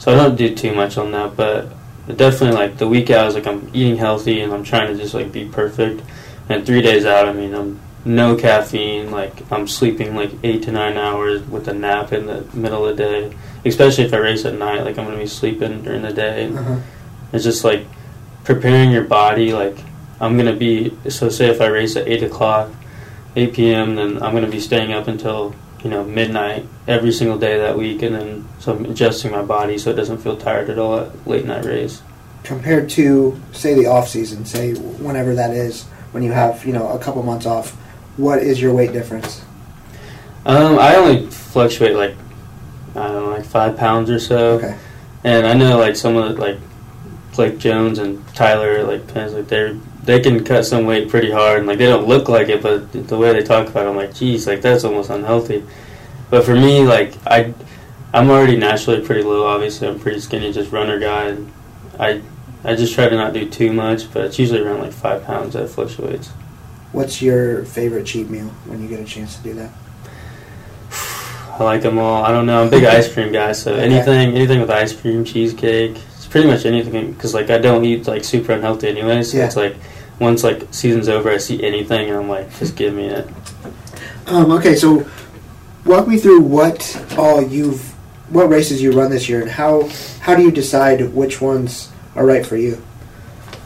so 0.00 0.12
I 0.12 0.16
don't 0.16 0.34
do 0.34 0.52
too 0.52 0.74
much 0.74 0.98
on 0.98 1.12
that. 1.12 1.36
But 1.36 1.68
definitely 2.16 2.56
like 2.58 2.78
the 2.78 2.88
week 2.88 3.10
out 3.10 3.28
is 3.28 3.34
like 3.36 3.46
I'm 3.46 3.70
eating 3.72 3.96
healthy 3.96 4.40
and 4.40 4.52
I'm 4.52 4.64
trying 4.64 4.88
to 4.88 5.00
just 5.00 5.14
like 5.14 5.30
be 5.30 5.44
perfect. 5.44 6.00
And 6.48 6.64
three 6.64 6.82
days 6.82 7.04
out, 7.04 7.28
I 7.28 7.32
mean 7.32 7.54
I'm 7.54 7.80
no 8.04 8.36
caffeine. 8.36 9.10
Like 9.10 9.50
I'm 9.52 9.68
sleeping 9.68 10.14
like 10.16 10.32
eight 10.42 10.62
to 10.64 10.72
nine 10.72 10.96
hours 10.96 11.42
with 11.42 11.68
a 11.68 11.74
nap 11.74 12.12
in 12.12 12.26
the 12.26 12.42
middle 12.54 12.86
of 12.86 12.96
the 12.96 13.02
day. 13.02 13.36
Especially 13.64 14.04
if 14.04 14.14
I 14.14 14.18
race 14.18 14.44
at 14.44 14.54
night, 14.54 14.82
like 14.84 14.98
I'm 14.98 15.04
gonna 15.04 15.18
be 15.18 15.26
sleeping 15.26 15.82
during 15.82 16.02
the 16.02 16.12
day. 16.12 16.48
Uh-huh. 16.48 16.78
It's 17.32 17.44
just 17.44 17.64
like 17.64 17.86
preparing 18.44 18.90
your 18.90 19.04
body. 19.04 19.52
Like 19.52 19.76
I'm 20.20 20.36
gonna 20.36 20.56
be 20.56 20.96
so 21.10 21.28
say 21.28 21.48
if 21.48 21.60
I 21.60 21.66
race 21.66 21.96
at 21.96 22.08
eight 22.08 22.22
o'clock, 22.22 22.70
eight 23.36 23.52
p.m., 23.52 23.96
then 23.96 24.22
I'm 24.22 24.32
gonna 24.32 24.48
be 24.48 24.60
staying 24.60 24.92
up 24.92 25.06
until 25.06 25.54
you 25.84 25.90
know 25.90 26.04
midnight 26.04 26.66
every 26.86 27.12
single 27.12 27.38
day 27.38 27.58
that 27.58 27.76
week, 27.76 28.02
and 28.02 28.14
then 28.14 28.48
so 28.58 28.74
I'm 28.74 28.84
adjusting 28.86 29.30
my 29.32 29.42
body 29.42 29.76
so 29.78 29.90
it 29.90 29.94
doesn't 29.94 30.18
feel 30.18 30.36
tired 30.36 30.70
at 30.70 30.78
all 30.78 31.00
at 31.00 31.26
late 31.26 31.44
night 31.44 31.64
race. 31.64 32.02
Compared 32.42 32.88
to 32.90 33.38
say 33.52 33.74
the 33.74 33.86
off 33.86 34.08
season, 34.08 34.46
say 34.46 34.72
whenever 34.74 35.34
that 35.34 35.50
is, 35.50 35.84
when 36.12 36.22
you 36.22 36.32
have 36.32 36.64
you 36.64 36.72
know 36.72 36.88
a 36.88 36.98
couple 36.98 37.22
months 37.22 37.46
off, 37.46 37.72
what 38.16 38.38
is 38.40 38.60
your 38.60 38.74
weight 38.74 38.92
difference? 38.92 39.44
Um, 40.46 40.78
I 40.78 40.96
only 40.96 41.26
fluctuate 41.26 41.96
like 41.96 42.14
I 42.94 43.08
don't 43.08 43.24
know, 43.24 43.30
like 43.30 43.44
five 43.44 43.76
pounds 43.76 44.10
or 44.10 44.18
so. 44.18 44.52
Okay. 44.52 44.76
And 45.24 45.46
I 45.46 45.54
know 45.54 45.78
like 45.78 45.96
some 45.96 46.16
of 46.16 46.34
the, 46.34 46.40
like 46.40 46.58
Blake 47.34 47.58
Jones 47.58 47.98
and 47.98 48.26
Tyler 48.34 48.82
like 48.84 49.06
Pence, 49.12 49.32
like 49.32 49.48
they 49.48 49.78
they 50.04 50.20
can 50.20 50.44
cut 50.44 50.64
some 50.64 50.86
weight 50.86 51.08
pretty 51.08 51.30
hard 51.30 51.58
and 51.58 51.66
like 51.66 51.78
they 51.78 51.86
don't 51.86 52.08
look 52.08 52.28
like 52.28 52.48
it, 52.48 52.62
but 52.62 52.92
the 52.92 53.16
way 53.16 53.32
they 53.32 53.42
talk 53.42 53.68
about 53.68 53.86
it, 53.86 53.90
I'm 53.90 53.96
like, 53.96 54.14
geez, 54.14 54.46
like 54.46 54.62
that's 54.62 54.84
almost 54.84 55.10
unhealthy. 55.10 55.64
But 56.30 56.44
for 56.44 56.54
me, 56.54 56.84
like 56.84 57.14
I 57.26 57.54
I'm 58.12 58.30
already 58.30 58.56
naturally 58.56 59.04
pretty 59.04 59.22
low. 59.22 59.46
Obviously, 59.46 59.86
I'm 59.86 60.00
pretty 60.00 60.20
skinny, 60.20 60.52
just 60.52 60.72
runner 60.72 60.98
guy. 60.98 61.26
And 61.28 61.52
I 61.98 62.22
I 62.64 62.74
just 62.74 62.94
try 62.94 63.08
to 63.08 63.14
not 63.16 63.32
do 63.32 63.48
too 63.48 63.72
much, 63.72 64.12
but 64.12 64.24
it's 64.24 64.38
usually 64.38 64.60
around 64.60 64.80
like 64.80 64.92
five 64.92 65.24
pounds 65.24 65.54
that 65.54 65.68
fluctuates. 65.68 66.28
What's 66.92 67.22
your 67.22 67.64
favorite 67.64 68.06
cheat 68.06 68.28
meal 68.30 68.48
when 68.66 68.82
you 68.82 68.88
get 68.88 69.00
a 69.00 69.04
chance 69.04 69.36
to 69.36 69.42
do 69.42 69.54
that? 69.54 69.70
I 71.60 71.64
like 71.64 71.82
them 71.82 71.98
all. 71.98 72.24
I 72.24 72.30
don't 72.30 72.46
know. 72.46 72.60
I'm 72.62 72.68
a 72.68 72.70
big 72.70 72.84
ice 72.98 73.12
cream 73.12 73.32
guy, 73.32 73.52
so 73.52 73.72
Okay. 73.74 73.82
anything 73.84 74.34
anything 74.34 74.60
with 74.60 74.70
ice 74.70 74.92
cream, 74.98 75.24
cheesecake, 75.24 75.96
it's 76.16 76.26
pretty 76.26 76.46
much 76.48 76.66
anything. 76.66 77.12
Because 77.12 77.34
like 77.34 77.50
I 77.50 77.58
don't 77.58 77.84
eat 77.84 78.06
like 78.06 78.24
super 78.24 78.52
unhealthy 78.52 78.88
anyway, 78.88 79.22
so 79.22 79.38
Yeah. 79.38 79.46
it's 79.46 79.56
like 79.56 79.76
once 80.18 80.42
like 80.42 80.66
season's 80.72 81.08
over, 81.08 81.30
I 81.30 81.36
see 81.36 81.62
anything 81.62 82.08
and 82.08 82.18
I'm 82.18 82.28
like, 82.28 82.56
just 82.58 82.74
give 82.76 82.94
me 82.94 83.06
it. 83.06 83.28
Um, 84.26 84.50
okay, 84.52 84.74
so 84.74 85.08
walk 85.84 86.06
me 86.08 86.18
through 86.18 86.40
what 86.42 87.00
all 87.16 87.40
you've, 87.42 87.80
what 88.30 88.48
races 88.48 88.82
you 88.82 88.92
run 88.92 89.10
this 89.10 89.28
year, 89.28 89.40
and 89.42 89.50
how 89.50 89.88
how 90.20 90.34
do 90.34 90.42
you 90.42 90.50
decide 90.50 91.12
which 91.14 91.40
ones 91.40 91.90
are 92.18 92.26
right 92.26 92.44
for 92.44 92.56
you? 92.56 92.82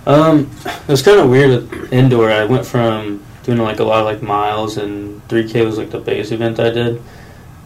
Um, 0.07 0.51
it 0.67 0.88
was 0.88 1.03
kind 1.03 1.21
of 1.21 1.31
weird 1.31 1.51
with 1.51 1.93
indoor. 1.93 2.31
I 2.31 2.45
went 2.45 2.67
from 2.67 3.25
doing 3.45 3.59
like 3.59 3.81
a 3.81 3.85
lot 3.85 4.01
of 4.01 4.07
like 4.07 4.23
miles 4.23 4.77
and 4.77 5.27
3K 5.29 5.65
was 5.65 5.79
like 5.79 5.91
the 5.91 5.99
base 5.99 6.31
event 6.33 6.61
I 6.61 6.71
did, 6.71 7.03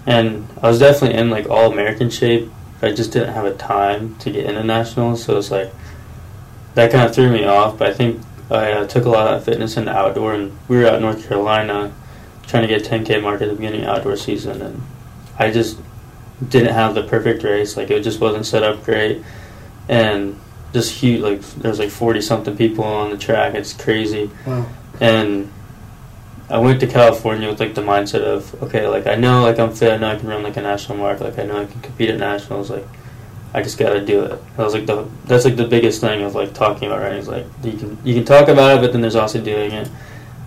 and 0.07 0.47
I 0.63 0.69
was 0.69 0.79
definitely 0.79 1.19
in 1.19 1.31
like 1.31 1.49
all 1.49 1.73
American 1.73 2.11
shape. 2.11 2.51
I 2.83 2.93
just 2.93 3.13
didn't 3.13 3.33
have 3.33 3.47
a 3.47 3.55
time 3.55 4.17
to 4.17 4.31
get 4.31 4.45
into 4.45 4.63
nationals, 4.63 5.25
so 5.25 5.39
it's 5.39 5.51
like 5.51 5.73
that 6.75 6.93
kind 6.93 7.07
of 7.07 7.15
threw 7.15 7.31
me 7.31 7.45
off. 7.45 7.79
But 7.79 7.89
I 7.89 7.95
think 7.95 8.23
I 8.51 8.73
uh, 8.73 8.87
took 8.87 9.07
a 9.07 9.11
lot 9.11 9.33
of 9.33 9.45
fitness 9.45 9.77
into 9.77 9.91
outdoor, 9.91 10.35
and 10.35 10.57
we 10.69 10.77
were 10.77 10.87
out 10.87 10.97
in 10.97 11.03
North 11.03 11.27
Carolina 11.27 11.93
trying 12.47 12.63
to 12.63 12.69
get 12.69 12.85
10K 12.85 13.21
mark 13.21 13.43
at 13.43 13.49
the 13.49 13.55
beginning 13.55 13.83
of 13.83 13.97
outdoor 13.97 14.17
season, 14.17 14.63
and 14.63 14.83
I 15.39 15.51
just 15.51 15.79
didn't 16.47 16.75
have 16.75 16.95
the 16.95 17.03
perfect 17.03 17.43
race. 17.43 17.79
Like 17.79 17.91
it 17.91 18.03
just 18.03 18.21
wasn't 18.21 18.45
set 18.45 18.63
up 18.63 18.85
great, 18.85 19.23
and 19.89 20.39
just 20.73 20.93
huge. 20.93 21.21
Like 21.21 21.41
there's 21.57 21.79
like 21.79 21.91
40 21.91 22.21
something 22.21 22.57
people 22.57 22.85
on 22.85 23.11
the 23.11 23.17
track. 23.19 23.55
It's 23.55 23.73
crazy, 23.73 24.31
Wow. 24.47 24.67
and 25.01 25.51
I 26.49 26.59
went 26.59 26.79
to 26.81 26.87
California 26.87 27.49
with 27.49 27.59
like 27.61 27.75
the 27.75 27.83
mindset 27.83 28.23
of 28.23 28.63
okay, 28.65 28.87
like 28.87 29.07
I 29.07 29.15
know 29.17 29.43
like 29.43 29.59
I'm 29.59 29.73
fit. 29.75 29.93
I 29.93 29.97
know 29.97 30.09
I 30.11 30.17
can 30.17 30.29
run 30.29 30.43
like 30.43 30.57
a 30.57 30.63
national 30.63 30.99
mark. 30.99 31.21
Like 31.21 31.39
I 31.39 31.45
know 31.45 31.61
I 31.63 31.67
can 31.67 31.81
compete 31.81 32.11
at 32.11 32.19
nationals. 32.19 32.71
Like 32.71 32.87
I 33.55 33.63
just 33.63 33.79
got 33.79 33.95
to 33.95 34.05
do 34.05 34.23
it. 34.23 34.39
That 34.57 34.65
was 34.65 34.75
like 34.75 34.87
the 34.87 35.09
that's 35.25 35.45
like 35.45 35.57
the 35.57 35.67
biggest 35.67 36.01
thing 36.01 36.23
of 36.23 36.35
like 36.35 36.53
talking 36.55 36.89
about 36.89 37.01
running 37.01 37.19
is 37.19 37.29
like 37.29 37.47
you 37.65 37.73
can 37.73 37.99
you 38.05 38.15
can 38.15 38.25
talk 38.25 38.49
about 38.49 38.77
it, 38.79 38.81
but 38.81 38.93
then 38.93 39.01
there's 39.01 39.17
also 39.17 39.41
doing 39.41 39.73
it. 39.73 39.89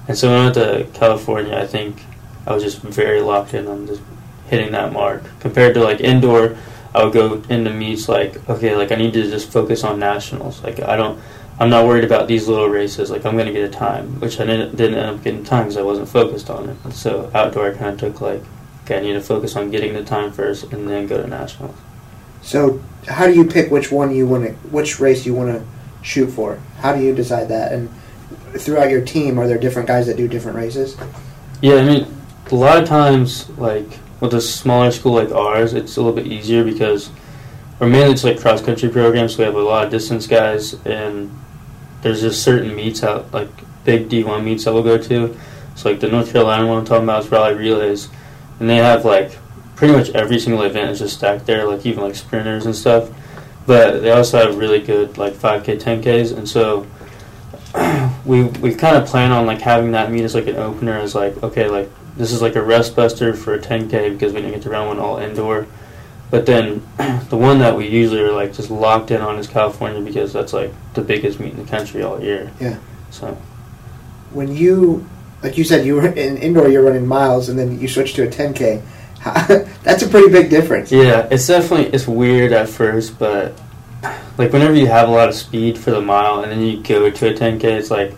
And 0.07 0.17
so 0.17 0.29
when 0.29 0.39
I 0.39 0.43
went 0.45 0.55
to 0.55 0.87
California, 0.97 1.55
I 1.57 1.67
think 1.67 2.01
I 2.47 2.53
was 2.53 2.63
just 2.63 2.79
very 2.79 3.21
locked 3.21 3.53
in 3.53 3.67
on 3.67 3.85
just 3.85 4.01
hitting 4.47 4.71
that 4.71 4.93
mark. 4.93 5.23
Compared 5.41 5.73
to 5.75 5.81
like 5.83 5.99
indoor, 5.99 6.57
I 6.93 7.03
would 7.03 7.13
go 7.13 7.41
into 7.49 7.71
meets 7.71 8.09
like 8.09 8.47
okay, 8.49 8.75
like 8.75 8.91
I 8.91 8.95
need 8.95 9.13
to 9.13 9.23
just 9.23 9.51
focus 9.51 9.83
on 9.83 9.99
nationals. 9.99 10.63
Like 10.63 10.79
I 10.81 10.95
don't. 10.95 11.19
I'm 11.59 11.69
not 11.69 11.85
worried 11.85 12.05
about 12.05 12.29
these 12.29 12.47
little 12.47 12.69
races. 12.69 13.11
Like 13.11 13.25
I'm 13.25 13.33
going 13.33 13.47
to 13.47 13.51
get 13.51 13.63
a 13.63 13.69
time, 13.69 14.17
which 14.21 14.39
I 14.39 14.45
didn't, 14.45 14.77
didn't 14.77 14.97
end 14.97 15.17
up 15.17 15.23
getting 15.23 15.43
time 15.43 15.63
because 15.63 15.75
I 15.75 15.81
wasn't 15.81 16.07
focused 16.07 16.49
on 16.49 16.69
it. 16.69 16.77
And 16.85 16.93
so 16.93 17.29
outdoor, 17.33 17.71
I 17.71 17.75
kind 17.75 17.89
of 17.93 17.99
took 17.99 18.21
like, 18.21 18.41
okay, 18.85 18.97
I 18.97 19.01
need 19.01 19.13
to 19.13 19.21
focus 19.21 19.57
on 19.57 19.69
getting 19.69 19.93
the 19.93 20.05
time 20.05 20.31
first, 20.31 20.71
and 20.71 20.89
then 20.89 21.05
go 21.05 21.21
to 21.21 21.27
nationals. 21.27 21.75
So 22.41 22.81
how 23.07 23.27
do 23.27 23.33
you 23.33 23.45
pick 23.45 23.71
which 23.71 23.91
one 23.91 24.15
you 24.15 24.25
want 24.25 24.45
to, 24.45 24.53
which 24.69 24.99
race 25.01 25.25
you 25.25 25.33
want 25.33 25.49
to 25.49 25.65
shoot 26.01 26.27
for? 26.27 26.59
How 26.77 26.95
do 26.95 27.01
you 27.01 27.13
decide 27.13 27.49
that? 27.49 27.73
And 27.73 27.89
throughout 28.57 28.89
your 28.89 29.03
team, 29.03 29.37
are 29.37 29.47
there 29.47 29.57
different 29.57 29.87
guys 29.87 30.07
that 30.07 30.17
do 30.17 30.27
different 30.27 30.57
races? 30.57 30.95
Yeah, 31.61 31.75
I 31.75 31.83
mean, 31.83 32.17
a 32.51 32.55
lot 32.55 32.81
of 32.81 32.87
times, 32.87 33.49
like 33.57 33.99
with 34.19 34.33
a 34.33 34.41
smaller 34.41 34.91
school 34.91 35.13
like 35.13 35.31
ours, 35.31 35.73
it's 35.73 35.97
a 35.97 36.01
little 36.01 36.15
bit 36.15 36.27
easier 36.27 36.63
because, 36.63 37.09
or 37.79 37.87
mainly 37.87 38.11
it's 38.11 38.23
like 38.23 38.39
cross 38.39 38.61
country 38.61 38.89
programs. 38.89 39.35
So 39.35 39.39
we 39.39 39.45
have 39.45 39.55
a 39.55 39.61
lot 39.61 39.85
of 39.85 39.91
distance 39.91 40.27
guys, 40.27 40.73
and 40.85 41.31
there's 42.01 42.21
just 42.21 42.43
certain 42.43 42.75
meets 42.75 43.03
out, 43.03 43.31
like 43.33 43.49
big 43.83 44.09
D1 44.09 44.43
meets 44.43 44.65
that 44.65 44.73
we'll 44.73 44.83
go 44.83 44.97
to. 44.97 45.37
So 45.75 45.89
like 45.89 45.99
the 45.99 46.09
North 46.09 46.31
Carolina 46.31 46.67
one 46.67 46.79
I'm 46.79 46.85
talking 46.85 47.03
about 47.03 47.23
is 47.23 47.31
Raleigh 47.31 47.55
Relays, 47.55 48.09
and 48.59 48.69
they 48.69 48.77
have 48.77 49.05
like 49.05 49.37
pretty 49.75 49.93
much 49.93 50.09
every 50.09 50.39
single 50.39 50.63
event 50.63 50.91
is 50.91 50.99
just 50.99 51.17
stacked 51.17 51.45
there, 51.45 51.65
like 51.65 51.85
even 51.85 52.03
like 52.03 52.15
sprinters 52.15 52.65
and 52.65 52.75
stuff. 52.75 53.09
But 53.65 54.01
they 54.01 54.11
also 54.11 54.39
have 54.39 54.57
really 54.57 54.79
good 54.81 55.17
like 55.17 55.33
5K, 55.33 55.79
10Ks, 55.79 56.35
and 56.35 56.49
so 56.49 56.85
we 58.25 58.43
we 58.43 58.73
kind 58.73 58.97
of 58.97 59.07
plan 59.07 59.31
on 59.31 59.45
like 59.45 59.61
having 59.61 59.91
that 59.91 60.11
meet 60.11 60.23
as 60.23 60.35
like 60.35 60.47
an 60.47 60.57
opener 60.57 60.97
as 60.97 61.15
like 61.15 61.41
okay 61.43 61.69
like 61.69 61.89
this 62.19 62.31
is 62.31 62.41
like 62.41 62.55
a 62.55 62.61
rust 62.61 62.95
buster 62.95 63.33
for 63.33 63.55
a 63.55 63.59
10k 63.59 64.13
because 64.13 64.31
we 64.33 64.41
didn't 64.41 64.53
get 64.53 64.61
to 64.61 64.69
run 64.69 64.87
one 64.87 64.99
all 64.99 65.17
indoor 65.17 65.65
but 66.29 66.45
then 66.45 66.85
the 67.29 67.37
one 67.37 67.57
that 67.59 67.75
we 67.75 67.87
usually 67.87 68.21
are 68.21 68.31
like 68.31 68.53
just 68.53 68.69
locked 68.69 69.09
in 69.09 69.19
on 69.21 69.39
is 69.39 69.47
california 69.47 69.99
because 70.01 70.31
that's 70.31 70.53
like 70.53 70.71
the 70.93 71.01
biggest 71.01 71.39
meet 71.39 71.53
in 71.53 71.57
the 71.65 71.69
country 71.69 72.03
all 72.03 72.21
year 72.21 72.51
Yeah. 72.59 72.77
so 73.09 73.35
When 74.31 74.55
you, 74.55 75.07
like 75.41 75.57
you 75.57 75.63
said, 75.63 75.85
you 75.87 75.95
were 75.95 76.07
in 76.07 76.37
indoor, 76.37 76.67
you're 76.69 76.83
running 76.83 77.07
miles, 77.07 77.49
and 77.49 77.57
then 77.57 77.79
you 77.79 77.87
switch 77.87 78.13
to 78.13 78.23
a 78.23 78.27
10k. 78.27 78.83
That's 79.83 80.03
a 80.03 80.07
pretty 80.07 80.29
big 80.31 80.49
difference. 80.51 80.91
yeah 80.91 81.27
it's 81.31 81.47
definitely 81.47 81.87
it's 81.87 82.07
weird 82.07 82.51
at 82.53 82.69
first 82.69 83.17
but 83.17 83.53
like 84.37 84.53
whenever 84.53 84.73
you 84.75 84.87
have 84.87 85.09
a 85.09 85.11
lot 85.11 85.27
of 85.29 85.35
speed 85.35 85.77
for 85.77 85.91
the 85.91 85.99
mile 86.01 86.41
and 86.43 86.51
then 86.51 86.61
you 86.61 86.81
go 86.83 87.09
to 87.09 87.27
a 87.29 87.33
10k 87.33 87.63
it's 87.65 87.91
like 87.91 88.13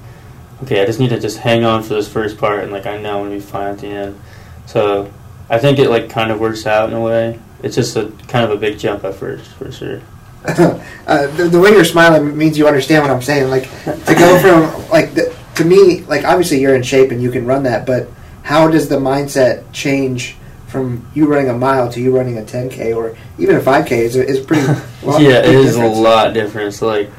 okay 0.63 0.81
i 0.81 0.85
just 0.85 0.99
need 0.99 1.09
to 1.09 1.19
just 1.19 1.37
hang 1.37 1.63
on 1.63 1.83
for 1.83 1.93
this 1.93 2.07
first 2.07 2.37
part 2.37 2.63
and 2.63 2.71
like 2.71 2.85
i 2.85 2.97
know 2.97 3.19
i'm 3.19 3.25
gonna 3.25 3.35
be 3.35 3.41
fine 3.41 3.73
at 3.73 3.79
the 3.79 3.87
end 3.87 4.19
so 4.65 5.11
i 5.49 5.57
think 5.57 5.79
it 5.79 5.89
like 5.89 6.09
kind 6.09 6.31
of 6.31 6.39
works 6.39 6.65
out 6.65 6.89
in 6.89 6.95
a 6.95 7.01
way 7.01 7.39
it's 7.63 7.75
just 7.75 7.95
a 7.95 8.11
kind 8.27 8.43
of 8.45 8.51
a 8.51 8.57
big 8.57 8.79
jump 8.79 9.03
at 9.03 9.15
first 9.15 9.49
for 9.51 9.71
sure 9.71 10.01
uh, 10.47 11.27
the, 11.35 11.49
the 11.51 11.59
way 11.59 11.69
you're 11.69 11.85
smiling 11.85 12.35
means 12.35 12.57
you 12.57 12.67
understand 12.67 13.03
what 13.03 13.11
I'm 13.11 13.21
saying. 13.21 13.51
Like 13.51 13.69
to 13.85 14.15
go 14.15 14.39
from 14.39 14.89
like 14.89 15.13
the, 15.13 15.35
to 15.55 15.63
me, 15.63 16.01
like 16.01 16.25
obviously 16.25 16.59
you're 16.59 16.73
in 16.73 16.81
shape 16.81 17.11
and 17.11 17.21
you 17.21 17.29
can 17.29 17.45
run 17.45 17.61
that, 17.63 17.85
but 17.85 18.07
how 18.41 18.67
does 18.67 18.89
the 18.89 18.95
mindset 18.95 19.63
change 19.71 20.35
from 20.65 21.05
you 21.13 21.27
running 21.27 21.49
a 21.49 21.53
mile 21.53 21.91
to 21.91 22.01
you 22.01 22.17
running 22.17 22.39
a 22.39 22.41
10k 22.41 22.95
or 22.95 23.15
even 23.37 23.55
a 23.55 23.59
5k? 23.59 23.91
Is 23.91 24.15
is 24.15 24.43
pretty. 24.43 24.63
yeah 25.03 25.39
it 25.39 25.45
is 25.45 25.75
difference. 25.75 25.97
a 25.97 26.01
lot 26.01 26.33
different 26.33 26.73
so 26.73 26.87
like 26.87 27.11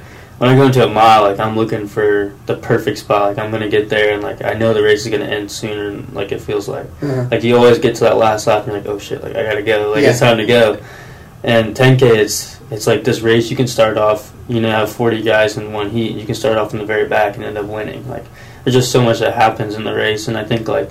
when 0.42 0.50
i 0.50 0.56
go 0.56 0.66
into 0.66 0.84
a 0.84 0.88
mile 0.88 1.22
like 1.22 1.38
i'm 1.38 1.54
looking 1.56 1.86
for 1.86 2.34
the 2.46 2.56
perfect 2.56 2.98
spot 2.98 3.28
like 3.28 3.38
i'm 3.38 3.50
gonna 3.52 3.68
get 3.68 3.88
there 3.88 4.12
and 4.14 4.22
like 4.24 4.42
i 4.44 4.52
know 4.54 4.74
the 4.74 4.82
race 4.82 5.04
is 5.06 5.10
gonna 5.12 5.24
end 5.24 5.48
sooner 5.48 5.90
than 5.92 6.12
like 6.14 6.32
it 6.32 6.40
feels 6.40 6.66
like 6.68 6.86
Uh-huh. 7.00 7.28
Like 7.30 7.44
you 7.44 7.56
always 7.56 7.78
get 7.78 7.94
to 7.96 8.04
that 8.04 8.16
last 8.16 8.46
lap, 8.48 8.64
and 8.64 8.72
you're 8.72 8.80
like, 8.82 8.88
"Oh 8.90 8.98
shit! 8.98 9.22
Like 9.22 9.36
I 9.36 9.44
gotta 9.44 9.62
go. 9.62 9.92
Like 9.94 10.02
Yeah. 10.02 10.10
it's 10.10 10.18
time 10.20 10.38
to 10.38 10.46
go." 10.46 10.78
And 11.44 11.74
10k, 11.76 12.02
it's 12.02 12.58
it's 12.72 12.86
like 12.88 13.04
this 13.04 13.20
race. 13.20 13.50
You 13.50 13.56
can 13.56 13.66
start 13.68 13.96
off, 13.98 14.32
you 14.48 14.60
know, 14.60 14.70
have 14.70 14.90
40 14.90 15.22
guys 15.22 15.56
in 15.56 15.72
one 15.72 15.90
heat. 15.90 16.16
You 16.16 16.24
can 16.26 16.34
start 16.34 16.58
off 16.58 16.72
in 16.72 16.78
the 16.80 16.86
very 16.86 17.06
back 17.08 17.36
and 17.36 17.44
end 17.44 17.56
up 17.58 17.66
winning. 17.66 18.08
Like 18.08 18.24
there's 18.64 18.74
just 18.74 18.90
so 18.90 19.00
much 19.02 19.18
that 19.20 19.34
happens 19.34 19.74
in 19.76 19.84
the 19.84 19.94
race, 19.94 20.26
and 20.28 20.36
I 20.36 20.44
think 20.44 20.66
like 20.68 20.90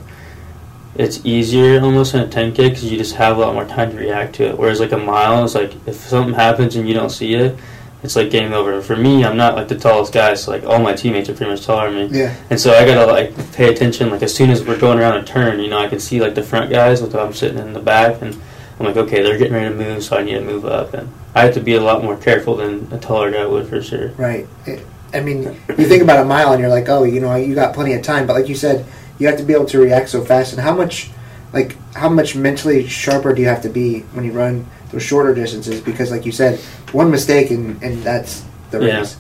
it's 0.95 1.25
easier 1.25 1.81
almost 1.81 2.13
in 2.13 2.19
a 2.21 2.27
10k 2.27 2.55
because 2.69 2.83
you 2.91 2.97
just 2.97 3.15
have 3.15 3.37
a 3.37 3.39
lot 3.41 3.53
more 3.53 3.65
time 3.65 3.91
to 3.91 3.97
react 3.97 4.35
to 4.35 4.43
it. 4.49 4.57
Whereas 4.57 4.79
like 4.79 4.91
a 4.91 4.97
mile 4.97 5.43
is 5.43 5.55
like 5.55 5.73
if 5.87 5.95
something 5.95 6.33
happens 6.35 6.75
and 6.75 6.87
you 6.87 6.93
don't 6.93 7.09
see 7.11 7.33
it, 7.35 7.55
it's 8.03 8.15
like 8.15 8.31
game 8.31 8.53
over. 8.53 8.81
For 8.81 8.95
me, 8.95 9.23
I'm 9.23 9.37
not 9.37 9.55
like 9.55 9.67
the 9.67 9.77
tallest 9.77 10.13
guy, 10.13 10.33
so 10.33 10.51
like 10.51 10.63
all 10.63 10.79
my 10.79 10.93
teammates 10.93 11.29
are 11.29 11.33
pretty 11.33 11.51
much 11.51 11.65
taller 11.65 11.91
than 11.91 12.11
me. 12.11 12.19
Yeah. 12.19 12.35
And 12.49 12.59
so 12.59 12.73
I 12.73 12.85
gotta 12.85 13.11
like 13.11 13.53
pay 13.53 13.71
attention. 13.71 14.09
Like 14.09 14.23
as 14.23 14.33
soon 14.33 14.49
as 14.49 14.63
we're 14.63 14.79
going 14.79 14.99
around 14.99 15.17
a 15.17 15.23
turn, 15.23 15.59
you 15.59 15.69
know, 15.69 15.77
I 15.77 15.87
can 15.87 15.99
see 15.99 16.19
like 16.19 16.35
the 16.35 16.43
front 16.43 16.71
guys 16.71 17.01
with 17.01 17.15
I'm 17.15 17.33
sitting 17.33 17.59
in 17.59 17.73
the 17.73 17.79
back, 17.79 18.21
and 18.21 18.35
I'm 18.79 18.85
like, 18.85 18.97
okay, 18.97 19.21
they're 19.21 19.37
getting 19.37 19.53
ready 19.53 19.69
to 19.69 19.75
move, 19.75 20.03
so 20.03 20.17
I 20.17 20.23
need 20.23 20.33
to 20.33 20.41
move 20.41 20.65
up, 20.65 20.93
and 20.93 21.11
I 21.35 21.41
have 21.45 21.53
to 21.53 21.61
be 21.61 21.75
a 21.75 21.81
lot 21.81 22.03
more 22.03 22.17
careful 22.17 22.55
than 22.57 22.91
a 22.91 22.99
taller 22.99 23.31
guy 23.31 23.45
would 23.45 23.67
for 23.67 23.81
sure. 23.81 24.09
Right. 24.09 24.47
It, 24.65 24.85
I 25.13 25.19
mean, 25.19 25.43
you 25.43 25.85
think 25.85 26.03
about 26.03 26.21
a 26.21 26.25
mile 26.25 26.53
and 26.53 26.61
you're 26.61 26.69
like, 26.69 26.87
oh, 26.89 27.03
you 27.03 27.19
know, 27.19 27.35
you 27.35 27.53
got 27.53 27.73
plenty 27.73 27.93
of 27.93 28.01
time. 28.01 28.27
But 28.27 28.33
like 28.33 28.47
you 28.47 28.55
said, 28.55 28.85
you 29.19 29.27
have 29.27 29.37
to 29.37 29.43
be 29.43 29.53
able 29.53 29.65
to 29.65 29.79
react 29.79 30.09
so 30.09 30.23
fast. 30.23 30.53
And 30.53 30.61
how 30.61 30.75
much, 30.75 31.11
like, 31.53 31.75
how 31.93 32.09
much 32.09 32.35
mentally 32.35 32.87
sharper 32.87 33.33
do 33.33 33.41
you 33.41 33.47
have 33.47 33.61
to 33.63 33.69
be 33.69 34.01
when 34.13 34.23
you 34.23 34.31
run 34.31 34.67
those 34.91 35.03
shorter 35.03 35.33
distances? 35.33 35.81
Because, 35.81 36.11
like 36.11 36.25
you 36.25 36.31
said, 36.31 36.59
one 36.91 37.09
mistake 37.11 37.51
and, 37.51 37.81
and 37.83 38.01
that's 38.03 38.43
the 38.71 38.79
Yeah. 38.85 38.99
race. 38.99 39.17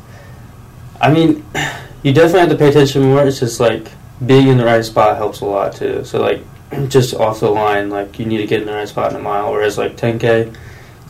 I 0.99 1.11
mean, 1.11 1.43
you 2.03 2.13
definitely 2.13 2.41
have 2.41 2.49
to 2.49 2.57
pay 2.57 2.69
attention 2.69 3.03
more. 3.03 3.25
It's 3.25 3.39
just 3.39 3.59
like 3.59 3.87
being 4.25 4.47
in 4.47 4.57
the 4.57 4.65
right 4.65 4.83
spot 4.85 5.17
helps 5.17 5.41
a 5.41 5.45
lot 5.45 5.73
too. 5.75 6.03
So 6.03 6.21
like 6.21 6.41
just 6.89 7.13
off 7.13 7.39
the 7.39 7.49
line, 7.49 7.89
like 7.89 8.19
you 8.19 8.25
need 8.25 8.37
to 8.37 8.47
get 8.47 8.61
in 8.61 8.67
the 8.67 8.73
right 8.73 8.87
spot 8.87 9.11
in 9.11 9.17
a 9.17 9.21
mile. 9.21 9.51
Whereas 9.51 9.77
like 9.77 9.97
10k, 9.97 10.55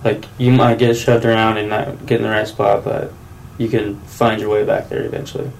like 0.04 0.26
you 0.38 0.52
might 0.52 0.78
get 0.80 0.95
shoved 0.95 1.26
around 1.26 1.58
and 1.58 1.69
not 1.69 2.06
get 2.06 2.17
in 2.17 2.24
the 2.24 2.30
right 2.30 2.47
spot, 2.47 2.84
but 2.84 3.12
you 3.58 3.67
can 3.69 4.00
find 4.02 4.41
your 4.41 4.50
way 4.50 4.63
back 4.65 4.89
there 4.89 5.04
eventually. 5.04 5.52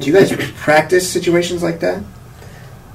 Do 0.00 0.06
you 0.06 0.12
guys 0.12 0.32
practice 0.56 1.10
situations 1.10 1.62
like 1.62 1.80
that? 1.80 2.02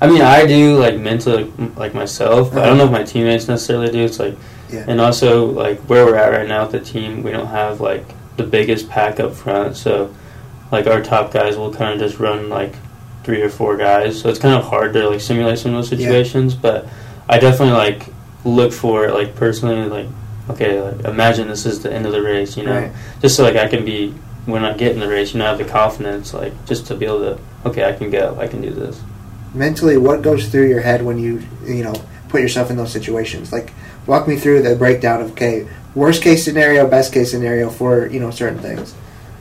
I 0.01 0.07
mean, 0.07 0.21
I 0.21 0.45
do 0.45 0.77
like 0.77 0.99
mentally, 0.99 1.45
like 1.77 1.93
myself. 1.93 2.53
But 2.53 2.63
I 2.63 2.65
don't 2.65 2.77
know 2.77 2.85
if 2.85 2.91
my 2.91 3.03
teammates 3.03 3.47
necessarily 3.47 3.89
do. 3.89 3.99
It's 4.03 4.19
like, 4.19 4.35
Yeah. 4.73 4.85
and 4.87 4.99
also 4.99 5.45
like 5.45 5.79
where 5.81 6.05
we're 6.05 6.15
at 6.15 6.29
right 6.31 6.47
now 6.47 6.63
with 6.63 6.71
the 6.71 6.79
team, 6.79 7.21
we 7.23 7.31
don't 7.31 7.47
have 7.47 7.79
like 7.79 8.03
the 8.37 8.43
biggest 8.43 8.89
pack 8.89 9.19
up 9.19 9.33
front. 9.33 9.77
So, 9.77 10.13
like 10.71 10.87
our 10.87 11.01
top 11.01 11.31
guys 11.31 11.55
will 11.57 11.71
kind 11.73 11.93
of 11.93 11.99
just 11.99 12.19
run 12.19 12.49
like 12.49 12.73
three 13.23 13.41
or 13.41 13.49
four 13.49 13.77
guys. 13.77 14.19
So 14.19 14.29
it's 14.29 14.39
kind 14.39 14.55
of 14.55 14.65
hard 14.65 14.93
to 14.93 15.09
like 15.09 15.21
simulate 15.21 15.59
some 15.59 15.73
of 15.75 15.77
those 15.77 15.91
Yeah. 15.91 15.97
situations. 16.07 16.55
But 16.55 16.87
I 17.29 17.37
definitely 17.39 17.75
like 17.75 18.07
look 18.43 18.73
for 18.73 19.05
it, 19.05 19.13
like 19.13 19.35
personally, 19.35 19.87
like 19.87 20.07
okay, 20.49 20.81
like 20.81 21.05
imagine 21.05 21.47
this 21.47 21.65
is 21.65 21.81
the 21.83 21.93
end 21.93 22.05
of 22.05 22.11
the 22.11 22.21
race, 22.21 22.57
you 22.57 22.63
know, 22.63 22.73
Right. 22.81 22.91
just 23.21 23.35
so 23.35 23.43
like 23.43 23.55
I 23.55 23.67
can 23.67 23.85
be 23.85 24.13
when 24.45 24.65
I 24.65 24.73
get 24.73 24.91
in 24.91 24.99
the 24.99 25.07
race, 25.07 25.33
you 25.33 25.39
know, 25.39 25.45
I 25.45 25.49
have 25.49 25.57
the 25.57 25.63
confidence, 25.63 26.33
like 26.33 26.51
just 26.65 26.87
to 26.87 26.95
be 26.95 27.05
able 27.05 27.19
to 27.19 27.37
okay, 27.65 27.87
I 27.87 27.93
can 27.93 28.09
go, 28.09 28.35
I 28.39 28.47
can 28.47 28.61
do 28.61 28.71
this. 28.71 28.99
Mentally, 29.53 29.95
what 29.97 30.21
goes 30.23 30.47
through 30.47 30.67
your 30.67 30.81
head 30.81 31.03
when 31.05 31.17
you, 31.19 31.43
you 31.65 31.83
know, 31.83 31.93
put 32.33 32.41
yourself 32.41 32.71
in 32.71 32.77
those 32.77 32.91
situations? 32.91 33.53
Like, 33.53 33.71
walk 34.07 34.27
me 34.27 34.37
through 34.37 34.63
the 34.63 34.75
breakdown 34.75 35.21
of, 35.21 35.31
okay, 35.33 35.67
worst 35.93 36.23
case 36.23 36.43
scenario, 36.43 36.89
best 36.89 37.13
case 37.13 37.29
scenario 37.29 37.69
for, 37.69 38.07
you 38.07 38.19
know, 38.19 38.31
certain 38.31 38.57
things. 38.57 38.95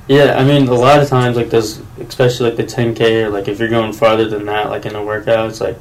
Yeah, 0.09 0.37
I 0.39 0.45
mean, 0.45 0.69
a 0.69 0.75
lot 0.75 1.01
of 1.01 1.09
times, 1.09 1.39
like 1.39 1.49
those, 1.49 1.81
especially 1.99 2.51
like 2.51 2.59
the 2.59 2.65
10K, 2.65 3.25
or 3.25 3.31
like 3.31 3.49
if 3.49 3.59
you're 3.59 3.71
going 3.71 3.95
farther 3.95 4.29
than 4.29 4.45
that, 4.45 4.69
like 4.69 4.85
in 4.85 4.95
a 4.95 5.03
workout, 5.03 5.49
it's 5.49 5.61
like 5.63 5.79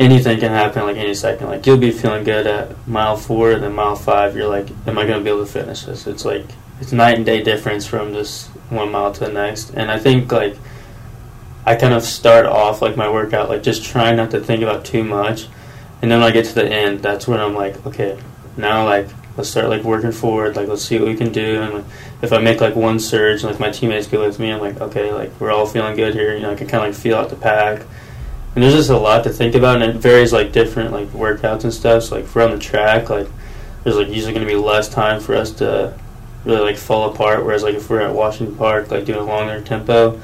anything 0.00 0.40
can 0.40 0.50
happen, 0.50 0.82
like 0.82 0.96
any 0.96 1.14
second. 1.14 1.46
Like 1.46 1.64
you'll 1.64 1.76
be 1.76 1.92
feeling 1.92 2.24
good 2.24 2.48
at 2.48 2.88
mile 2.88 3.16
four, 3.16 3.52
and 3.52 3.62
then 3.62 3.72
mile 3.72 3.94
five, 3.94 4.34
you're 4.34 4.48
like, 4.48 4.68
am 4.88 4.98
I 4.98 5.06
going 5.06 5.18
to 5.18 5.24
be 5.24 5.30
able 5.30 5.46
to 5.46 5.52
finish 5.52 5.82
this? 5.82 6.08
It's 6.08 6.24
like, 6.24 6.46
it's 6.80 6.90
night 6.90 7.18
and 7.18 7.24
day 7.24 7.40
difference 7.40 7.86
from 7.86 8.12
just 8.14 8.48
one 8.70 8.90
mile 8.90 9.12
to 9.12 9.20
the 9.20 9.32
next. 9.32 9.70
And 9.74 9.92
I 9.92 9.98
think, 10.00 10.32
like, 10.32 10.56
I 11.64 11.76
kind 11.76 11.94
of 11.94 12.02
start 12.02 12.46
off 12.46 12.82
like 12.82 12.96
my 12.96 13.08
workout, 13.08 13.48
like 13.48 13.62
just 13.62 13.84
trying 13.84 14.16
not 14.16 14.32
to 14.32 14.40
think 14.40 14.62
about 14.62 14.84
too 14.84 15.04
much. 15.04 15.46
And 16.02 16.10
then 16.10 16.20
when 16.20 16.28
I 16.28 16.32
get 16.32 16.46
to 16.46 16.54
the 16.54 16.66
end, 16.66 17.00
that's 17.00 17.28
when 17.28 17.40
I'm 17.40 17.54
like, 17.54 17.84
okay, 17.86 18.18
now 18.56 18.84
like 18.84 19.08
let's 19.36 19.48
start 19.50 19.68
like 19.68 19.82
working 19.82 20.12
forward, 20.12 20.56
like 20.56 20.68
let's 20.68 20.82
see 20.82 20.98
what 20.98 21.08
we 21.08 21.16
can 21.16 21.32
do. 21.32 21.62
And 21.62 21.74
like, 21.74 21.84
if 22.22 22.32
I 22.32 22.38
make 22.38 22.60
like 22.60 22.74
one 22.74 22.98
surge, 22.98 23.42
and 23.42 23.50
like 23.50 23.60
my 23.60 23.70
teammates 23.70 24.06
go 24.06 24.24
with 24.26 24.38
me, 24.38 24.50
I'm 24.50 24.60
like, 24.60 24.80
okay, 24.80 25.12
like 25.12 25.38
we're 25.40 25.50
all 25.50 25.66
feeling 25.66 25.96
good 25.96 26.14
here. 26.14 26.34
You 26.34 26.42
know, 26.42 26.52
I 26.52 26.54
can 26.54 26.66
kind 26.66 26.84
of 26.84 26.90
like 26.90 27.00
feel 27.00 27.16
out 27.16 27.30
the 27.30 27.36
pack. 27.36 27.82
And 28.54 28.64
there's 28.64 28.74
just 28.74 28.90
a 28.90 28.98
lot 28.98 29.24
to 29.24 29.30
think 29.30 29.54
about, 29.54 29.80
and 29.80 29.96
it 29.96 29.96
varies 29.96 30.32
like 30.32 30.52
different 30.52 30.92
like 30.92 31.08
workouts 31.08 31.64
and 31.64 31.72
stuff. 31.72 32.04
So 32.04 32.16
like 32.16 32.24
if 32.24 32.34
we're 32.34 32.44
on 32.44 32.50
the 32.50 32.58
track, 32.58 33.08
like 33.08 33.28
there's 33.84 33.96
like 33.96 34.08
usually 34.08 34.32
going 34.32 34.46
to 34.46 34.52
be 34.52 34.58
less 34.58 34.88
time 34.88 35.20
for 35.20 35.34
us 35.34 35.52
to 35.52 35.96
really 36.44 36.60
like 36.60 36.76
fall 36.76 37.10
apart. 37.10 37.44
Whereas 37.44 37.62
like 37.62 37.76
if 37.76 37.88
we're 37.88 38.00
at 38.00 38.14
Washington 38.14 38.56
Park, 38.56 38.90
like 38.90 39.04
doing 39.04 39.20
a 39.20 39.24
longer 39.24 39.60
tempo, 39.60 40.20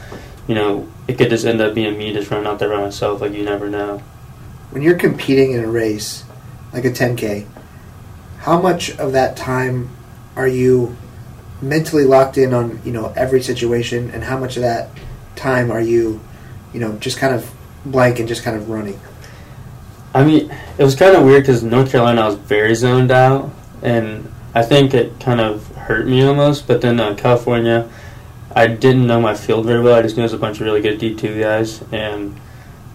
you 0.48 0.54
know, 0.54 0.88
it 1.06 1.18
could 1.18 1.30
just 1.30 1.46
end 1.46 1.60
up 1.60 1.74
being 1.74 1.96
me 1.96 2.12
just 2.12 2.30
running 2.30 2.46
out 2.46 2.58
there 2.58 2.70
by 2.70 2.80
myself. 2.80 3.20
Like 3.20 3.32
you 3.32 3.44
never 3.44 3.68
know. 3.68 4.02
When 4.70 4.82
you're 4.82 4.98
competing 4.98 5.52
in 5.52 5.64
a 5.64 5.68
race, 5.68 6.24
like 6.72 6.84
a 6.84 6.90
10K, 6.90 7.46
how 8.38 8.60
much 8.60 8.90
of 8.98 9.12
that 9.12 9.36
time 9.36 9.90
are 10.34 10.48
you 10.48 10.96
mentally 11.62 12.04
locked 12.04 12.36
in 12.36 12.52
on, 12.52 12.80
you 12.84 12.92
know, 12.92 13.12
every 13.16 13.42
situation, 13.42 14.10
and 14.10 14.24
how 14.24 14.38
much 14.38 14.56
of 14.56 14.62
that 14.62 14.90
time 15.34 15.70
are 15.70 15.80
you, 15.80 16.20
you 16.72 16.80
know, 16.80 16.96
just 16.98 17.18
kind 17.18 17.34
of 17.34 17.50
blank 17.84 18.18
and 18.18 18.28
just 18.28 18.42
kind 18.42 18.56
of 18.56 18.68
running? 18.68 19.00
I 20.14 20.24
mean, 20.24 20.50
it 20.78 20.82
was 20.82 20.94
kind 20.94 21.14
of 21.14 21.24
weird 21.24 21.42
because 21.42 21.62
North 21.62 21.90
Carolina 21.90 22.24
was 22.24 22.36
very 22.36 22.74
zoned 22.74 23.10
out, 23.10 23.50
and 23.82 24.32
I 24.54 24.62
think 24.62 24.94
it 24.94 25.18
kind 25.20 25.40
of 25.40 25.66
hurt 25.74 26.06
me 26.06 26.22
almost. 26.22 26.66
But 26.66 26.80
then 26.80 26.98
uh, 26.98 27.14
California, 27.14 27.88
I 28.54 28.66
didn't 28.66 29.06
know 29.06 29.20
my 29.20 29.34
field 29.34 29.66
very 29.66 29.82
well. 29.82 29.94
I 29.94 30.02
just 30.02 30.16
knew 30.16 30.22
it 30.22 30.24
was 30.24 30.32
a 30.32 30.38
bunch 30.38 30.58
of 30.58 30.64
really 30.64 30.80
good 30.80 30.98
D 30.98 31.14
two 31.14 31.40
guys, 31.40 31.82
and 31.92 32.38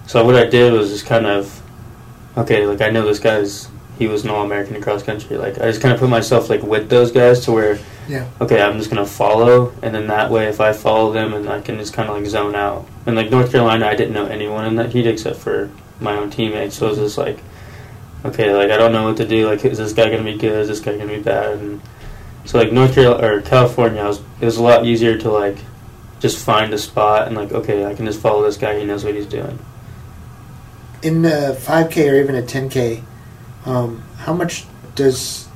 so 0.07 0.25
what 0.25 0.35
I 0.35 0.45
did 0.45 0.73
was 0.73 0.89
just 0.89 1.05
kind 1.05 1.25
of, 1.25 1.60
okay, 2.37 2.65
like 2.65 2.81
I 2.81 2.89
know 2.89 3.05
this 3.05 3.19
guy's 3.19 3.67
he 3.99 4.07
was 4.07 4.23
an 4.23 4.31
all 4.31 4.43
American 4.43 4.75
in 4.75 4.81
cross 4.81 5.03
country. 5.03 5.37
Like 5.37 5.59
I 5.59 5.65
just 5.65 5.79
kind 5.81 5.93
of 5.93 5.99
put 5.99 6.09
myself 6.09 6.49
like 6.49 6.63
with 6.63 6.89
those 6.89 7.11
guys 7.11 7.41
to 7.41 7.51
where, 7.51 7.77
Yeah. 8.07 8.25
okay, 8.39 8.59
I'm 8.61 8.77
just 8.77 8.89
gonna 8.89 9.05
follow, 9.05 9.73
and 9.83 9.93
then 9.93 10.07
that 10.07 10.31
way 10.31 10.47
if 10.47 10.59
I 10.59 10.73
follow 10.73 11.11
them, 11.13 11.33
and 11.33 11.47
I 11.47 11.61
can 11.61 11.77
just 11.77 11.93
kind 11.93 12.09
of 12.09 12.15
like 12.15 12.25
zone 12.25 12.55
out. 12.55 12.87
And 13.05 13.15
like 13.15 13.29
North 13.29 13.51
Carolina, 13.51 13.85
I 13.85 13.95
didn't 13.95 14.13
know 14.13 14.25
anyone 14.25 14.65
in 14.65 14.75
that 14.77 14.91
heat 14.91 15.05
except 15.07 15.37
for 15.37 15.69
my 15.99 16.15
own 16.15 16.29
teammates. 16.31 16.77
So 16.77 16.87
it 16.87 16.89
was 16.91 16.97
just 16.99 17.17
like, 17.19 17.39
okay, 18.25 18.53
like 18.55 18.71
I 18.71 18.77
don't 18.77 18.91
know 18.91 19.03
what 19.03 19.17
to 19.17 19.27
do. 19.27 19.47
Like, 19.47 19.63
is 19.65 19.77
this 19.77 19.93
guy 19.93 20.09
gonna 20.09 20.23
be 20.23 20.37
good? 20.37 20.61
Is 20.61 20.67
this 20.67 20.79
guy 20.79 20.97
gonna 20.97 21.15
be 21.15 21.21
bad? 21.21 21.59
And 21.59 21.81
so 22.45 22.57
like 22.57 22.71
North 22.71 22.95
Carolina 22.95 23.27
or 23.27 23.41
California, 23.41 24.01
I 24.01 24.07
was, 24.07 24.19
it 24.39 24.45
was 24.45 24.57
a 24.57 24.63
lot 24.63 24.83
easier 24.85 25.15
to 25.19 25.29
like 25.29 25.57
just 26.19 26.43
find 26.43 26.73
a 26.73 26.77
spot 26.79 27.27
and 27.27 27.35
like, 27.35 27.51
okay, 27.51 27.85
I 27.85 27.93
can 27.93 28.05
just 28.07 28.19
follow 28.19 28.41
this 28.43 28.57
guy. 28.57 28.79
He 28.79 28.85
knows 28.85 29.03
what 29.03 29.13
he's 29.13 29.27
doing. 29.27 29.59
In 31.03 31.25
a 31.25 31.55
5K 31.55 32.11
or 32.11 32.15
even 32.15 32.35
a 32.35 32.41
10K, 32.41 33.03
um, 33.65 34.03
how 34.17 34.33
much 34.33 34.65
does 34.95 35.47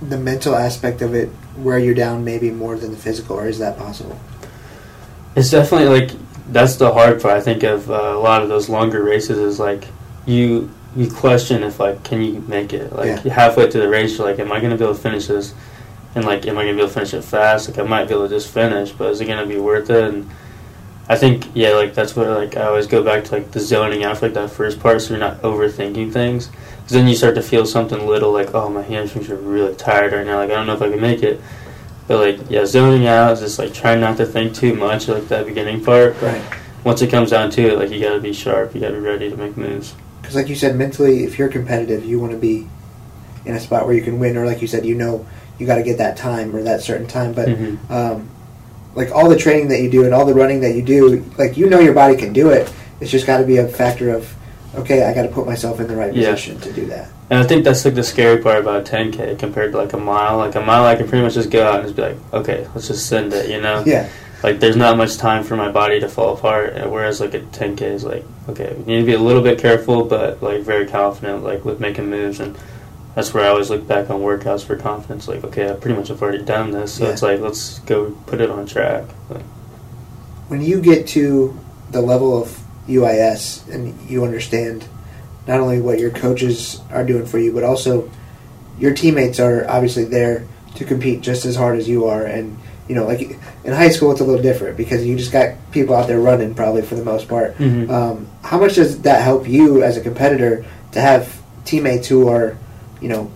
the 0.00 0.18
mental 0.18 0.54
aspect 0.54 1.02
of 1.02 1.14
it 1.14 1.30
wear 1.56 1.78
you 1.78 1.94
down 1.94 2.24
maybe 2.24 2.50
more 2.50 2.76
than 2.76 2.90
the 2.90 2.96
physical, 2.96 3.36
or 3.36 3.46
is 3.46 3.58
that 3.58 3.78
possible? 3.78 4.18
It's 5.36 5.50
definitely 5.50 5.88
like 5.88 6.10
that's 6.48 6.76
the 6.76 6.92
hard 6.92 7.20
part. 7.20 7.34
I 7.34 7.40
think 7.40 7.62
of 7.62 7.90
uh, 7.90 7.94
a 7.94 8.18
lot 8.18 8.42
of 8.42 8.48
those 8.48 8.68
longer 8.68 9.02
races 9.02 9.38
is 9.38 9.58
like 9.58 9.86
you 10.26 10.70
you 10.94 11.10
question 11.10 11.62
if 11.62 11.80
like 11.80 12.02
can 12.04 12.22
you 12.22 12.40
make 12.42 12.72
it 12.72 12.92
like 12.92 13.22
halfway 13.24 13.70
through 13.70 13.80
the 13.80 13.88
race 13.88 14.18
you're 14.18 14.26
like 14.26 14.38
am 14.38 14.52
I 14.52 14.60
gonna 14.60 14.76
be 14.76 14.84
able 14.84 14.94
to 14.94 15.00
finish 15.00 15.26
this 15.26 15.54
and 16.14 16.24
like 16.24 16.46
am 16.46 16.58
I 16.58 16.62
gonna 16.62 16.74
be 16.74 16.80
able 16.80 16.88
to 16.88 16.94
finish 16.94 17.14
it 17.14 17.22
fast 17.22 17.68
like 17.68 17.78
I 17.78 17.82
might 17.82 18.08
be 18.08 18.14
able 18.14 18.28
to 18.28 18.34
just 18.34 18.52
finish 18.52 18.92
but 18.92 19.10
is 19.10 19.20
it 19.20 19.26
gonna 19.26 19.46
be 19.46 19.58
worth 19.58 19.88
it 19.88 20.14
and 20.14 20.30
I 21.12 21.16
think 21.16 21.46
yeah 21.54 21.70
like 21.72 21.92
that's 21.92 22.16
what 22.16 22.26
like 22.26 22.56
I 22.56 22.62
always 22.64 22.86
go 22.86 23.02
back 23.04 23.24
to 23.24 23.32
like 23.34 23.50
the 23.50 23.60
zoning 23.60 24.02
out 24.02 24.16
for 24.16 24.26
like 24.26 24.34
that 24.34 24.50
first 24.50 24.80
part 24.80 25.02
so 25.02 25.10
you're 25.10 25.18
not 25.20 25.42
overthinking 25.42 26.10
things. 26.12 26.48
Because 26.48 26.92
then 26.92 27.06
you 27.06 27.14
start 27.14 27.34
to 27.34 27.42
feel 27.42 27.66
something 27.66 28.06
little 28.06 28.32
like 28.32 28.54
oh 28.54 28.70
my 28.70 28.80
hamstrings 28.82 29.28
are 29.28 29.36
really 29.36 29.74
tired 29.76 30.12
right 30.14 30.24
now. 30.26 30.38
Like 30.38 30.50
I 30.50 30.54
don't 30.54 30.66
know 30.66 30.74
if 30.74 30.80
I 30.80 30.88
can 30.90 31.00
make 31.00 31.22
it. 31.22 31.38
But 32.08 32.18
like 32.18 32.50
yeah 32.50 32.64
zoning 32.64 33.06
out 33.06 33.32
is 33.32 33.40
just 33.40 33.58
like 33.58 33.74
trying 33.74 34.00
not 34.00 34.16
to 34.16 34.24
think 34.26 34.54
too 34.54 34.74
much 34.74 35.06
like 35.08 35.28
that 35.28 35.44
beginning 35.46 35.84
part. 35.84 36.20
Right. 36.22 36.42
once 36.82 37.02
it 37.02 37.10
comes 37.10 37.30
down 37.30 37.50
to 37.50 37.62
it 37.62 37.78
like 37.78 37.90
you 37.90 38.00
gotta 38.00 38.20
be 38.20 38.32
sharp. 38.32 38.74
You 38.74 38.80
gotta 38.80 38.94
be 38.94 39.00
ready 39.00 39.28
to 39.28 39.36
make 39.36 39.56
moves. 39.56 39.94
Because, 40.22 40.34
like 40.36 40.48
you 40.48 40.54
said, 40.54 40.76
mentally, 40.76 41.24
if 41.24 41.36
you're 41.38 41.48
competitive, 41.48 42.04
you 42.04 42.20
want 42.20 42.30
to 42.32 42.38
be 42.38 42.66
in 43.44 43.54
a 43.56 43.60
spot 43.60 43.86
where 43.86 43.94
you 43.94 44.02
can 44.02 44.20
win, 44.20 44.36
or 44.36 44.46
like 44.46 44.62
you 44.62 44.68
said, 44.68 44.86
you 44.86 44.94
know, 44.94 45.26
you 45.58 45.66
got 45.66 45.76
to 45.76 45.82
get 45.82 45.98
that 45.98 46.16
time 46.16 46.54
or 46.54 46.62
that 46.62 46.80
certain 46.80 47.08
time. 47.08 47.32
But 47.32 47.48
Mhm. 47.48 47.90
um, 47.90 48.28
like 48.94 49.10
all 49.10 49.28
the 49.28 49.36
training 49.36 49.68
that 49.68 49.80
you 49.80 49.90
do 49.90 50.04
and 50.04 50.12
all 50.14 50.24
the 50.24 50.34
running 50.34 50.60
that 50.60 50.74
you 50.74 50.82
do, 50.82 51.24
like 51.38 51.56
you 51.56 51.68
know, 51.68 51.80
your 51.80 51.94
body 51.94 52.16
can 52.16 52.32
do 52.32 52.50
it. 52.50 52.72
It's 53.00 53.10
just 53.10 53.26
got 53.26 53.38
to 53.38 53.44
be 53.44 53.56
a 53.56 53.66
factor 53.66 54.14
of, 54.14 54.32
okay, 54.76 55.04
I 55.04 55.12
got 55.14 55.22
to 55.22 55.28
put 55.28 55.46
myself 55.46 55.80
in 55.80 55.86
the 55.88 55.96
right 55.96 56.12
Yeah. 56.14 56.30
position 56.30 56.60
to 56.60 56.72
do 56.72 56.86
that. 56.86 57.08
And 57.30 57.38
I 57.42 57.46
think 57.46 57.64
that's 57.64 57.84
like 57.84 57.94
the 57.94 58.02
scary 58.04 58.42
part 58.42 58.58
about 58.58 58.84
10k 58.84 59.38
compared 59.38 59.72
to 59.72 59.78
like 59.78 59.92
a 59.94 59.98
mile. 59.98 60.36
Like 60.36 60.54
a 60.54 60.60
mile, 60.60 60.84
I 60.84 60.94
can 60.96 61.08
pretty 61.08 61.24
much 61.24 61.34
just 61.34 61.50
go 61.50 61.66
out 61.66 61.76
and 61.76 61.84
just 61.84 61.96
be 61.96 62.02
like, 62.02 62.16
okay, 62.32 62.66
let's 62.74 62.88
just 62.88 63.06
send 63.06 63.32
it. 63.32 63.48
You 63.50 63.60
know, 63.60 63.82
Yeah, 63.86 64.08
like 64.42 64.60
there's 64.60 64.76
not 64.76 64.96
much 64.98 65.16
time 65.16 65.42
for 65.42 65.56
my 65.56 65.70
body 65.72 65.98
to 66.00 66.08
fall 66.08 66.34
apart. 66.36 66.74
Whereas 66.90 67.20
like 67.20 67.32
a 67.34 67.40
10k 67.40 67.80
is 67.82 68.04
like, 68.04 68.24
okay, 68.50 68.74
we 68.76 68.84
need 68.94 69.00
to 69.00 69.06
be 69.06 69.14
a 69.14 69.18
little 69.18 69.42
bit 69.42 69.58
careful, 69.58 70.04
but 70.04 70.42
like 70.42 70.60
very 70.60 70.86
confident, 70.86 71.42
like 71.42 71.64
with 71.64 71.80
making 71.80 72.10
moves. 72.10 72.38
And 72.40 72.56
that's 73.14 73.32
where 73.34 73.44
I 73.44 73.48
always 73.48 73.70
look 73.70 73.86
back 73.86 74.10
on 74.10 74.20
workouts 74.20 74.64
for 74.64 74.76
confidence. 74.76 75.28
Like, 75.28 75.44
okay, 75.44 75.70
I 75.70 75.74
pretty 75.74 75.96
much 75.96 76.08
have 76.08 76.22
already 76.22 76.42
done 76.44 76.70
this, 76.70 76.94
so 76.94 77.04
Yeah. 77.04 77.10
it's 77.12 77.22
like 77.22 77.40
let's 77.40 77.78
go 77.80 78.10
put 78.26 78.40
it 78.40 78.50
on 78.50 78.66
track. 78.66 79.04
When 80.48 80.60
you 80.62 80.80
get 80.80 81.06
to 81.08 81.58
the 81.90 82.00
level 82.00 82.40
of 82.40 82.58
UIS 82.88 83.66
and 83.72 83.94
you 84.08 84.24
understand 84.24 84.84
not 85.46 85.60
only 85.60 85.80
what 85.80 85.98
your 85.98 86.10
coaches 86.10 86.80
are 86.90 87.04
doing 87.04 87.26
for 87.26 87.38
you, 87.38 87.52
but 87.52 87.64
also 87.64 88.10
your 88.78 88.92
teammates 88.94 89.40
are 89.40 89.68
obviously 89.68 90.04
there 90.04 90.46
to 90.76 90.84
compete 90.84 91.20
just 91.20 91.44
as 91.44 91.56
hard 91.56 91.78
as 91.78 91.88
you 91.88 92.06
are. 92.06 92.24
And 92.24 92.58
you 92.88 92.96
know, 92.96 93.06
like 93.06 93.20
in 93.64 93.72
high 93.72 93.88
school, 93.88 94.10
it's 94.10 94.20
a 94.20 94.24
little 94.24 94.42
different 94.42 94.76
because 94.76 95.06
you 95.06 95.16
just 95.16 95.32
got 95.32 95.54
people 95.70 95.94
out 95.94 96.08
there 96.08 96.18
running 96.20 96.54
probably 96.54 96.82
for 96.82 96.94
the 96.96 97.04
most 97.04 97.28
part. 97.28 97.56
Mhm. 97.58 97.88
Um, 97.88 98.26
how 98.42 98.58
much 98.58 98.74
does 98.74 98.98
that 99.02 99.22
help 99.22 99.48
you 99.48 99.82
as 99.82 99.96
a 99.96 100.00
competitor 100.00 100.64
to 100.92 101.00
have 101.00 101.40
teammates 101.64 102.08
who 102.08 102.28
are, 102.28 102.56
you 103.02 103.08
know, 103.08 103.30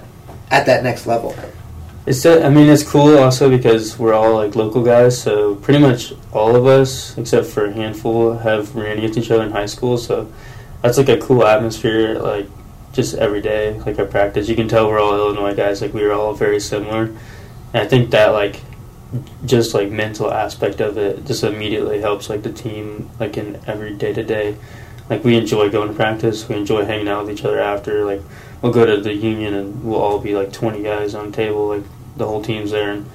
at 0.51 0.67
that 0.67 0.83
next 0.83 1.07
level? 1.07 1.35
It's 2.07 2.25
uh, 2.25 2.41
I 2.45 2.51
mean 2.51 2.69
it's 2.69 2.85
cool 2.85 3.19
also 3.19 3.51
because 3.51 3.99
we're 3.99 4.15
all 4.15 4.37
like 4.37 4.55
local 4.55 4.85
guys, 4.85 5.21
so 5.21 5.57
pretty 5.57 5.81
much 5.81 6.13
all 6.33 6.55
of 6.55 6.65
us 6.65 7.19
except 7.19 7.49
for 7.49 7.67
a 7.67 7.73
handful 7.73 8.39
have 8.39 8.77
ran 8.77 8.99
against 8.99 9.19
each 9.19 9.31
other 9.31 9.43
in 9.43 9.51
high 9.51 9.67
school. 9.67 9.99
So 9.99 10.33
that's 10.83 10.99
like 10.99 11.09
a 11.09 11.19
cool 11.19 11.45
atmosphere, 11.45 12.19
like 12.21 12.47
just 12.93 13.17
every 13.17 13.41
day, 13.41 13.81
like 13.81 13.99
our 13.99 14.07
practice. 14.07 14.49
You 14.49 14.55
can 14.55 14.69
tell 14.69 14.89
we're 14.89 15.01
all 15.01 15.17
Illinois 15.17 15.55
guys, 15.55 15.83
like 15.83 15.93
we 15.93 16.05
were 16.05 16.13
all 16.13 16.33
very 16.33 16.61
similar. 16.61 17.07
And 17.75 17.83
I 17.83 17.87
think 17.87 18.11
that 18.11 18.29
like 18.29 18.63
just 19.45 19.75
like 19.75 19.91
mental 19.91 20.33
aspect 20.33 20.81
of 20.81 20.99
it 20.99 21.27
just 21.27 21.43
immediately 21.43 22.01
helps 22.01 22.29
like 22.31 22.43
the 22.43 22.53
team 22.53 23.11
like 23.19 23.37
in 23.37 23.61
every 23.67 23.95
day 23.95 24.13
to 24.13 24.23
day. 24.23 24.57
Like 25.11 25.25
we 25.25 25.37
enjoy 25.37 25.71
going 25.71 25.89
to 25.89 25.95
practice, 25.95 26.49
we 26.49 26.55
enjoy 26.55 26.85
hanging 26.85 27.09
out 27.09 27.27
with 27.27 27.35
each 27.35 27.45
other 27.45 27.59
after. 27.59 28.05
Like 28.05 28.23
we'll 28.67 28.87
go 28.87 28.97
to 28.97 29.01
the 29.01 29.15
union 29.15 29.55
and 29.55 29.85
we'll 29.85 30.01
all 30.01 30.19
be 30.19 30.35
like 30.35 30.53
twenty 30.53 30.83
guys 30.83 31.15
on 31.15 31.33
table, 31.33 31.69
like 31.69 31.85
the 32.17 32.27
whole 32.27 32.43
team's 32.43 32.71
there 32.71 32.93
and 32.93 33.07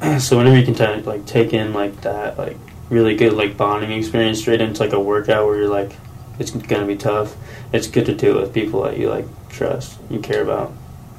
so 0.20 0.36
whenever 0.36 0.58
you 0.58 0.64
can 0.64 0.74
t- 0.74 1.02
like 1.02 1.26
take 1.26 1.52
in 1.52 1.72
like 1.72 2.00
that 2.02 2.38
like 2.38 2.56
really 2.90 3.14
good 3.14 3.32
like 3.32 3.56
bonding 3.56 3.92
experience 3.92 4.40
straight 4.40 4.60
into 4.60 4.82
like 4.82 4.92
a 4.92 5.00
workout 5.00 5.46
where 5.46 5.56
you're 5.56 5.68
like 5.68 5.92
it's 6.38 6.50
gonna 6.50 6.86
be 6.86 6.96
tough 6.96 7.36
it's 7.72 7.86
good 7.86 8.06
to 8.06 8.14
do 8.14 8.38
it 8.38 8.40
with 8.40 8.54
people 8.54 8.82
that 8.82 8.98
you 8.98 9.08
like 9.08 9.26
trust 9.48 9.98
you 10.10 10.18
care 10.18 10.42
about 10.42 10.72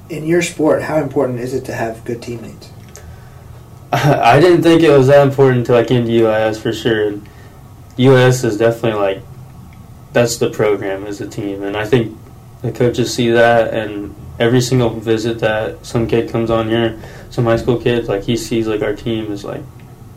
In 0.10 0.26
your 0.26 0.42
sport, 0.42 0.84
how 0.84 0.98
important 0.98 1.40
is 1.40 1.54
it 1.54 1.66
to 1.66 1.74
have 1.74 2.04
good 2.06 2.22
teammates? 2.22 2.70
I 3.92 4.40
didn't 4.40 4.62
think 4.62 4.82
it 4.84 4.92
was 4.92 5.08
that 5.08 5.26
important 5.26 5.60
until 5.60 5.76
I 5.76 5.84
came 5.84 6.06
to 6.06 6.12
UIS 6.12 6.60
for 6.60 6.74
sure. 6.74 7.08
And 7.08 7.30
UIS 7.98 8.44
is 8.44 8.58
definitely 8.58 9.00
like 9.00 9.24
that's 10.12 10.38
the 10.38 10.50
program 10.50 11.06
as 11.06 11.22
a 11.22 11.28
team, 11.28 11.64
and 11.64 11.76
I 11.76 11.86
think 11.86 12.18
the 12.62 12.72
coaches 12.72 13.14
see 13.14 13.30
that. 13.32 13.74
And 13.74 14.16
every 14.40 14.62
single 14.62 14.90
visit 14.90 15.40
that 15.40 15.86
some 15.86 16.08
kid 16.08 16.30
comes 16.30 16.50
on 16.50 16.70
here, 16.70 17.00
some 17.30 17.46
high 17.46 17.58
school 17.58 17.80
kid, 17.80 18.08
like 18.08 18.24
he 18.24 18.38
sees 18.38 18.68
like 18.68 18.82
our 18.82 18.96
team 18.96 19.32
is 19.32 19.44
like 19.44 19.62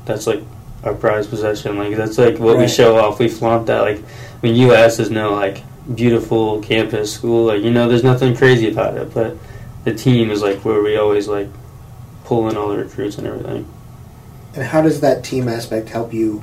that's 0.04 0.26
like 0.26 0.42
our 0.84 0.94
prized 0.94 1.30
possession. 1.30 1.78
Like 1.78 1.96
that's 1.96 2.18
like 2.18 2.38
what 2.38 2.58
we 2.58 2.68
show 2.68 2.96
off. 2.96 3.18
We 3.18 3.28
flaunt 3.28 3.66
that. 3.66 3.80
Like 3.80 3.98
I 3.98 4.38
mean, 4.42 4.54
UIS 4.54 5.00
is 5.00 5.10
no 5.10 5.32
like 5.32 5.62
beautiful 5.94 6.60
campus 6.62 7.12
school. 7.12 7.46
Like 7.46 7.62
you 7.62 7.70
know, 7.70 7.88
there's 7.88 8.04
nothing 8.04 8.36
crazy 8.36 8.70
about 8.70 8.96
it, 8.96 9.12
but 9.14 9.36
the 9.84 9.94
team 9.94 10.30
is 10.30 10.42
like 10.42 10.64
where 10.64 10.82
we 10.82 10.96
always 10.96 11.28
like 11.28 11.48
pull 12.24 12.48
in 12.48 12.56
all 12.56 12.68
the 12.68 12.78
recruits 12.78 13.18
and 13.18 13.26
everything. 13.26 13.68
And 14.54 14.64
how 14.64 14.82
does 14.82 15.00
that 15.00 15.24
team 15.24 15.48
aspect 15.48 15.88
help 15.88 16.12
you 16.12 16.42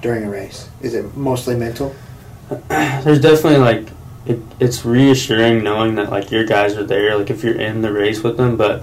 during 0.00 0.24
a 0.24 0.30
race? 0.30 0.68
Is 0.80 0.94
it 0.94 1.16
mostly 1.16 1.56
mental? 1.56 1.94
There's 2.68 3.20
definitely 3.20 3.58
like 3.58 3.88
it, 4.26 4.40
it's 4.58 4.84
reassuring 4.84 5.62
knowing 5.62 5.96
that 5.96 6.10
like 6.10 6.30
your 6.30 6.44
guys 6.44 6.76
are 6.76 6.84
there. 6.84 7.16
Like 7.16 7.30
if 7.30 7.44
you're 7.44 7.60
in 7.60 7.82
the 7.82 7.92
race 7.92 8.22
with 8.22 8.36
them, 8.36 8.56
but 8.56 8.82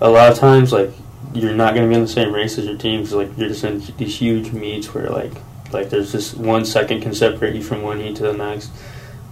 a 0.00 0.08
lot 0.08 0.30
of 0.30 0.38
times 0.38 0.72
like 0.72 0.90
you're 1.34 1.54
not 1.54 1.74
going 1.74 1.86
to 1.86 1.88
be 1.88 1.94
in 1.94 2.02
the 2.02 2.08
same 2.08 2.32
race 2.32 2.58
as 2.58 2.64
your 2.66 2.76
team. 2.78 3.00
'cause, 3.02 3.12
like 3.12 3.36
you're 3.36 3.48
just 3.48 3.64
in 3.64 3.82
these 3.96 4.16
huge 4.18 4.52
meets 4.52 4.94
where 4.94 5.08
like 5.10 5.32
like 5.72 5.90
there's 5.90 6.12
just 6.12 6.36
one 6.36 6.64
second 6.64 7.02
can 7.02 7.14
separate 7.14 7.54
you 7.54 7.62
from 7.62 7.82
one 7.82 8.00
heat 8.00 8.16
to 8.16 8.22
the 8.22 8.32
next. 8.32 8.70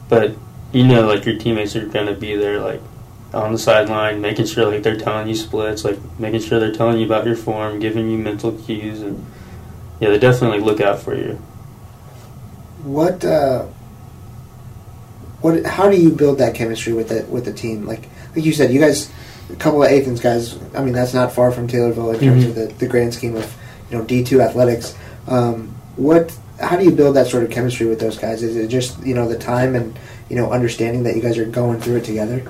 But 0.08 0.34
you 0.72 0.86
know 0.86 1.06
like 1.06 1.24
your 1.24 1.38
teammates 1.38 1.76
are 1.76 1.86
going 1.86 2.06
to 2.06 2.14
be 2.14 2.36
there 2.36 2.60
like 2.60 2.82
on 3.32 3.52
the 3.52 3.58
sideline, 3.58 4.20
making 4.20 4.46
sure 4.46 4.66
like 4.66 4.82
they're 4.82 4.96
telling 4.96 5.28
you 5.28 5.34
splits, 5.34 5.84
like 5.84 5.98
making 6.18 6.40
sure 6.40 6.58
they're 6.58 6.72
telling 6.72 6.98
you 6.98 7.06
about 7.06 7.26
your 7.26 7.36
form, 7.36 7.78
giving 7.78 8.10
you 8.10 8.18
mental 8.18 8.52
cues, 8.52 9.00
and 9.02 9.24
yeah, 10.00 10.10
they 10.10 10.18
definitely 10.18 10.60
look 10.60 10.80
out 10.80 10.98
for 11.00 11.14
you. 11.14 11.34
What 12.82 13.24
uh, 13.24 13.66
what? 15.40 15.64
How 15.64 15.90
do 15.90 15.96
you 15.96 16.10
build 16.10 16.38
that 16.38 16.54
chemistry 16.54 16.92
with 16.92 17.08
the 17.08 17.24
with 17.30 17.44
the 17.44 17.52
team? 17.52 17.86
Like 17.86 18.08
like 18.34 18.44
you 18.44 18.52
said, 18.52 18.72
you 18.72 18.80
guys, 18.80 19.10
a 19.52 19.56
couple 19.56 19.82
of 19.82 19.90
Athens 19.90 20.20
guys. 20.20 20.58
I 20.74 20.82
mean, 20.82 20.94
that's 20.94 21.14
not 21.14 21.32
far 21.32 21.50
from 21.52 21.68
Taylorville 21.68 22.14
in 22.14 22.20
terms 22.20 22.44
Mhm. 22.44 22.48
of 22.48 22.54
the, 22.54 22.66
the 22.78 22.86
grand 22.86 23.14
scheme 23.14 23.36
of 23.36 23.54
you 23.90 23.98
know 23.98 24.04
D 24.04 24.22
two 24.24 24.40
athletics. 24.40 24.94
Um, 25.28 25.74
what? 25.96 26.36
How 26.60 26.76
do 26.76 26.84
you 26.84 26.90
build 26.90 27.16
that 27.16 27.26
sort 27.26 27.42
of 27.44 27.50
chemistry 27.50 27.86
with 27.86 28.00
those 28.00 28.16
guys? 28.18 28.42
Is 28.42 28.56
it 28.56 28.68
just 28.68 29.02
you 29.04 29.14
know 29.14 29.28
the 29.28 29.38
time 29.38 29.74
and 29.74 29.98
you 30.30 30.36
know 30.36 30.50
understanding 30.50 31.02
that 31.04 31.14
you 31.16 31.22
guys 31.22 31.36
are 31.38 31.44
going 31.44 31.80
through 31.80 31.96
it 31.96 32.04
together? 32.04 32.42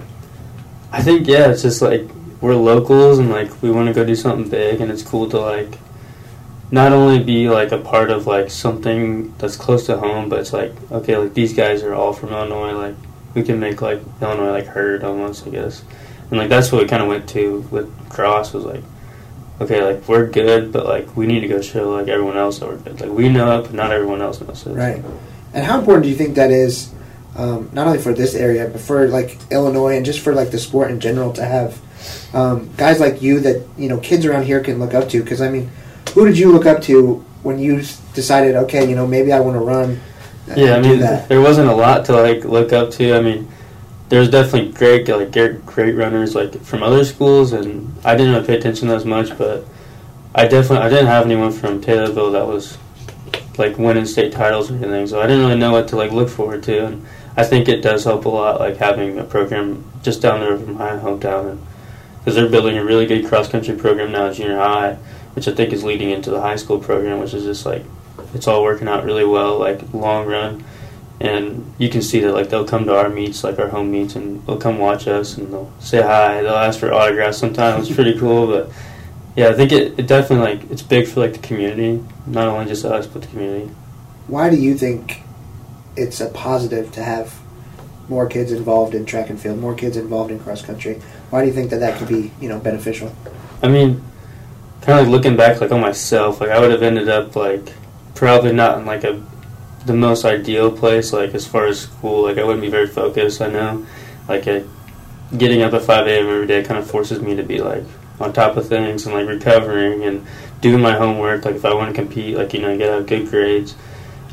I 0.92 1.02
think 1.02 1.26
yeah, 1.26 1.50
it's 1.50 1.62
just 1.62 1.82
like 1.82 2.02
we're 2.40 2.54
locals 2.54 3.18
and 3.18 3.30
like 3.30 3.50
we 3.62 3.70
want 3.70 3.88
to 3.88 3.94
go 3.94 4.04
do 4.04 4.14
something 4.14 4.48
big, 4.48 4.80
and 4.80 4.90
it's 4.90 5.02
cool 5.02 5.28
to 5.30 5.38
like 5.40 5.78
not 6.70 6.92
only 6.92 7.22
be 7.22 7.48
like 7.48 7.72
a 7.72 7.78
part 7.78 8.10
of 8.10 8.26
like 8.26 8.50
something 8.50 9.34
that's 9.38 9.56
close 9.56 9.86
to 9.86 9.96
home, 9.96 10.28
but 10.28 10.40
it's 10.40 10.52
like 10.52 10.72
okay, 10.90 11.16
like 11.16 11.34
these 11.34 11.54
guys 11.54 11.82
are 11.82 11.94
all 11.94 12.12
from 12.12 12.30
Illinois, 12.30 12.72
like 12.72 12.94
we 13.34 13.42
can 13.42 13.60
make 13.60 13.82
like 13.82 14.00
Illinois 14.20 14.50
like 14.50 14.66
heard 14.66 15.04
almost, 15.04 15.46
I 15.46 15.50
guess, 15.50 15.82
and 16.30 16.38
like 16.38 16.48
that's 16.48 16.72
what 16.72 16.82
we 16.82 16.88
kind 16.88 17.02
of 17.02 17.08
went 17.08 17.28
to 17.30 17.60
with 17.70 18.08
cross 18.08 18.52
was 18.52 18.64
like 18.64 18.82
okay, 19.60 19.82
like 19.82 20.06
we're 20.08 20.26
good, 20.26 20.72
but 20.72 20.86
like 20.86 21.16
we 21.16 21.26
need 21.26 21.40
to 21.40 21.48
go 21.48 21.60
show 21.60 21.90
like 21.90 22.08
everyone 22.08 22.36
else 22.36 22.58
that 22.58 22.68
we're 22.68 22.76
good. 22.76 23.00
Like 23.00 23.10
we 23.10 23.28
know 23.28 23.60
it, 23.60 23.62
but 23.62 23.72
not 23.72 23.92
everyone 23.92 24.22
else 24.22 24.40
knows 24.40 24.66
it. 24.66 24.72
Right. 24.72 25.02
And 25.54 25.64
how 25.64 25.78
important 25.78 26.04
do 26.04 26.10
you 26.10 26.16
think 26.16 26.34
that 26.34 26.50
is, 26.50 26.92
um, 27.36 27.70
not 27.72 27.86
only 27.86 27.98
for 27.98 28.12
this 28.12 28.34
area, 28.34 28.68
but 28.68 28.80
for 28.80 29.08
like 29.08 29.38
Illinois 29.50 29.96
and 29.96 30.04
just 30.04 30.20
for 30.20 30.34
like 30.34 30.50
the 30.50 30.58
sport 30.58 30.90
in 30.90 31.00
general 31.00 31.32
to 31.34 31.44
have 31.44 31.80
um, 32.34 32.70
guys 32.76 33.00
like 33.00 33.22
you 33.22 33.40
that 33.40 33.66
you 33.78 33.88
know 33.88 33.98
kids 33.98 34.26
around 34.26 34.44
here 34.44 34.60
can 34.60 34.78
look 34.78 34.94
up 34.94 35.08
to? 35.10 35.22
Because 35.22 35.40
I 35.40 35.50
mean, 35.50 35.70
who 36.16 36.24
did 36.24 36.38
you 36.38 36.50
look 36.50 36.64
up 36.64 36.80
to 36.80 37.22
when 37.42 37.58
you 37.58 37.82
decided, 38.14 38.56
okay, 38.56 38.88
you 38.88 38.96
know, 38.96 39.06
maybe 39.06 39.32
I 39.32 39.40
want 39.40 39.54
to 39.54 39.60
run? 39.60 40.00
and 40.48 40.58
Yeah, 40.58 40.76
I 40.76 40.80
mean, 40.80 41.00
that. 41.00 41.28
there 41.28 41.42
wasn't 41.42 41.68
a 41.68 41.74
lot 41.74 42.06
to 42.06 42.14
like 42.14 42.42
look 42.42 42.72
up 42.72 42.90
to. 42.92 43.14
I 43.14 43.20
mean, 43.20 43.46
there's 44.08 44.30
definitely 44.30 44.72
great 44.72 45.06
like 45.08 45.30
great, 45.30 45.66
great 45.66 45.94
runners 45.94 46.34
like 46.34 46.58
from 46.62 46.82
other 46.82 47.04
schools, 47.04 47.52
and 47.52 47.94
I 48.02 48.16
didn't 48.16 48.32
really 48.32 48.46
pay 48.46 48.56
attention 48.56 48.88
as 48.88 49.04
much. 49.04 49.36
But 49.36 49.66
I 50.34 50.48
definitely 50.48 50.86
I 50.86 50.88
didn't 50.88 51.08
have 51.08 51.26
anyone 51.26 51.52
from 51.52 51.82
Taylorville 51.82 52.32
that 52.32 52.46
was 52.46 52.78
like 53.58 53.76
winning 53.76 54.06
state 54.06 54.32
titles 54.32 54.70
or 54.70 54.76
anything, 54.76 55.06
so 55.06 55.20
I 55.20 55.26
didn't 55.26 55.44
really 55.44 55.58
know 55.58 55.72
what 55.72 55.88
to 55.88 55.96
like 55.96 56.12
look 56.12 56.30
forward 56.30 56.62
to. 56.62 56.86
And 56.86 57.06
I 57.36 57.44
think 57.44 57.68
it 57.68 57.82
does 57.82 58.04
help 58.04 58.24
a 58.24 58.30
lot, 58.30 58.58
like 58.58 58.78
having 58.78 59.18
a 59.18 59.24
program 59.24 59.84
just 60.02 60.22
down 60.22 60.40
there 60.40 60.56
from 60.56 60.78
my 60.78 60.92
hometown, 60.92 61.58
because 62.20 62.36
they're 62.36 62.48
building 62.48 62.78
a 62.78 62.84
really 62.84 63.04
good 63.04 63.26
cross 63.26 63.50
country 63.50 63.76
program 63.76 64.12
now 64.12 64.28
at 64.28 64.36
junior 64.36 64.56
high, 64.56 64.96
which 65.36 65.46
I 65.46 65.52
think 65.52 65.74
is 65.74 65.84
leading 65.84 66.08
into 66.08 66.30
the 66.30 66.40
high 66.40 66.56
school 66.56 66.78
program, 66.78 67.20
which 67.20 67.34
is 67.34 67.44
just 67.44 67.66
like 67.66 67.84
it's 68.34 68.48
all 68.48 68.62
working 68.62 68.88
out 68.88 69.04
really 69.04 69.24
well, 69.24 69.58
like 69.58 69.80
long 69.92 70.26
run. 70.26 70.64
And 71.20 71.74
you 71.78 71.90
can 71.90 72.00
see 72.00 72.20
that 72.20 72.32
like 72.32 72.48
they'll 72.48 72.66
come 72.66 72.86
to 72.86 72.96
our 72.96 73.10
meets, 73.10 73.44
like 73.44 73.58
our 73.58 73.68
home 73.68 73.90
meets, 73.90 74.16
and 74.16 74.44
they'll 74.46 74.56
come 74.56 74.78
watch 74.78 75.06
us 75.06 75.36
and 75.36 75.52
they'll 75.52 75.70
say 75.78 76.00
hi. 76.00 76.42
They'll 76.42 76.54
ask 76.54 76.80
for 76.80 76.90
autographs 76.90 77.36
sometimes. 77.36 77.86
It's 77.86 77.94
pretty 77.94 78.18
cool, 78.18 78.46
but 78.46 78.72
yeah, 79.36 79.50
I 79.50 79.52
think 79.52 79.72
it, 79.72 79.98
it 79.98 80.06
definitely 80.06 80.56
like 80.56 80.70
it's 80.70 80.82
big 80.82 81.06
for 81.06 81.20
like 81.20 81.34
the 81.34 81.46
community, 81.46 82.02
not 82.26 82.48
only 82.48 82.64
just 82.64 82.86
us 82.86 83.06
but 83.06 83.20
the 83.20 83.28
community. 83.28 83.70
Why 84.26 84.48
do 84.48 84.56
you 84.56 84.74
think 84.74 85.20
it's 85.96 86.20
a 86.20 86.30
positive 86.30 86.92
to 86.92 87.02
have 87.02 87.38
more 88.08 88.26
kids 88.26 88.52
involved 88.52 88.94
in 88.94 89.04
track 89.04 89.28
and 89.28 89.38
field, 89.38 89.58
more 89.58 89.74
kids 89.74 89.98
involved 89.98 90.30
in 90.30 90.40
cross 90.40 90.62
country? 90.62 90.94
Why 91.28 91.42
do 91.42 91.48
you 91.48 91.52
think 91.52 91.70
that 91.70 91.80
that 91.80 91.98
could 91.98 92.08
be 92.08 92.32
you 92.40 92.48
know 92.48 92.58
beneficial? 92.58 93.14
I 93.62 93.68
mean, 93.68 94.02
kind 94.86 95.00
of 95.00 95.06
like 95.06 95.12
looking 95.12 95.36
back, 95.36 95.60
like 95.60 95.72
on 95.72 95.80
myself, 95.80 96.40
like 96.40 96.50
I 96.50 96.60
would 96.60 96.70
have 96.70 96.82
ended 96.82 97.08
up 97.08 97.34
like 97.34 97.74
probably 98.14 98.52
not 98.52 98.78
in 98.78 98.86
like 98.86 99.02
a 99.02 99.20
the 99.84 99.92
most 99.92 100.24
ideal 100.24 100.70
place, 100.70 101.12
like 101.12 101.34
as 101.34 101.44
far 101.44 101.66
as 101.66 101.80
school. 101.80 102.22
Like 102.22 102.38
I 102.38 102.44
wouldn't 102.44 102.62
be 102.62 102.70
very 102.70 102.86
focused. 102.86 103.42
I 103.42 103.48
know, 103.48 103.84
like 104.28 104.46
uh 104.46 104.60
getting 105.36 105.62
up 105.62 105.74
at 105.74 105.82
five 105.82 106.06
a.m. 106.06 106.28
every 106.28 106.46
day 106.46 106.62
kind 106.62 106.78
of 106.78 106.88
forces 106.88 107.20
me 107.20 107.34
to 107.34 107.42
be 107.42 107.60
like 107.60 107.82
on 108.20 108.32
top 108.32 108.56
of 108.56 108.68
things 108.68 109.06
and 109.06 109.14
like 109.14 109.26
recovering 109.26 110.04
and 110.04 110.24
doing 110.60 110.80
my 110.80 110.92
homework. 110.92 111.44
Like 111.44 111.56
if 111.56 111.64
I 111.64 111.74
want 111.74 111.94
to 111.94 112.00
compete, 112.00 112.36
like 112.36 112.54
you 112.54 112.60
know, 112.60 112.78
get 112.78 112.88
out 112.88 113.06
good 113.06 113.28
grades. 113.28 113.74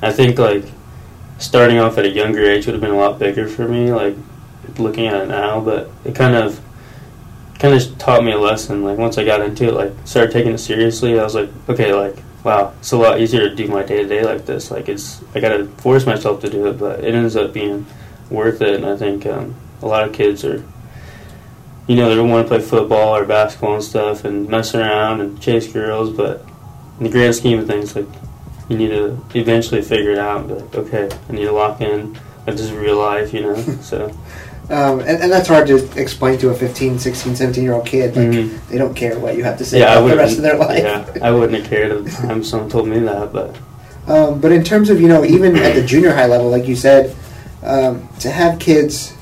I 0.04 0.12
think 0.12 0.38
like 0.38 0.66
starting 1.39 1.80
off 1.80 1.97
at 1.97 2.06
a 2.06 2.10
younger 2.10 2.43
age 2.43 2.68
would 2.68 2.74
have 2.74 2.82
been 2.82 2.91
a 2.91 2.97
lot 2.97 3.18
bigger 3.18 3.47
for 3.47 3.68
me. 3.68 3.91
Like 3.91 4.16
looking 4.78 5.08
at 5.08 5.20
it 5.20 5.30
now, 5.30 5.62
but 5.62 5.89
it 6.06 6.14
kind 6.14 6.36
of 6.36 6.62
kind 7.64 7.82
of 7.82 7.97
taught 7.97 8.26
me 8.26 8.34
a 8.34 8.38
lesson. 8.38 8.84
Like 8.84 8.97
once 8.97 9.18
I 9.18 9.24
got 9.24 9.39
into 9.39 9.70
it, 9.70 9.74
like 9.74 9.93
started 10.03 10.34
taking 10.34 10.51
it 10.51 10.57
seriously, 10.57 11.18
I 11.18 11.24
was 11.24 11.34
like, 11.34 11.49
okay, 11.70 11.93
like 11.93 12.18
wow, 12.43 12.74
it's 12.80 12.91
a 12.91 12.97
lot 12.97 13.22
easier 13.22 13.47
to 13.47 13.55
do 13.55 13.70
my 13.70 13.84
day 13.84 14.03
to 14.03 14.09
day 14.09 14.26
like 14.26 14.45
this. 14.45 14.70
Like 14.70 14.89
it's 14.89 15.24
I 15.34 15.39
gotta 15.39 15.66
force 15.78 16.05
myself 16.05 16.41
to 16.41 16.49
do 16.49 16.68
it, 16.68 16.78
but 16.78 16.99
it 16.99 17.16
ends 17.16 17.38
up 17.38 17.53
being 17.53 17.86
worth 18.30 18.61
it. 18.61 18.76
And 18.76 18.86
I 18.86 18.97
think 18.97 19.26
um, 19.26 19.55
a 19.82 19.88
lot 19.88 20.05
of 20.05 20.14
kids 20.14 20.43
are, 20.43 20.61
you 21.88 21.95
know, 21.95 22.09
they 22.09 22.16
don't 22.16 22.30
want 22.30 22.45
to 22.45 22.49
play 22.49 22.59
football 22.59 23.16
or 23.16 23.24
basketball 23.24 23.76
and 23.76 23.84
stuff 23.84 24.26
and 24.26 24.49
mess 24.49 24.76
around 24.76 25.22
and 25.22 25.41
chase 25.41 25.72
girls, 25.72 26.09
but 26.09 26.45
in 26.97 27.05
the 27.05 27.09
grand 27.09 27.34
scheme 27.34 27.59
of 27.59 27.68
things, 27.68 27.95
like 27.95 28.07
you 28.68 28.78
need 28.78 28.89
to 28.89 29.24
eventually 29.36 29.82
figure 29.82 30.11
it 30.11 30.20
out 30.20 30.41
and 30.41 30.47
be 30.49 30.55
like, 30.55 30.76
okay, 30.76 31.18
I 31.30 31.32
need 31.32 31.45
to 31.45 31.53
lock 31.53 31.80
in. 31.80 32.14
Like 32.45 32.57
this 32.57 32.61
is 32.61 32.74
real 32.74 32.97
life, 32.97 33.34
you 33.34 33.39
know. 33.39 33.55
So 33.82 34.14
Um, 34.70 34.99
and, 35.01 35.22
and 35.22 35.32
that's 35.32 35.47
hard 35.49 35.68
to 35.68 35.76
explain 35.99 36.39
to 36.39 36.49
a 36.49 36.53
15, 36.53 36.97
16, 36.97 37.36
17 37.36 37.64
year 37.64 37.74
old 37.74 37.86
kid. 37.86 38.16
Like, 38.16 38.28
Mhm. 38.30 38.59
They 38.70 38.78
don't 38.78 38.95
care 38.95 39.20
what 39.20 39.36
you 39.36 39.43
have 39.43 39.57
to 39.57 39.66
say 39.66 39.80
yeah, 39.80 39.97
about 39.97 40.07
the 40.09 40.16
rest 40.18 40.38
of 40.38 40.43
their 40.43 40.57
life. 40.57 40.82
Yeah, 40.84 41.05
I 41.22 41.32
wouldn't 41.32 41.59
have 41.59 41.70
cared 41.70 41.91
at 41.91 42.05
the 42.05 42.11
time 42.11 42.43
someone 42.43 42.70
told 42.70 42.88
me 42.88 42.99
that, 42.99 43.34
but 43.34 43.55
Um, 44.07 44.39
but 44.39 44.51
in 44.51 44.64
terms 44.64 44.89
of 44.89 44.99
you 45.01 45.07
know 45.07 45.24
even 45.26 45.55
at 45.57 45.76
the 45.76 45.82
junior 45.93 46.14
high 46.14 46.28
level, 46.28 46.49
like 46.49 46.68
you 46.68 46.76
said, 46.76 47.14
um, 47.64 48.07
to 48.20 48.30
have 48.30 48.59
kids 48.59 49.14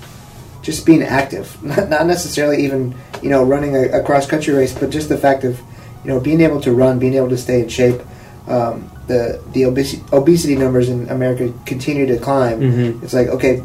just 0.62 0.86
being 0.86 1.02
active, 1.04 1.58
not, 1.64 1.90
not 1.90 2.06
necessarily 2.08 2.64
even 2.64 2.94
you 3.24 3.30
know 3.30 3.44
running 3.44 3.76
a, 3.76 4.00
a 4.00 4.04
cross 4.04 4.26
country 4.28 4.54
race, 4.54 4.74
but 4.74 4.90
just 4.92 5.10
the 5.10 5.18
fact 5.18 5.44
of 5.44 5.60
you 6.04 6.10
know 6.12 6.20
being 6.20 6.42
able 6.42 6.62
to 6.62 6.72
run, 6.72 7.00
being 7.00 7.16
able 7.16 7.30
to 7.30 7.38
stay 7.38 7.62
in 7.62 7.68
shape. 7.70 8.00
Um, 8.48 8.90
the 9.08 9.42
the 9.54 9.66
obesity, 9.66 10.04
obesity 10.14 10.56
numbers 10.56 10.88
in 10.90 11.10
America 11.10 11.52
continue 11.66 12.06
to 12.08 12.18
climb. 12.18 12.60
Mhm. 12.62 13.04
It's 13.04 13.14
like 13.14 13.28
okay, 13.28 13.62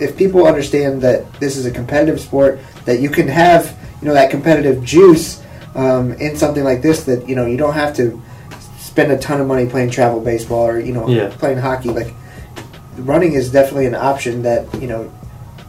if 0.00 0.16
people 0.16 0.46
understand 0.46 1.02
that 1.02 1.32
this 1.40 1.56
is 1.56 1.66
a 1.66 1.70
competitive 1.70 2.20
sport, 2.20 2.58
that 2.84 3.00
you 3.00 3.08
can 3.10 3.28
have 3.28 3.76
you 4.00 4.08
know 4.08 4.14
that 4.14 4.30
competitive 4.30 4.84
juice 4.84 5.42
um, 5.74 6.12
in 6.14 6.36
something 6.36 6.64
like 6.64 6.82
this, 6.82 7.04
that 7.04 7.28
you 7.28 7.34
know 7.34 7.46
you 7.46 7.56
don't 7.56 7.74
have 7.74 7.94
to 7.96 8.20
spend 8.78 9.12
a 9.12 9.18
ton 9.18 9.40
of 9.40 9.46
money 9.46 9.66
playing 9.68 9.90
travel 9.90 10.20
baseball 10.20 10.66
or 10.66 10.80
you 10.80 10.92
know 10.92 11.08
Yeah. 11.08 11.28
playing 11.38 11.58
hockey. 11.58 11.90
Like 11.90 12.14
running 12.98 13.34
is 13.34 13.50
definitely 13.50 13.86
an 13.86 13.94
option 13.94 14.42
that 14.42 14.72
you 14.80 14.86
know. 14.88 15.12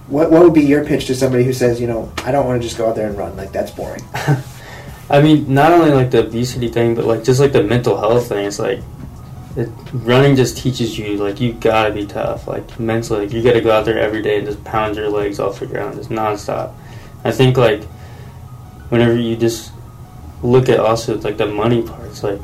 What 0.08 0.32
what 0.32 0.42
would 0.42 0.54
be 0.54 0.62
your 0.62 0.86
pitch 0.86 1.08
to 1.08 1.16
somebody 1.16 1.44
who 1.44 1.52
says 1.52 1.82
you 1.82 1.88
know 1.88 2.10
I 2.24 2.32
don't 2.32 2.46
want 2.46 2.62
to 2.62 2.66
just 2.66 2.78
go 2.78 2.88
out 2.88 2.96
there 2.96 3.08
and 3.10 3.18
run 3.18 3.36
like 3.36 3.52
that's 3.52 3.72
boring. 3.72 4.02
I 5.10 5.22
mean, 5.22 5.54
not 5.54 5.74
only 5.74 5.92
like 5.92 6.12
the 6.12 6.26
obesity 6.26 6.70
thing, 6.70 6.96
but 6.96 7.04
like 7.04 7.26
just 7.26 7.40
like 7.42 7.52
the 7.52 7.62
mental 7.64 7.98
health 7.98 8.30
thing. 8.30 8.46
It's 8.46 8.58
like 8.60 8.80
it, 9.58 9.70
running 9.92 10.36
just 10.36 10.58
teaches 10.58 10.98
you 11.00 11.18
like 11.18 11.42
you 11.42 11.52
gotta 11.54 11.92
be 11.92 12.06
tough, 12.06 12.48
like 12.48 12.80
mentally. 12.80 13.26
Like, 13.26 13.34
you 13.34 13.42
gotta 13.42 13.60
go 13.60 13.72
out 13.72 13.86
there 13.86 13.98
every 13.98 14.22
day 14.22 14.38
and 14.38 14.46
just 14.46 14.64
pound 14.64 14.96
your 14.96 15.10
legs 15.10 15.40
off 15.40 15.60
the 15.60 15.66
ground, 15.66 15.96
just 15.96 16.10
nonstop. 16.10 16.74
I 17.24 17.32
think 17.32 17.58
like 17.58 17.84
whenever 18.90 19.18
you 19.18 19.36
just 19.36 19.72
look 20.44 20.70
at 20.70 20.80
also 20.80 21.18
like 21.18 21.38
the 21.38 21.48
money 21.48 21.82
parts, 21.82 22.22
like 22.22 22.40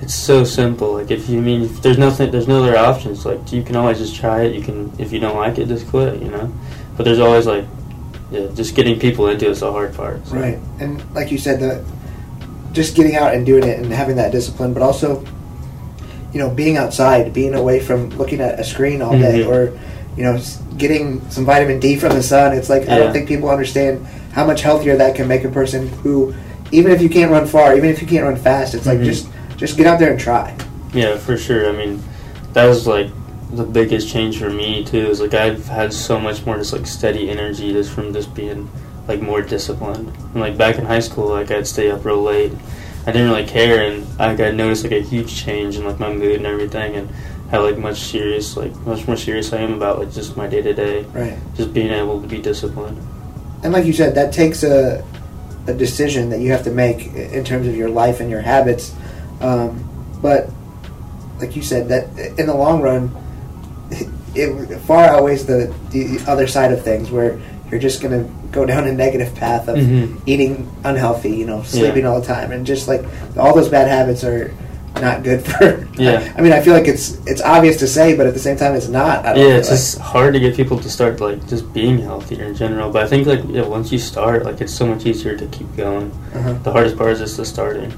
it's 0.00 0.14
so 0.14 0.42
simple. 0.42 0.94
Like 0.94 1.10
if 1.10 1.28
you 1.28 1.40
mean 1.42 1.62
if 1.62 1.82
there's 1.82 1.98
nothing, 1.98 2.30
there's 2.30 2.48
no 2.48 2.62
other 2.62 2.78
options. 2.78 3.26
Like 3.26 3.52
you 3.52 3.62
can 3.62 3.76
always 3.76 3.98
just 3.98 4.16
try 4.16 4.44
it. 4.44 4.54
You 4.54 4.62
can 4.62 4.90
if 4.98 5.12
you 5.12 5.20
don't 5.20 5.36
like 5.36 5.58
it, 5.58 5.68
just 5.68 5.86
quit. 5.88 6.22
You 6.22 6.30
know. 6.30 6.52
But 6.96 7.04
there's 7.04 7.20
always 7.20 7.46
like 7.46 7.66
yeah, 8.30 8.46
just 8.54 8.74
getting 8.74 8.98
people 8.98 9.28
into 9.28 9.50
it's 9.50 9.60
the 9.60 9.70
hard 9.70 9.94
part. 9.94 10.26
so. 10.26 10.36
Right, 10.36 10.58
and 10.80 11.14
like 11.14 11.30
you 11.30 11.36
said, 11.36 11.60
the 11.60 11.84
just 12.72 12.94
getting 12.94 13.16
out 13.16 13.34
and 13.34 13.44
doing 13.44 13.64
it 13.64 13.78
and 13.78 13.92
having 13.92 14.16
that 14.16 14.32
discipline, 14.32 14.72
but 14.72 14.82
also, 14.82 15.24
you 16.32 16.38
know, 16.38 16.50
being 16.50 16.76
outside, 16.76 17.32
being 17.32 17.54
away 17.54 17.80
from 17.80 18.10
looking 18.18 18.40
at 18.40 18.58
a 18.60 18.64
screen 18.64 19.00
all 19.02 19.12
day, 19.18 19.42
Mhm. 19.44 19.48
or 19.48 19.72
you 20.16 20.24
know, 20.24 20.36
getting 20.76 21.20
some 21.30 21.44
vitamin 21.44 21.78
D 21.78 21.94
from 21.96 22.12
the 22.14 22.22
sun. 22.22 22.52
It's 22.52 22.68
like 22.68 22.88
I 22.88 22.98
don't 22.98 23.12
think 23.12 23.28
people 23.28 23.48
understand 23.50 24.04
how 24.32 24.44
much 24.44 24.62
healthier 24.62 24.96
that 24.96 25.14
can 25.14 25.28
make 25.28 25.44
a 25.44 25.48
person. 25.48 25.88
Who, 26.02 26.34
even 26.72 26.90
if 26.90 27.00
you 27.00 27.08
can't 27.08 27.30
run 27.30 27.46
far, 27.46 27.76
even 27.76 27.88
if 27.88 28.02
you 28.02 28.08
can't 28.08 28.24
run 28.24 28.34
fast, 28.36 28.74
it's 28.74 28.86
like 28.86 28.98
Mhm. 28.98 29.04
just 29.04 29.26
just 29.56 29.76
get 29.76 29.86
out 29.86 29.98
there 30.00 30.10
and 30.10 30.18
try. 30.20 30.54
Yeah, 30.92 31.16
for 31.16 31.36
sure. 31.36 31.68
I 31.68 31.72
mean, 31.72 32.00
that 32.52 32.66
was 32.66 32.86
like 32.86 33.08
the 33.54 33.62
biggest 33.64 34.08
change 34.08 34.38
for 34.38 34.50
me 34.50 34.84
too. 34.84 35.06
Is 35.08 35.20
like 35.20 35.34
I've 35.34 35.66
had 35.68 35.92
so 35.92 36.18
much 36.18 36.44
more 36.44 36.56
just 36.58 36.72
like 36.72 36.86
steady 36.86 37.30
energy 37.30 37.72
just 37.72 37.90
from 37.90 38.12
just 38.12 38.34
being 38.34 38.68
like 39.06 39.22
more 39.22 39.40
disciplined. 39.40 40.10
And 40.34 40.40
like 40.42 40.58
back 40.58 40.78
in 40.78 40.84
high 40.84 40.98
school, 41.00 41.28
like 41.28 41.50
I'd 41.52 41.66
stay 41.66 41.90
up 41.90 42.04
real 42.04 42.22
late. 42.22 42.52
I 43.08 43.10
didn't 43.12 43.30
really 43.30 43.46
care, 43.46 43.90
and 43.90 44.06
like 44.18 44.38
I 44.38 44.50
noticed 44.50 44.82
like 44.82 44.92
a 44.92 45.00
huge 45.00 45.34
change 45.34 45.76
in 45.76 45.86
like 45.86 45.98
my 45.98 46.12
mood 46.12 46.36
and 46.36 46.44
everything, 46.46 46.94
and 46.94 47.08
how 47.50 47.62
like 47.64 47.78
much 47.78 48.00
serious, 48.00 48.54
like 48.54 48.76
much 48.80 49.06
more 49.06 49.16
serious 49.16 49.50
I 49.54 49.60
am 49.60 49.72
about 49.72 49.98
like 49.98 50.12
just 50.12 50.36
my 50.36 50.46
day 50.46 50.60
to 50.60 50.74
day, 50.74 51.04
Right. 51.14 51.38
just 51.56 51.72
being 51.72 51.90
able 51.90 52.20
to 52.20 52.28
be 52.28 52.36
disciplined. 52.36 52.98
and 53.64 53.72
like 53.72 53.86
you 53.86 53.94
said, 53.94 54.14
that 54.16 54.30
takes 54.34 54.62
a 54.62 55.02
a 55.66 55.72
decision 55.72 56.28
that 56.30 56.40
you 56.40 56.50
have 56.52 56.64
to 56.64 56.70
make 56.70 57.06
in 57.14 57.44
terms 57.44 57.66
of 57.66 57.74
your 57.74 57.88
life 57.88 58.20
and 58.20 58.28
your 58.30 58.42
habits. 58.42 58.94
Um, 59.40 59.88
but 60.20 60.50
like 61.40 61.56
you 61.56 61.62
said, 61.62 61.88
that 61.88 62.04
in 62.38 62.44
the 62.46 62.54
long 62.54 62.82
run, 62.82 63.10
it 64.34 64.78
far 64.80 65.04
outweighs 65.04 65.46
the 65.46 65.74
the 65.92 66.22
other 66.28 66.46
side 66.46 66.72
of 66.72 66.84
things, 66.84 67.10
where 67.10 67.40
you're 67.70 67.80
just 67.80 68.00
going 68.02 68.24
to 68.24 68.30
go 68.50 68.64
down 68.64 68.86
a 68.86 68.92
negative 68.92 69.34
path 69.34 69.68
of 69.68 69.76
Mhm. 69.76 70.20
eating 70.26 70.68
unhealthy, 70.84 71.30
you 71.30 71.46
know, 71.46 71.62
sleeping 71.62 72.06
all 72.06 72.20
the 72.20 72.26
time, 72.26 72.50
and 72.52 72.64
just 72.66 72.88
like 72.88 73.04
all 73.36 73.54
those 73.54 73.68
bad 73.68 73.88
habits 73.88 74.24
are 74.24 74.50
not 75.02 75.22
good 75.22 75.42
for. 75.44 75.86
Yeah. 75.98 76.32
I, 76.36 76.40
mean, 76.42 76.52
I 76.52 76.60
feel 76.60 76.74
like 76.74 76.86
it's 76.86 77.18
it's 77.26 77.42
obvious 77.42 77.76
to 77.78 77.86
say, 77.88 78.16
but 78.16 78.26
at 78.26 78.32
the 78.32 78.38
same 78.40 78.56
time, 78.56 78.74
it's 78.74 78.86
not. 78.88 79.26
I 79.26 79.34
don't 79.34 79.42
Yeah, 79.48 79.56
it's 79.56 79.68
like. 79.68 79.76
just 79.78 79.98
hard 79.98 80.32
to 80.34 80.40
get 80.40 80.54
people 80.56 80.78
to 80.78 80.88
start 80.88 81.20
like 81.20 81.46
just 81.48 81.72
being 81.72 81.98
healthier 81.98 82.44
in 82.44 82.54
general. 82.54 82.88
But 82.90 83.02
I 83.04 83.08
think 83.08 83.26
like 83.26 83.40
yeah, 83.48 83.62
once 83.66 83.90
you 83.92 83.98
start, 83.98 84.44
like 84.44 84.60
it's 84.60 84.72
so 84.72 84.86
much 84.86 85.04
easier 85.06 85.36
to 85.36 85.46
keep 85.46 85.66
going. 85.76 86.10
Uh-huh. 86.34 86.54
The 86.62 86.70
hardest 86.72 86.96
part 86.96 87.10
is 87.12 87.18
just 87.18 87.36
the 87.36 87.44
starting. 87.44 87.92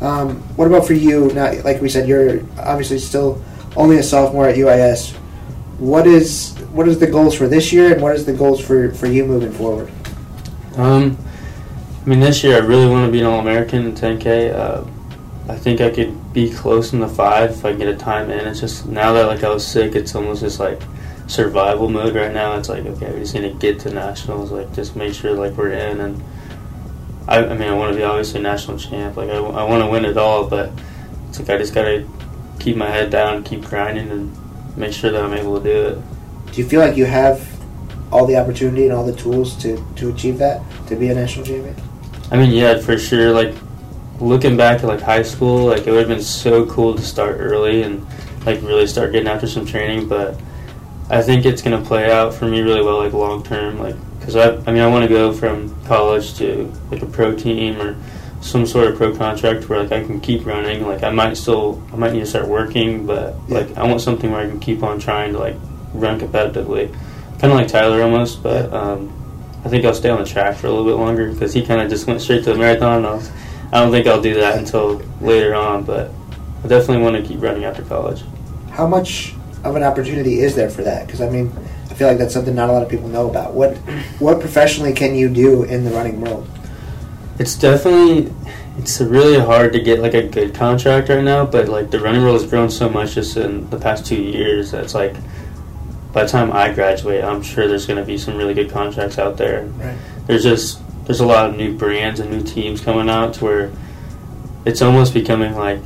Um, 0.00 0.42
what 0.56 0.66
about 0.66 0.86
for 0.86 0.94
you? 0.94 1.30
Now, 1.34 1.52
like 1.62 1.80
we 1.82 1.88
said, 1.88 2.08
you're 2.08 2.40
obviously 2.58 2.98
still 2.98 3.40
only 3.76 3.98
a 3.98 4.02
sophomore 4.02 4.48
at 4.48 4.56
UIS. 4.56 5.12
What 5.82 6.06
is 6.06 6.54
what 6.70 6.86
is 6.86 7.00
the 7.00 7.08
goals 7.08 7.34
for 7.34 7.48
this 7.48 7.72
year, 7.72 7.92
and 7.92 8.00
what 8.00 8.14
is 8.14 8.24
the 8.24 8.32
goals 8.32 8.64
for, 8.64 8.94
for 8.94 9.08
you 9.08 9.24
moving 9.24 9.50
forward? 9.50 9.90
Um, 10.76 11.18
I 12.00 12.08
mean, 12.08 12.20
this 12.20 12.44
year 12.44 12.54
I 12.54 12.60
really 12.60 12.86
want 12.86 13.04
to 13.04 13.10
be 13.10 13.18
an 13.18 13.26
All 13.26 13.40
American 13.40 13.86
in 13.86 13.92
10K. 13.92 14.54
Uh, 14.54 14.84
I 15.48 15.56
think 15.56 15.80
I 15.80 15.90
could 15.90 16.32
be 16.32 16.52
close 16.52 16.92
in 16.92 17.00
the 17.00 17.08
five 17.08 17.50
if 17.50 17.64
I 17.64 17.72
get 17.72 17.88
a 17.88 17.96
time 17.96 18.30
in. 18.30 18.46
It's 18.46 18.60
just 18.60 18.86
now 18.86 19.12
that 19.14 19.26
like 19.26 19.42
I 19.42 19.48
was 19.48 19.66
sick, 19.66 19.96
it's 19.96 20.14
almost 20.14 20.42
just 20.42 20.60
like 20.60 20.80
survival 21.26 21.88
mode 21.88 22.14
right 22.14 22.32
now. 22.32 22.56
It's 22.58 22.68
like 22.68 22.86
okay, 22.86 23.12
we 23.12 23.18
just 23.18 23.34
need 23.34 23.40
to 23.40 23.54
get 23.54 23.80
to 23.80 23.90
nationals. 23.90 24.52
Like 24.52 24.72
just 24.72 24.94
make 24.94 25.14
sure 25.14 25.32
like 25.32 25.56
we're 25.56 25.72
in. 25.72 25.98
And 25.98 26.22
I, 27.26 27.38
I 27.44 27.54
mean, 27.54 27.68
I 27.68 27.74
want 27.74 27.92
to 27.92 27.98
be 27.98 28.04
obviously 28.04 28.38
a 28.38 28.44
national 28.44 28.78
champ. 28.78 29.16
Like 29.16 29.30
I, 29.30 29.34
I 29.34 29.64
want 29.64 29.82
to 29.82 29.90
win 29.90 30.04
it 30.04 30.16
all, 30.16 30.46
but 30.46 30.70
it's 31.28 31.40
like 31.40 31.50
I 31.50 31.58
just 31.58 31.74
gotta 31.74 32.08
keep 32.60 32.76
my 32.76 32.88
head 32.88 33.10
down, 33.10 33.42
keep 33.42 33.64
grinding, 33.64 34.12
and 34.12 34.41
make 34.76 34.92
sure 34.92 35.10
that 35.10 35.22
I'm 35.22 35.34
able 35.34 35.58
to 35.60 35.64
do 35.64 35.86
it. 35.88 36.52
Do 36.52 36.62
you 36.62 36.68
feel 36.68 36.80
like 36.80 36.96
you 36.96 37.06
have 37.06 37.48
all 38.12 38.26
the 38.26 38.36
opportunity 38.36 38.84
and 38.84 38.92
all 38.92 39.06
the 39.06 39.16
tools 39.16 39.56
to, 39.62 39.82
to 39.96 40.10
achieve 40.10 40.38
that, 40.38 40.62
to 40.88 40.96
be 40.96 41.08
a 41.08 41.14
national 41.14 41.46
champion? 41.46 41.74
I 42.30 42.36
mean, 42.36 42.50
yeah, 42.50 42.78
for 42.78 42.98
sure. 42.98 43.32
Like 43.32 43.54
looking 44.20 44.56
back 44.56 44.82
at 44.82 44.86
like 44.86 45.00
high 45.00 45.22
school, 45.22 45.66
like 45.66 45.86
it 45.86 45.90
would 45.90 46.00
have 46.00 46.08
been 46.08 46.22
so 46.22 46.66
cool 46.66 46.94
to 46.94 47.02
start 47.02 47.36
early 47.38 47.82
and 47.82 48.06
like 48.46 48.60
really 48.62 48.86
start 48.86 49.12
getting 49.12 49.28
after 49.28 49.46
some 49.46 49.66
training. 49.66 50.08
But 50.08 50.40
I 51.10 51.22
think 51.22 51.44
it's 51.44 51.62
gonna 51.62 51.82
play 51.82 52.10
out 52.10 52.34
for 52.34 52.46
me 52.46 52.60
really 52.60 52.82
well, 52.82 52.98
like 52.98 53.12
long 53.12 53.42
term. 53.42 53.78
Like 53.78 53.96
because 54.18 54.36
I, 54.36 54.54
I 54.54 54.72
mean, 54.72 54.82
I 54.82 54.86
want 54.86 55.02
to 55.02 55.08
go 55.08 55.32
from 55.32 55.74
college 55.84 56.34
to 56.38 56.72
like 56.90 57.02
a 57.02 57.06
pro 57.06 57.34
team 57.34 57.80
or 57.80 57.96
some 58.42 58.66
sort 58.66 58.88
of 58.88 58.96
pro 58.96 59.16
contract 59.16 59.68
where 59.68 59.82
like 59.82 59.92
I 59.92 60.04
can 60.04 60.20
keep 60.20 60.44
running. 60.44 60.86
Like 60.86 61.02
I 61.02 61.10
might 61.10 61.34
still, 61.36 61.82
I 61.92 61.96
might 61.96 62.12
need 62.12 62.20
to 62.20 62.26
start 62.26 62.48
working, 62.48 63.06
but 63.06 63.34
like 63.48 63.76
I 63.78 63.84
want 63.84 64.00
something 64.00 64.30
where 64.30 64.40
I 64.40 64.48
can 64.48 64.60
keep 64.60 64.82
on 64.82 64.98
trying 64.98 65.32
to 65.32 65.38
like 65.38 65.56
run 65.94 66.18
competitively, 66.18 66.92
kind 67.38 67.52
of 67.52 67.58
like 67.58 67.68
Tyler 67.68 68.02
almost. 68.02 68.42
But 68.42 68.72
um, 68.74 69.12
I 69.64 69.68
think 69.68 69.84
I'll 69.84 69.94
stay 69.94 70.10
on 70.10 70.18
the 70.18 70.28
track 70.28 70.56
for 70.56 70.66
a 70.66 70.70
little 70.70 70.84
bit 70.84 70.96
longer 70.96 71.32
because 71.32 71.52
he 71.52 71.64
kind 71.64 71.80
of 71.80 71.88
just 71.88 72.06
went 72.06 72.20
straight 72.20 72.44
to 72.44 72.52
the 72.52 72.58
marathon. 72.58 72.98
And 72.98 73.06
I, 73.06 73.14
was, 73.14 73.30
I 73.72 73.80
don't 73.80 73.92
think 73.92 74.06
I'll 74.08 74.20
do 74.20 74.34
that 74.34 74.58
until 74.58 75.00
later 75.20 75.54
on, 75.54 75.84
but 75.84 76.10
I 76.64 76.68
definitely 76.68 77.02
want 77.02 77.16
to 77.16 77.22
keep 77.22 77.40
running 77.40 77.64
after 77.64 77.82
college. 77.82 78.24
How 78.70 78.88
much 78.88 79.34
of 79.62 79.76
an 79.76 79.84
opportunity 79.84 80.40
is 80.40 80.56
there 80.56 80.68
for 80.68 80.82
that? 80.82 81.06
Because 81.06 81.20
I 81.20 81.30
mean, 81.30 81.52
I 81.88 81.94
feel 81.94 82.08
like 82.08 82.18
that's 82.18 82.34
something 82.34 82.56
not 82.56 82.70
a 82.70 82.72
lot 82.72 82.82
of 82.82 82.88
people 82.88 83.08
know 83.08 83.30
about. 83.30 83.54
What 83.54 83.76
what 84.18 84.40
professionally 84.40 84.92
can 84.92 85.14
you 85.14 85.28
do 85.28 85.62
in 85.62 85.84
the 85.84 85.92
running 85.92 86.20
world? 86.20 86.48
It's 87.38 87.54
definitely 87.56 88.32
it's 88.78 89.00
really 89.00 89.38
hard 89.38 89.72
to 89.74 89.80
get 89.80 90.00
like 90.00 90.14
a 90.14 90.26
good 90.26 90.54
contract 90.54 91.08
right 91.08 91.22
now, 91.22 91.44
but 91.44 91.68
like 91.68 91.90
the 91.90 92.00
running 92.00 92.22
world 92.22 92.40
has 92.40 92.48
grown 92.48 92.70
so 92.70 92.88
much 92.88 93.14
just 93.14 93.36
in 93.36 93.68
the 93.70 93.76
past 93.78 94.06
two 94.06 94.16
years 94.20 94.70
that 94.70 94.84
it's 94.84 94.94
like 94.94 95.14
by 96.12 96.24
the 96.24 96.28
time 96.28 96.52
I 96.52 96.72
graduate, 96.72 97.24
I'm 97.24 97.42
sure 97.42 97.66
there's 97.66 97.86
going 97.86 97.98
to 97.98 98.04
be 98.04 98.18
some 98.18 98.36
really 98.36 98.52
good 98.54 98.70
contracts 98.70 99.18
out 99.18 99.36
there. 99.38 99.64
Right. 99.64 99.96
There's 100.26 100.42
just 100.42 100.80
there's 101.06 101.20
a 101.20 101.26
lot 101.26 101.48
of 101.50 101.56
new 101.56 101.76
brands 101.76 102.20
and 102.20 102.30
new 102.30 102.42
teams 102.42 102.80
coming 102.80 103.08
out 103.10 103.34
to 103.34 103.44
where 103.44 103.72
it's 104.64 104.80
almost 104.82 105.12
becoming 105.14 105.54
like 105.54 105.80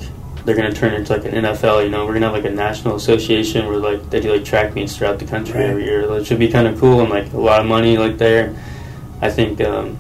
they're 0.44 0.54
going 0.56 0.72
to 0.72 0.78
turn 0.78 0.94
into 0.94 1.12
like 1.12 1.24
an 1.24 1.32
NFL. 1.44 1.82
You 1.84 1.90
know, 1.90 2.04
we're 2.04 2.12
going 2.12 2.20
to 2.22 2.28
have 2.28 2.36
like 2.36 2.44
a 2.44 2.54
national 2.54 2.94
association 2.96 3.66
where 3.66 3.78
like 3.78 4.10
they 4.10 4.20
do 4.20 4.32
like 4.32 4.44
track 4.44 4.74
meets 4.74 4.96
throughout 4.96 5.18
the 5.18 5.24
country 5.26 5.54
Right. 5.60 5.70
every 5.70 5.84
year. 5.84 6.02
It 6.16 6.24
should 6.26 6.38
be 6.38 6.48
kind 6.48 6.66
of 6.68 6.78
cool 6.78 7.00
and 7.00 7.10
like 7.10 7.32
a 7.32 7.38
lot 7.38 7.60
of 7.60 7.66
money 7.66 7.96
like 7.98 8.18
there. 8.18 8.54
I 9.22 9.30
think 9.30 9.60
um, 9.60 9.96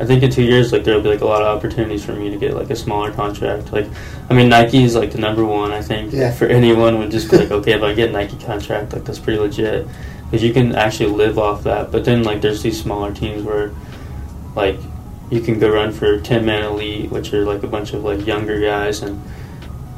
I 0.00 0.06
think 0.06 0.22
in 0.22 0.30
two 0.30 0.42
years 0.42 0.72
like 0.72 0.82
there'll 0.84 1.02
be 1.02 1.10
like 1.10 1.20
a 1.20 1.26
lot 1.26 1.42
of 1.42 1.48
opportunities 1.56 2.02
for 2.04 2.12
me 2.14 2.30
to 2.30 2.36
get 2.38 2.54
like 2.54 2.70
a 2.70 2.76
smaller 2.76 3.12
contract. 3.12 3.70
Like 3.72 3.86
I 4.30 4.34
mean 4.34 4.48
Nike 4.48 4.82
is 4.82 4.94
like 4.96 5.12
the 5.12 5.18
number 5.18 5.44
one. 5.44 5.72
I 5.72 5.82
think 5.82 6.12
Yeah. 6.12 6.32
for 6.32 6.46
anyone 6.46 6.98
would 6.98 7.10
just 7.10 7.30
be 7.30 7.36
like 7.36 7.50
okay 7.50 7.72
if 7.72 7.82
I 7.82 7.92
get 7.94 8.08
a 8.08 8.12
Nike 8.12 8.36
contract 8.38 8.92
like 8.94 9.04
that's 9.04 9.18
pretty 9.18 9.38
legit 9.38 9.86
because 10.24 10.42
you 10.42 10.52
can 10.52 10.74
actually 10.74 11.10
live 11.10 11.38
off 11.38 11.62
that. 11.64 11.92
But 11.92 12.04
then 12.04 12.22
like 12.22 12.40
there's 12.40 12.62
these 12.62 12.80
smaller 12.80 13.12
teams 13.12 13.42
where 13.42 13.72
like 14.56 14.78
you 15.30 15.40
can 15.40 15.58
go 15.60 15.68
run 15.70 15.92
for 15.92 16.18
Tinman 16.18 16.64
Elite, 16.64 17.10
which 17.10 17.32
are 17.34 17.44
like 17.44 17.62
a 17.62 17.66
bunch 17.68 17.92
of 17.92 18.02
like 18.02 18.26
younger 18.26 18.58
guys 18.60 19.02
and 19.02 19.22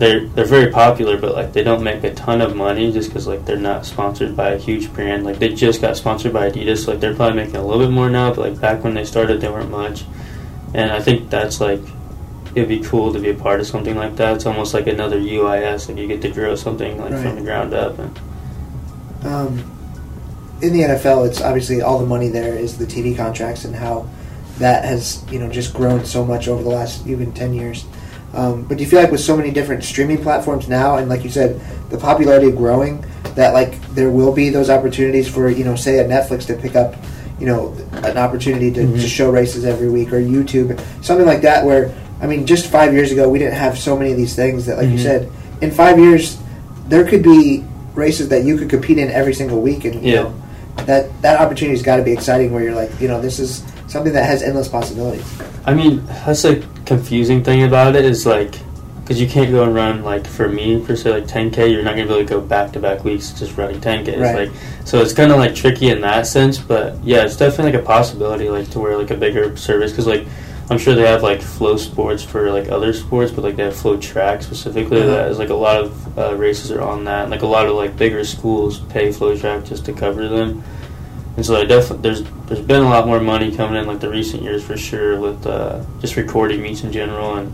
they're 0.02 0.26
they're 0.26 0.44
very 0.44 0.68
popular, 0.72 1.16
but 1.16 1.32
like 1.32 1.52
they 1.52 1.62
don't 1.62 1.84
make 1.84 2.02
a 2.02 2.12
ton 2.12 2.40
of 2.40 2.56
money 2.56 2.90
just 2.90 3.08
because 3.08 3.28
like 3.28 3.44
they're 3.46 3.56
not 3.56 3.86
sponsored 3.86 4.36
by 4.36 4.50
a 4.50 4.58
huge 4.58 4.92
brand. 4.92 5.22
Like 5.22 5.38
they 5.38 5.54
just 5.54 5.80
got 5.80 5.96
sponsored 5.96 6.32
by 6.32 6.50
Adidas, 6.50 6.84
so, 6.84 6.90
like 6.90 7.00
they're 7.00 7.14
probably 7.14 7.36
making 7.36 7.54
a 7.54 7.64
little 7.64 7.86
bit 7.86 7.92
more 7.92 8.10
now. 8.10 8.34
But 8.34 8.50
like 8.50 8.60
back 8.60 8.82
when 8.82 8.94
they 8.94 9.04
started, 9.04 9.40
they 9.40 9.48
weren't 9.48 9.70
much. 9.70 10.04
And 10.74 10.90
I 10.90 11.00
think 11.00 11.30
that's 11.30 11.60
like 11.60 11.80
it'd 12.56 12.68
be 12.68 12.80
cool 12.80 13.12
to 13.12 13.20
be 13.20 13.30
a 13.30 13.34
part 13.34 13.60
of 13.60 13.68
something 13.68 13.94
like 13.94 14.16
that. 14.16 14.34
It's 14.34 14.44
almost 14.44 14.74
like 14.74 14.88
another 14.88 15.20
UIS, 15.20 15.88
like 15.88 15.98
you 15.98 16.08
get 16.08 16.20
to 16.22 16.30
grow 16.32 16.56
something 16.56 16.98
like 17.00 17.12
Right. 17.12 17.22
from 17.22 17.36
the 17.36 17.42
ground 17.42 17.72
up. 17.72 17.96
And 18.00 18.18
Um, 19.24 19.64
in 20.60 20.72
the 20.72 20.82
NFL, 20.82 21.28
it's 21.28 21.40
obviously 21.40 21.80
all 21.80 22.00
the 22.00 22.06
money 22.06 22.28
there 22.28 22.56
is 22.56 22.76
the 22.76 22.86
TV 22.86 23.16
contracts 23.16 23.64
and 23.64 23.76
how 23.76 24.08
that 24.58 24.84
has 24.84 25.22
you 25.30 25.38
know 25.38 25.48
just 25.48 25.72
grown 25.72 26.04
so 26.04 26.24
much 26.24 26.48
over 26.48 26.60
the 26.64 26.70
last 26.70 27.06
even 27.06 27.30
ten 27.30 27.54
years. 27.54 27.84
Um, 28.34 28.62
but 28.64 28.78
do 28.78 28.84
you 28.84 28.88
feel 28.88 29.00
like 29.00 29.10
with 29.10 29.20
so 29.20 29.36
many 29.36 29.50
different 29.50 29.84
streaming 29.84 30.22
platforms 30.22 30.68
now, 30.68 30.96
and 30.96 31.08
like 31.08 31.22
you 31.24 31.30
said, 31.30 31.60
the 31.90 31.98
popularity 31.98 32.50
growing, 32.50 33.04
that 33.34 33.52
like 33.52 33.80
there 33.94 34.10
will 34.10 34.32
be 34.32 34.48
those 34.48 34.70
opportunities 34.70 35.28
for 35.28 35.48
you 35.50 35.64
know 35.64 35.76
say 35.76 35.98
a 35.98 36.04
Netflix 36.04 36.46
to 36.46 36.54
pick 36.54 36.74
up 36.76 36.94
you 37.38 37.46
know 37.46 37.74
an 38.04 38.16
opportunity 38.18 38.70
to, 38.70 38.80
Mhm. 38.82 39.00
to 39.00 39.08
show 39.08 39.30
races 39.30 39.64
every 39.64 39.88
week 39.90 40.12
or 40.12 40.20
YouTube 40.20 40.78
something 41.02 41.26
like 41.26 41.42
that 41.42 41.64
where 41.64 41.90
I 42.20 42.26
mean 42.26 42.46
just 42.46 42.66
five 42.66 42.92
years 42.92 43.10
ago 43.10 43.28
we 43.28 43.38
didn't 43.38 43.54
have 43.54 43.78
so 43.78 43.96
many 43.96 44.10
of 44.12 44.16
these 44.18 44.34
things 44.36 44.66
that 44.66 44.76
like 44.78 44.88
you 44.88 44.96
Mhm. 44.98 45.02
said 45.02 45.28
in 45.62 45.70
five 45.70 45.98
years 45.98 46.36
there 46.88 47.04
could 47.04 47.22
be 47.22 47.64
races 47.94 48.28
that 48.28 48.44
you 48.44 48.56
could 48.58 48.68
compete 48.68 48.98
in 48.98 49.10
every 49.10 49.34
single 49.34 49.60
week 49.60 49.84
and 49.86 49.94
you 50.04 50.12
Yeah. 50.12 50.22
know 50.22 50.32
that 50.86 51.08
that 51.22 51.40
opportunity's 51.40 51.82
got 51.82 51.96
to 51.96 52.02
be 52.02 52.12
exciting 52.12 52.52
where 52.52 52.62
you're 52.62 52.74
like 52.74 52.90
you 53.00 53.08
know 53.08 53.20
this 53.20 53.38
is 53.40 53.62
something 53.92 54.12
that 54.12 54.24
has 54.24 54.42
endless 54.42 54.68
possibilities 54.68 55.24
I 55.64 55.74
mean, 55.74 56.04
that's 56.06 56.42
the 56.42 56.66
confusing 56.86 57.44
thing 57.44 57.62
about 57.62 57.94
it 57.94 58.04
is 58.04 58.26
like, 58.26 58.56
because 59.00 59.20
you 59.20 59.28
can't 59.28 59.50
go 59.50 59.62
and 59.62 59.74
run 59.74 60.02
like 60.02 60.26
for 60.26 60.48
me 60.48 60.84
per 60.84 60.96
se 60.96 61.10
like 61.12 61.26
10k. 61.26 61.70
You're 61.70 61.84
not 61.84 61.94
gonna 61.96 62.06
be 62.06 62.14
able 62.14 62.24
to 62.26 62.34
go 62.34 62.40
back 62.40 62.72
to 62.72 62.80
back 62.80 63.04
weeks 63.04 63.30
just 63.30 63.56
running 63.56 63.80
10k. 63.80 64.08
It's 64.08 64.18
Right. 64.18 64.48
like 64.48 64.60
so 64.84 65.00
it's 65.00 65.12
kind 65.12 65.30
of 65.30 65.38
like 65.38 65.54
tricky 65.54 65.90
in 65.90 66.00
that 66.00 66.26
sense. 66.26 66.58
But 66.58 66.96
yeah, 67.04 67.24
it's 67.24 67.36
definitely 67.36 67.72
like 67.72 67.82
a 67.82 67.86
possibility 67.86 68.48
like 68.48 68.70
to 68.70 68.80
wear 68.80 68.96
like 68.96 69.10
a 69.10 69.16
bigger 69.16 69.56
service 69.56 69.92
because 69.92 70.06
like 70.06 70.26
I'm 70.70 70.78
sure 70.78 70.94
they 70.94 71.06
have 71.06 71.22
like 71.22 71.40
FloSports 71.40 72.24
for 72.24 72.50
like 72.50 72.68
other 72.70 72.92
sports, 72.92 73.30
but 73.30 73.42
like 73.44 73.56
they 73.56 73.64
have 73.64 73.74
FloTrack 73.74 74.42
specifically. 74.42 75.02
Uh-huh. 75.02 75.10
That 75.10 75.30
is 75.30 75.38
like 75.38 75.50
a 75.50 75.54
lot 75.54 75.76
of 75.76 76.18
uh, 76.18 76.34
races 76.34 76.70
are 76.72 76.80
on 76.80 77.04
that. 77.04 77.22
And, 77.22 77.30
like 77.30 77.42
a 77.42 77.46
lot 77.46 77.66
of 77.66 77.74
like 77.74 77.96
bigger 77.96 78.24
schools 78.24 78.78
pay 78.78 79.08
FloTrack 79.08 79.66
just 79.66 79.84
to 79.86 79.92
cover 79.92 80.28
them. 80.28 80.62
And 81.36 81.46
so 81.46 81.56
I 81.56 81.64
definitely 81.64 82.02
there's 82.02 82.22
there's 82.46 82.60
been 82.60 82.82
a 82.82 82.88
lot 82.88 83.06
more 83.06 83.20
money 83.20 83.54
coming 83.56 83.80
in 83.80 83.86
like 83.86 84.00
the 84.00 84.10
recent 84.10 84.42
years 84.42 84.62
for 84.62 84.76
sure 84.76 85.18
with 85.18 85.46
uh, 85.46 85.82
just 86.00 86.16
recording 86.16 86.60
meets 86.60 86.82
in 86.82 86.92
general, 86.92 87.36
and 87.36 87.52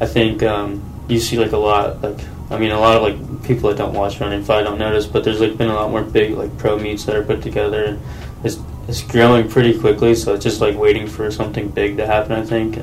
I 0.00 0.06
think 0.06 0.42
um, 0.42 0.82
you 1.08 1.20
see 1.20 1.38
like 1.38 1.52
a 1.52 1.58
lot 1.58 2.00
like 2.02 2.18
I 2.50 2.58
mean 2.58 2.70
a 2.70 2.80
lot 2.80 2.96
of 2.96 3.02
like 3.02 3.44
people 3.44 3.68
that 3.68 3.76
don't 3.76 3.92
watch 3.92 4.20
running 4.20 4.42
probably 4.44 4.64
don't 4.64 4.78
notice, 4.78 5.06
but 5.06 5.22
there's 5.22 5.40
like 5.40 5.58
been 5.58 5.68
a 5.68 5.74
lot 5.74 5.90
more 5.90 6.02
big 6.02 6.32
like 6.32 6.56
pro 6.56 6.78
meets 6.78 7.04
that 7.04 7.14
are 7.14 7.22
put 7.22 7.42
together, 7.42 7.84
and 7.84 8.00
it's 8.42 8.58
it's 8.88 9.02
growing 9.02 9.48
pretty 9.50 9.78
quickly. 9.78 10.14
So 10.14 10.34
it's 10.34 10.44
just 10.44 10.62
like 10.62 10.76
waiting 10.76 11.06
for 11.06 11.30
something 11.30 11.68
big 11.68 11.98
to 11.98 12.06
happen, 12.06 12.32
I 12.32 12.42
think, 12.42 12.78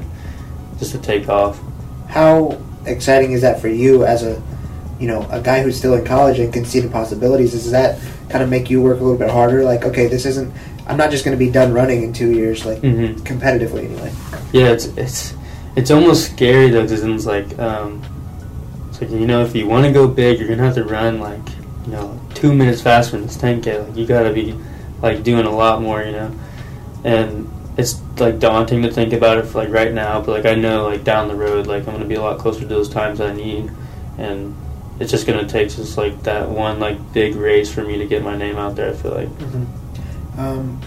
just 0.78 0.92
to 0.92 1.00
take 1.00 1.30
off. 1.30 1.60
how 2.08 2.62
exciting 2.86 3.32
is 3.32 3.42
that 3.42 3.60
for 3.60 3.68
you 3.68 4.06
as 4.06 4.24
a 4.24 4.42
you 5.00 5.08
know 5.08 5.28
a 5.32 5.42
guy 5.42 5.62
who's 5.64 5.78
still 5.78 5.94
in 5.96 6.06
college 6.06 6.40
and 6.40 6.54
can 6.54 6.66
see 6.66 6.80
the 6.80 6.90
possibilities 6.90 7.54
Is 7.54 7.72
that 7.72 8.00
kind 8.32 8.44
of 8.44 8.50
make 8.50 8.70
you 8.70 8.82
work 8.82 9.00
a 9.00 9.04
little 9.04 9.18
bit 9.18 9.30
harder 9.30 9.64
like 9.64 9.84
okay 9.86 10.08
this 10.08 10.26
isn't 10.26 10.54
i'm 10.88 10.98
not 10.98 11.12
just 11.12 11.24
going 11.26 11.38
to 11.38 11.46
be 11.46 11.52
done 11.52 11.72
running 11.74 12.04
in 12.04 12.14
two 12.14 12.32
years 12.32 12.66
like 12.66 12.80
hmm 12.80 13.14
competitively 13.24 13.86
anyway 13.86 14.12
Yeah, 14.54 14.70
it's 14.72 14.86
it's 14.98 15.34
it's 15.76 15.92
almost 15.92 16.32
scary 16.34 16.70
though, 16.70 16.82
because 16.82 17.04
it's 17.04 17.26
like 17.26 17.58
um, 17.60 18.02
it's 18.90 19.00
like 19.02 19.10
you 19.12 19.26
know 19.26 19.42
if 19.44 19.56
you 19.56 19.66
want 19.68 19.86
to 19.86 19.92
go 19.94 20.06
big, 20.08 20.38
you're 20.40 20.50
gonna 20.50 20.64
have 20.64 20.76
to 20.76 20.84
run 20.84 21.20
like 21.22 21.40
you 21.86 21.94
know 21.94 22.20
two 22.34 22.54
minutes 22.54 22.82
faster 22.82 23.16
than 23.18 23.26
this 23.28 23.38
10k. 23.38 23.88
Like 23.88 23.96
you 23.96 24.06
gotta 24.06 24.34
be 24.34 24.54
like 25.02 25.24
doing 25.24 25.46
a 25.46 25.56
lot 25.56 25.82
more, 25.82 26.04
you 26.04 26.12
know, 26.12 26.32
and 27.06 27.50
it's 27.78 28.02
like 28.20 28.40
daunting 28.40 28.82
to 28.84 28.92
think 28.92 29.14
about 29.14 29.38
it 29.38 29.46
for 29.46 29.60
like 29.64 29.70
right 29.70 29.94
now. 29.94 30.20
But 30.20 30.44
like 30.44 30.46
I 30.46 30.56
know 30.56 30.84
like 30.90 31.06
down 31.06 31.30
the 31.30 31.36
road, 31.36 31.68
like 31.68 31.88
I'm 31.88 31.94
gonna 31.94 32.06
be 32.06 32.16
a 32.16 32.22
lot 32.22 32.38
closer 32.38 32.60
to 32.60 32.66
those 32.68 32.90
times 32.90 33.22
I 33.22 33.32
need, 33.34 33.72
and 34.18 34.54
it's 35.02 35.12
just 35.12 35.26
gonna 35.28 35.48
take 35.48 35.70
just 35.70 35.98
like 35.98 36.22
that 36.24 36.48
one 36.50 36.80
like 36.80 36.98
big 37.14 37.36
race 37.36 37.74
for 37.74 37.84
me 37.84 37.98
to 37.98 38.06
get 38.06 38.24
my 38.24 38.36
name 38.38 38.58
out 38.58 38.76
there. 38.76 38.92
I 38.92 38.94
feel 38.94 39.12
like. 39.14 39.30
um, 40.38 40.80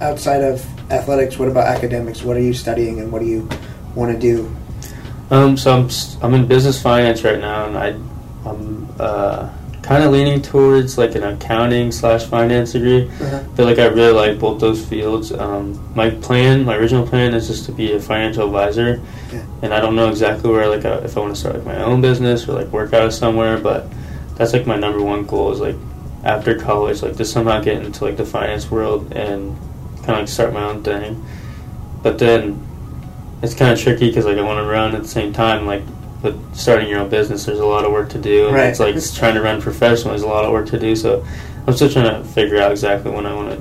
outside 0.00 0.42
of 0.42 0.64
athletics 0.90 1.38
what 1.38 1.48
about 1.48 1.66
academics 1.66 2.22
what 2.22 2.36
are 2.36 2.40
you 2.40 2.52
studying 2.52 2.98
and 3.00 3.10
what 3.10 3.20
do 3.22 3.26
you 3.26 3.48
want 3.94 4.12
to 4.12 4.18
do 4.18 4.54
Um, 5.30 5.56
so 5.56 5.72
I'm 5.72 5.88
I'm 6.22 6.34
in 6.34 6.46
business 6.46 6.80
finance 6.82 7.24
right 7.24 7.40
now, 7.40 7.66
and 7.66 7.78
I 7.78 7.88
I'm 8.48 8.88
uh, 9.00 9.48
kind 9.84 10.02
of 10.02 10.10
leaning 10.12 10.40
towards 10.40 10.96
like 10.96 11.14
an 11.14 11.22
accounting 11.22 11.92
slash 11.92 12.24
finance 12.24 12.72
degree. 12.72 13.06
Uh-huh. 13.06 13.42
I 13.52 13.56
feel 13.56 13.66
like 13.66 13.78
I 13.78 13.84
really 13.86 14.12
like 14.12 14.38
both 14.38 14.58
those 14.58 14.82
fields. 14.84 15.30
Um, 15.30 15.78
my 15.94 16.08
plan, 16.10 16.64
my 16.64 16.74
original 16.76 17.06
plan, 17.06 17.34
is 17.34 17.48
just 17.48 17.66
to 17.66 17.72
be 17.72 17.92
a 17.92 18.00
financial 18.00 18.46
advisor, 18.46 19.00
Yeah. 19.30 19.44
and 19.62 19.74
I 19.74 19.80
don't 19.80 19.94
know 19.94 20.08
exactly 20.08 20.50
where 20.50 20.68
like 20.68 20.84
uh, 20.86 21.02
if 21.04 21.16
I 21.16 21.20
want 21.20 21.34
to 21.34 21.38
start 21.40 21.56
like 21.56 21.64
my 21.66 21.82
own 21.82 22.00
business 22.00 22.48
or 22.48 22.52
like 22.54 22.68
work 22.68 22.94
out 22.94 23.04
of 23.04 23.12
somewhere, 23.12 23.58
but 23.58 23.86
that's 24.36 24.54
like 24.54 24.66
my 24.66 24.76
number 24.76 25.02
one 25.02 25.26
goal 25.26 25.52
is 25.52 25.60
like 25.60 25.76
after 26.24 26.58
college, 26.58 27.02
like 27.02 27.16
to 27.16 27.24
somehow 27.26 27.60
get 27.60 27.82
into 27.82 28.04
like 28.04 28.16
the 28.16 28.24
finance 28.24 28.70
world 28.70 29.12
and 29.12 29.54
kind 29.98 30.10
of 30.12 30.18
like 30.20 30.28
start 30.28 30.54
my 30.54 30.64
own 30.64 30.82
thing. 30.82 31.22
But 32.02 32.18
then 32.18 32.66
it's 33.42 33.52
kind 33.54 33.70
of 33.72 33.78
tricky 33.78 34.08
because 34.08 34.24
like 34.24 34.38
I 34.38 34.42
want 34.42 34.64
to 34.64 34.66
run 34.70 34.94
at 34.94 35.02
the 35.02 35.08
same 35.08 35.34
time. 35.34 35.66
Like 35.66 35.82
with 36.24 36.56
starting 36.56 36.88
your 36.88 37.00
own 37.00 37.08
business, 37.10 37.44
there's 37.44 37.58
a 37.60 37.66
lot 37.66 37.84
of 37.84 37.92
work 37.92 38.08
to 38.10 38.18
do, 38.18 38.46
and 38.48 38.56
Right. 38.56 38.66
it's 38.68 38.80
like 38.80 38.96
trying 39.14 39.34
to 39.34 39.42
run 39.42 39.60
professionally. 39.60 40.12
There's 40.16 40.22
a 40.22 40.26
lot 40.26 40.44
of 40.44 40.50
work 40.52 40.66
to 40.70 40.78
do. 40.78 40.96
So 40.96 41.24
I'm 41.66 41.74
still 41.74 41.90
trying 41.90 42.10
to 42.20 42.26
figure 42.30 42.58
out 42.60 42.72
exactly 42.72 43.10
when 43.12 43.26
I 43.26 43.34
want 43.34 43.50
to 43.50 43.60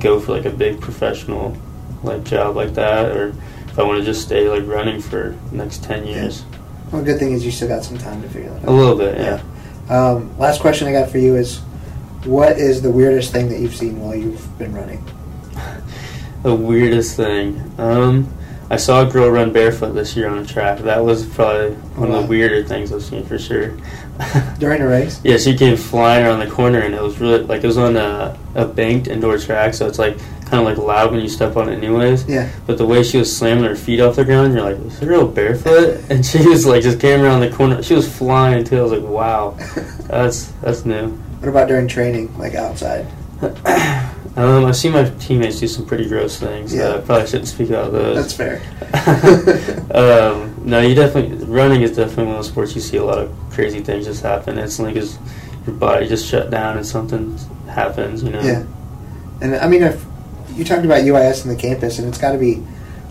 go 0.00 0.20
for 0.20 0.32
like 0.32 0.44
a 0.46 0.50
big 0.50 0.80
professional 0.80 1.56
like 2.02 2.24
job 2.24 2.54
like 2.56 2.74
that, 2.74 3.14
or 3.16 3.34
if 3.66 3.78
I 3.78 3.82
want 3.82 3.98
to 3.98 4.04
just 4.04 4.22
stay 4.22 4.48
like 4.48 4.66
running 4.66 5.00
for 5.00 5.34
the 5.50 5.56
next 5.56 5.82
ten 5.82 6.06
years. 6.06 6.44
well 6.92 7.02
good 7.02 7.18
thing 7.18 7.32
is 7.32 7.44
you 7.44 7.50
still 7.50 7.68
got 7.68 7.82
some 7.84 7.98
time 7.98 8.22
to 8.22 8.28
figure 8.28 8.50
that 8.50 8.62
out. 8.62 8.68
A 8.68 8.70
little 8.70 8.96
bit, 8.96 9.18
yeah. 9.18 9.40
um, 9.88 10.38
last 10.38 10.60
question 10.60 10.86
i 10.86 10.92
got 10.92 11.10
for 11.10 11.18
you 11.18 11.34
is 11.34 11.58
what 12.24 12.58
is 12.58 12.82
the 12.82 12.90
weirdest 12.90 13.32
thing 13.32 13.48
that 13.48 13.58
you've 13.58 13.74
seen 13.74 13.98
while 14.00 14.14
you've 14.14 14.58
been 14.58 14.72
running 14.74 15.02
The 16.42 16.54
weirdest 16.54 17.16
thing. 17.16 17.72
Um, 17.78 18.28
I 18.70 18.76
saw 18.76 19.06
a 19.06 19.10
girl 19.10 19.28
run 19.30 19.52
barefoot 19.52 19.92
this 19.92 20.16
year 20.16 20.28
on 20.28 20.38
a 20.38 20.46
track. 20.46 20.78
That 20.80 21.04
was 21.04 21.26
probably 21.26 21.74
one 21.96 22.10
of 22.10 22.22
the 22.22 22.26
weirder 22.28 22.64
things 22.66 22.92
I've 22.92 23.02
seen 23.02 23.24
for 23.24 23.38
sure. 23.38 23.76
during 24.60 24.80
a 24.80 24.86
race 24.86 25.20
Yeah, 25.24 25.38
she 25.38 25.56
came 25.56 25.76
flying 25.76 26.24
around 26.24 26.38
the 26.38 26.46
corner, 26.50 26.78
and 26.78 26.94
it 26.94 27.02
was 27.02 27.18
really 27.18 27.40
like 27.42 27.64
it 27.64 27.66
was 27.66 27.76
on 27.78 27.96
a, 27.96 28.38
a 28.54 28.64
banked 28.64 29.08
indoor 29.08 29.38
track, 29.38 29.74
so 29.74 29.86
it's 29.88 29.98
like 29.98 30.16
kind 30.46 30.54
of 30.60 30.64
like 30.64 30.78
loud 30.78 31.10
when 31.10 31.20
you 31.20 31.28
step 31.28 31.56
on 31.56 31.68
it, 31.68 31.76
anyways. 31.76 32.26
yeah 32.28 32.48
But 32.66 32.78
the 32.78 32.86
way 32.86 33.02
she 33.02 33.18
was 33.18 33.34
slamming 33.36 33.64
her 33.64 33.74
feet 33.74 34.00
off 34.00 34.14
the 34.16 34.24
ground, 34.24 34.54
you're 34.54 34.62
like, 34.62 34.76
is 34.86 35.00
the 35.00 35.06
girl 35.06 35.26
barefoot? 35.26 36.00
And 36.10 36.24
she 36.24 36.46
was 36.46 36.64
like, 36.64 36.82
just 36.84 37.00
came 37.00 37.22
around 37.22 37.40
the 37.40 37.50
corner. 37.50 37.82
She 37.82 37.94
was 37.94 38.06
flying 38.18 38.62
too. 38.64 38.78
I 38.78 38.82
was 38.82 38.92
like, 38.92 39.02
wow, 39.02 39.56
that's 40.06 40.46
that's 40.62 40.84
new. 40.84 41.08
what 41.40 41.48
about 41.48 41.66
during 41.68 41.88
training 41.88 42.36
like 42.38 42.54
outside 42.54 43.06
um, 44.36 44.64
I've 44.64 44.76
seen 44.76 44.92
my 44.92 45.08
teammates 45.20 45.60
do 45.60 45.68
some 45.68 45.86
pretty 45.86 46.08
gross 46.08 46.38
things. 46.38 46.74
Yeah. 46.74 46.96
I 46.96 47.00
probably 47.00 47.26
shouldn't 47.26 47.48
speak 47.48 47.70
about 47.70 47.92
those. 47.92 48.16
that's 48.16 48.32
fair 48.34 48.60
um, 49.94 50.54
no, 50.64 50.80
you 50.80 50.94
definitely 50.94 51.44
running 51.46 51.82
is 51.82 51.96
definitely 51.96 52.24
one 52.24 52.34
of 52.36 52.38
those 52.38 52.48
sports 52.48 52.74
you 52.74 52.80
see 52.80 52.96
a 52.96 53.04
lot 53.04 53.18
of 53.18 53.32
crazy 53.50 53.80
things 53.80 54.06
just 54.06 54.22
happen 54.22 54.58
instantly 54.58 54.94
because 54.94 55.18
your 55.66 55.76
body 55.76 56.06
just 56.08 56.26
shut 56.26 56.50
down 56.50 56.76
and 56.76 56.86
something 56.86 57.38
happens. 57.68 58.22
You 58.22 58.30
know. 58.30 58.40
Yeah, 58.40 58.64
and 59.40 59.56
I 59.56 59.68
mean, 59.68 59.82
if 59.82 60.04
you 60.54 60.64
talked 60.64 60.84
about 60.84 61.02
UIS 61.02 61.44
and 61.46 61.56
the 61.56 61.60
campus, 61.60 61.98
and 61.98 62.08
it's 62.08 62.18
got 62.18 62.32
to 62.32 62.38
be 62.38 62.62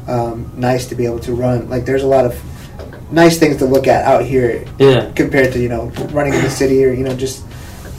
um, 0.08 0.52
nice 0.56 0.88
to 0.88 0.96
be 0.96 1.06
able 1.06 1.20
to 1.20 1.34
run. 1.34 1.70
Like, 1.70 1.86
there's 1.86 2.04
a 2.04 2.08
lot 2.08 2.26
of 2.26 3.12
nice 3.12 3.38
things 3.40 3.58
to 3.58 3.66
look 3.66 3.88
at 3.88 4.06
out 4.06 4.26
here 4.26 4.66
Yeah, 4.80 5.12
compared 5.16 5.54
to 5.54 5.60
you 5.60 5.70
know 5.70 5.88
running 6.12 6.34
in 6.34 6.42
the 6.42 6.50
city 6.50 6.84
or 6.84 6.92
you 6.92 7.04
know 7.04 7.16
just 7.16 7.46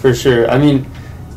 for 0.01 0.14
sure. 0.14 0.51
I 0.51 0.59
mean, 0.59 0.89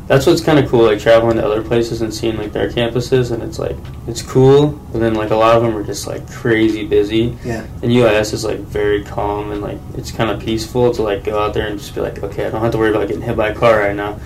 that's 0.07 0.25
what's 0.25 0.41
kind 0.41 0.57
of 0.57 0.69
cool, 0.69 0.85
like 0.85 0.99
traveling 0.99 1.35
to 1.37 1.45
other 1.45 1.61
places 1.61 2.01
and 2.01 2.13
seeing 2.13 2.37
like 2.37 2.53
their 2.53 2.69
campuses, 2.69 3.31
and 3.31 3.43
it's 3.43 3.59
like 3.59 3.75
it's 4.07 4.21
cool. 4.21 4.67
But 4.91 4.99
then 4.99 5.13
like 5.15 5.31
a 5.31 5.35
lot 5.35 5.55
of 5.57 5.63
them 5.63 5.75
are 5.75 5.83
just 5.83 6.07
like 6.07 6.29
crazy 6.31 6.85
busy, 6.87 7.37
yeah 7.43 7.65
and 7.81 7.91
UIS 7.91 8.33
is 8.33 8.43
like 8.45 8.59
very 8.59 9.03
calm 9.03 9.51
and 9.51 9.61
like 9.61 9.77
it's 9.95 10.11
kind 10.11 10.29
of 10.29 10.39
peaceful 10.39 10.93
to 10.93 11.01
like 11.03 11.23
go 11.23 11.39
out 11.39 11.53
there 11.53 11.67
and 11.67 11.77
just 11.77 11.93
be 11.93 12.01
like, 12.01 12.23
okay, 12.23 12.45
I 12.45 12.49
don't 12.49 12.61
have 12.61 12.71
to 12.71 12.77
worry 12.77 12.89
about 12.91 13.07
getting 13.07 13.21
hit 13.23 13.35
by 13.37 13.49
a 13.49 13.55
car 13.55 13.79
right 13.79 13.95
now. 13.95 14.19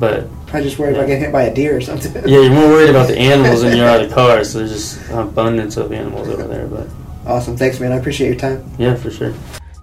But 0.00 0.26
I 0.52 0.62
just 0.62 0.78
worried 0.78 0.92
about 0.96 1.02
Yeah. 1.02 1.06
getting 1.08 1.24
hit 1.24 1.32
by 1.32 1.42
a 1.42 1.54
deer 1.54 1.76
or 1.76 1.80
something. 1.80 2.12
yeah, 2.26 2.40
you're 2.40 2.50
more 2.50 2.68
worried 2.68 2.90
about 2.90 3.06
the 3.06 3.18
animals 3.32 3.62
than 3.62 3.76
you 3.76 3.84
are 3.84 3.98
the 4.04 4.12
cars. 4.12 4.50
So 4.50 4.58
there's 4.58 4.72
just 4.72 5.10
an 5.10 5.18
abundance 5.18 5.76
of 5.76 5.92
animals 5.92 6.28
over 6.28 6.44
there. 6.44 6.66
But 6.66 6.88
awesome, 7.26 7.56
thanks, 7.56 7.78
man. 7.80 7.92
I 7.92 7.96
appreciate 7.96 8.28
your 8.28 8.36
time. 8.38 8.68
yeah, 8.78 8.94
for 8.96 9.10
sure. 9.10 9.32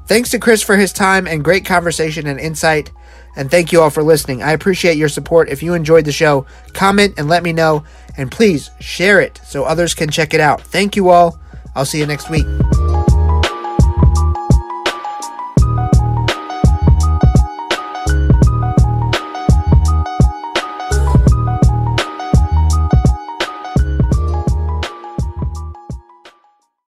Thanks 0.08 0.30
to 0.32 0.40
Chris 0.40 0.64
for 0.64 0.76
his 0.76 0.92
time 0.92 1.28
and 1.28 1.44
great 1.44 1.66
conversation 1.66 2.26
and 2.28 2.40
insight. 2.40 2.92
And 3.38 3.52
thank 3.52 3.72
you 3.72 3.82
all 3.82 3.92
for 3.92 4.04
listening. 4.04 4.42
I 4.42 4.52
appreciate 4.52 4.98
your 4.98 5.10
support. 5.10 5.48
If 5.48 5.62
you 5.64 5.76
enjoyed 5.76 6.06
the 6.06 6.12
show, 6.12 6.46
comment 6.74 7.14
and 7.18 7.30
let 7.30 7.44
me 7.44 7.54
know. 7.54 7.86
And 8.18 8.32
please 8.32 8.72
share 8.80 9.22
it 9.22 9.40
so 9.46 9.64
others 9.64 9.94
can 9.94 10.10
check 10.10 10.34
it 10.34 10.42
out. 10.42 10.62
Thank 10.62 10.96
you 10.96 11.10
all. 11.10 11.40
I'll 11.76 11.86
see 11.86 12.00
you 12.00 12.08
next 12.08 12.32
week. 12.32 12.48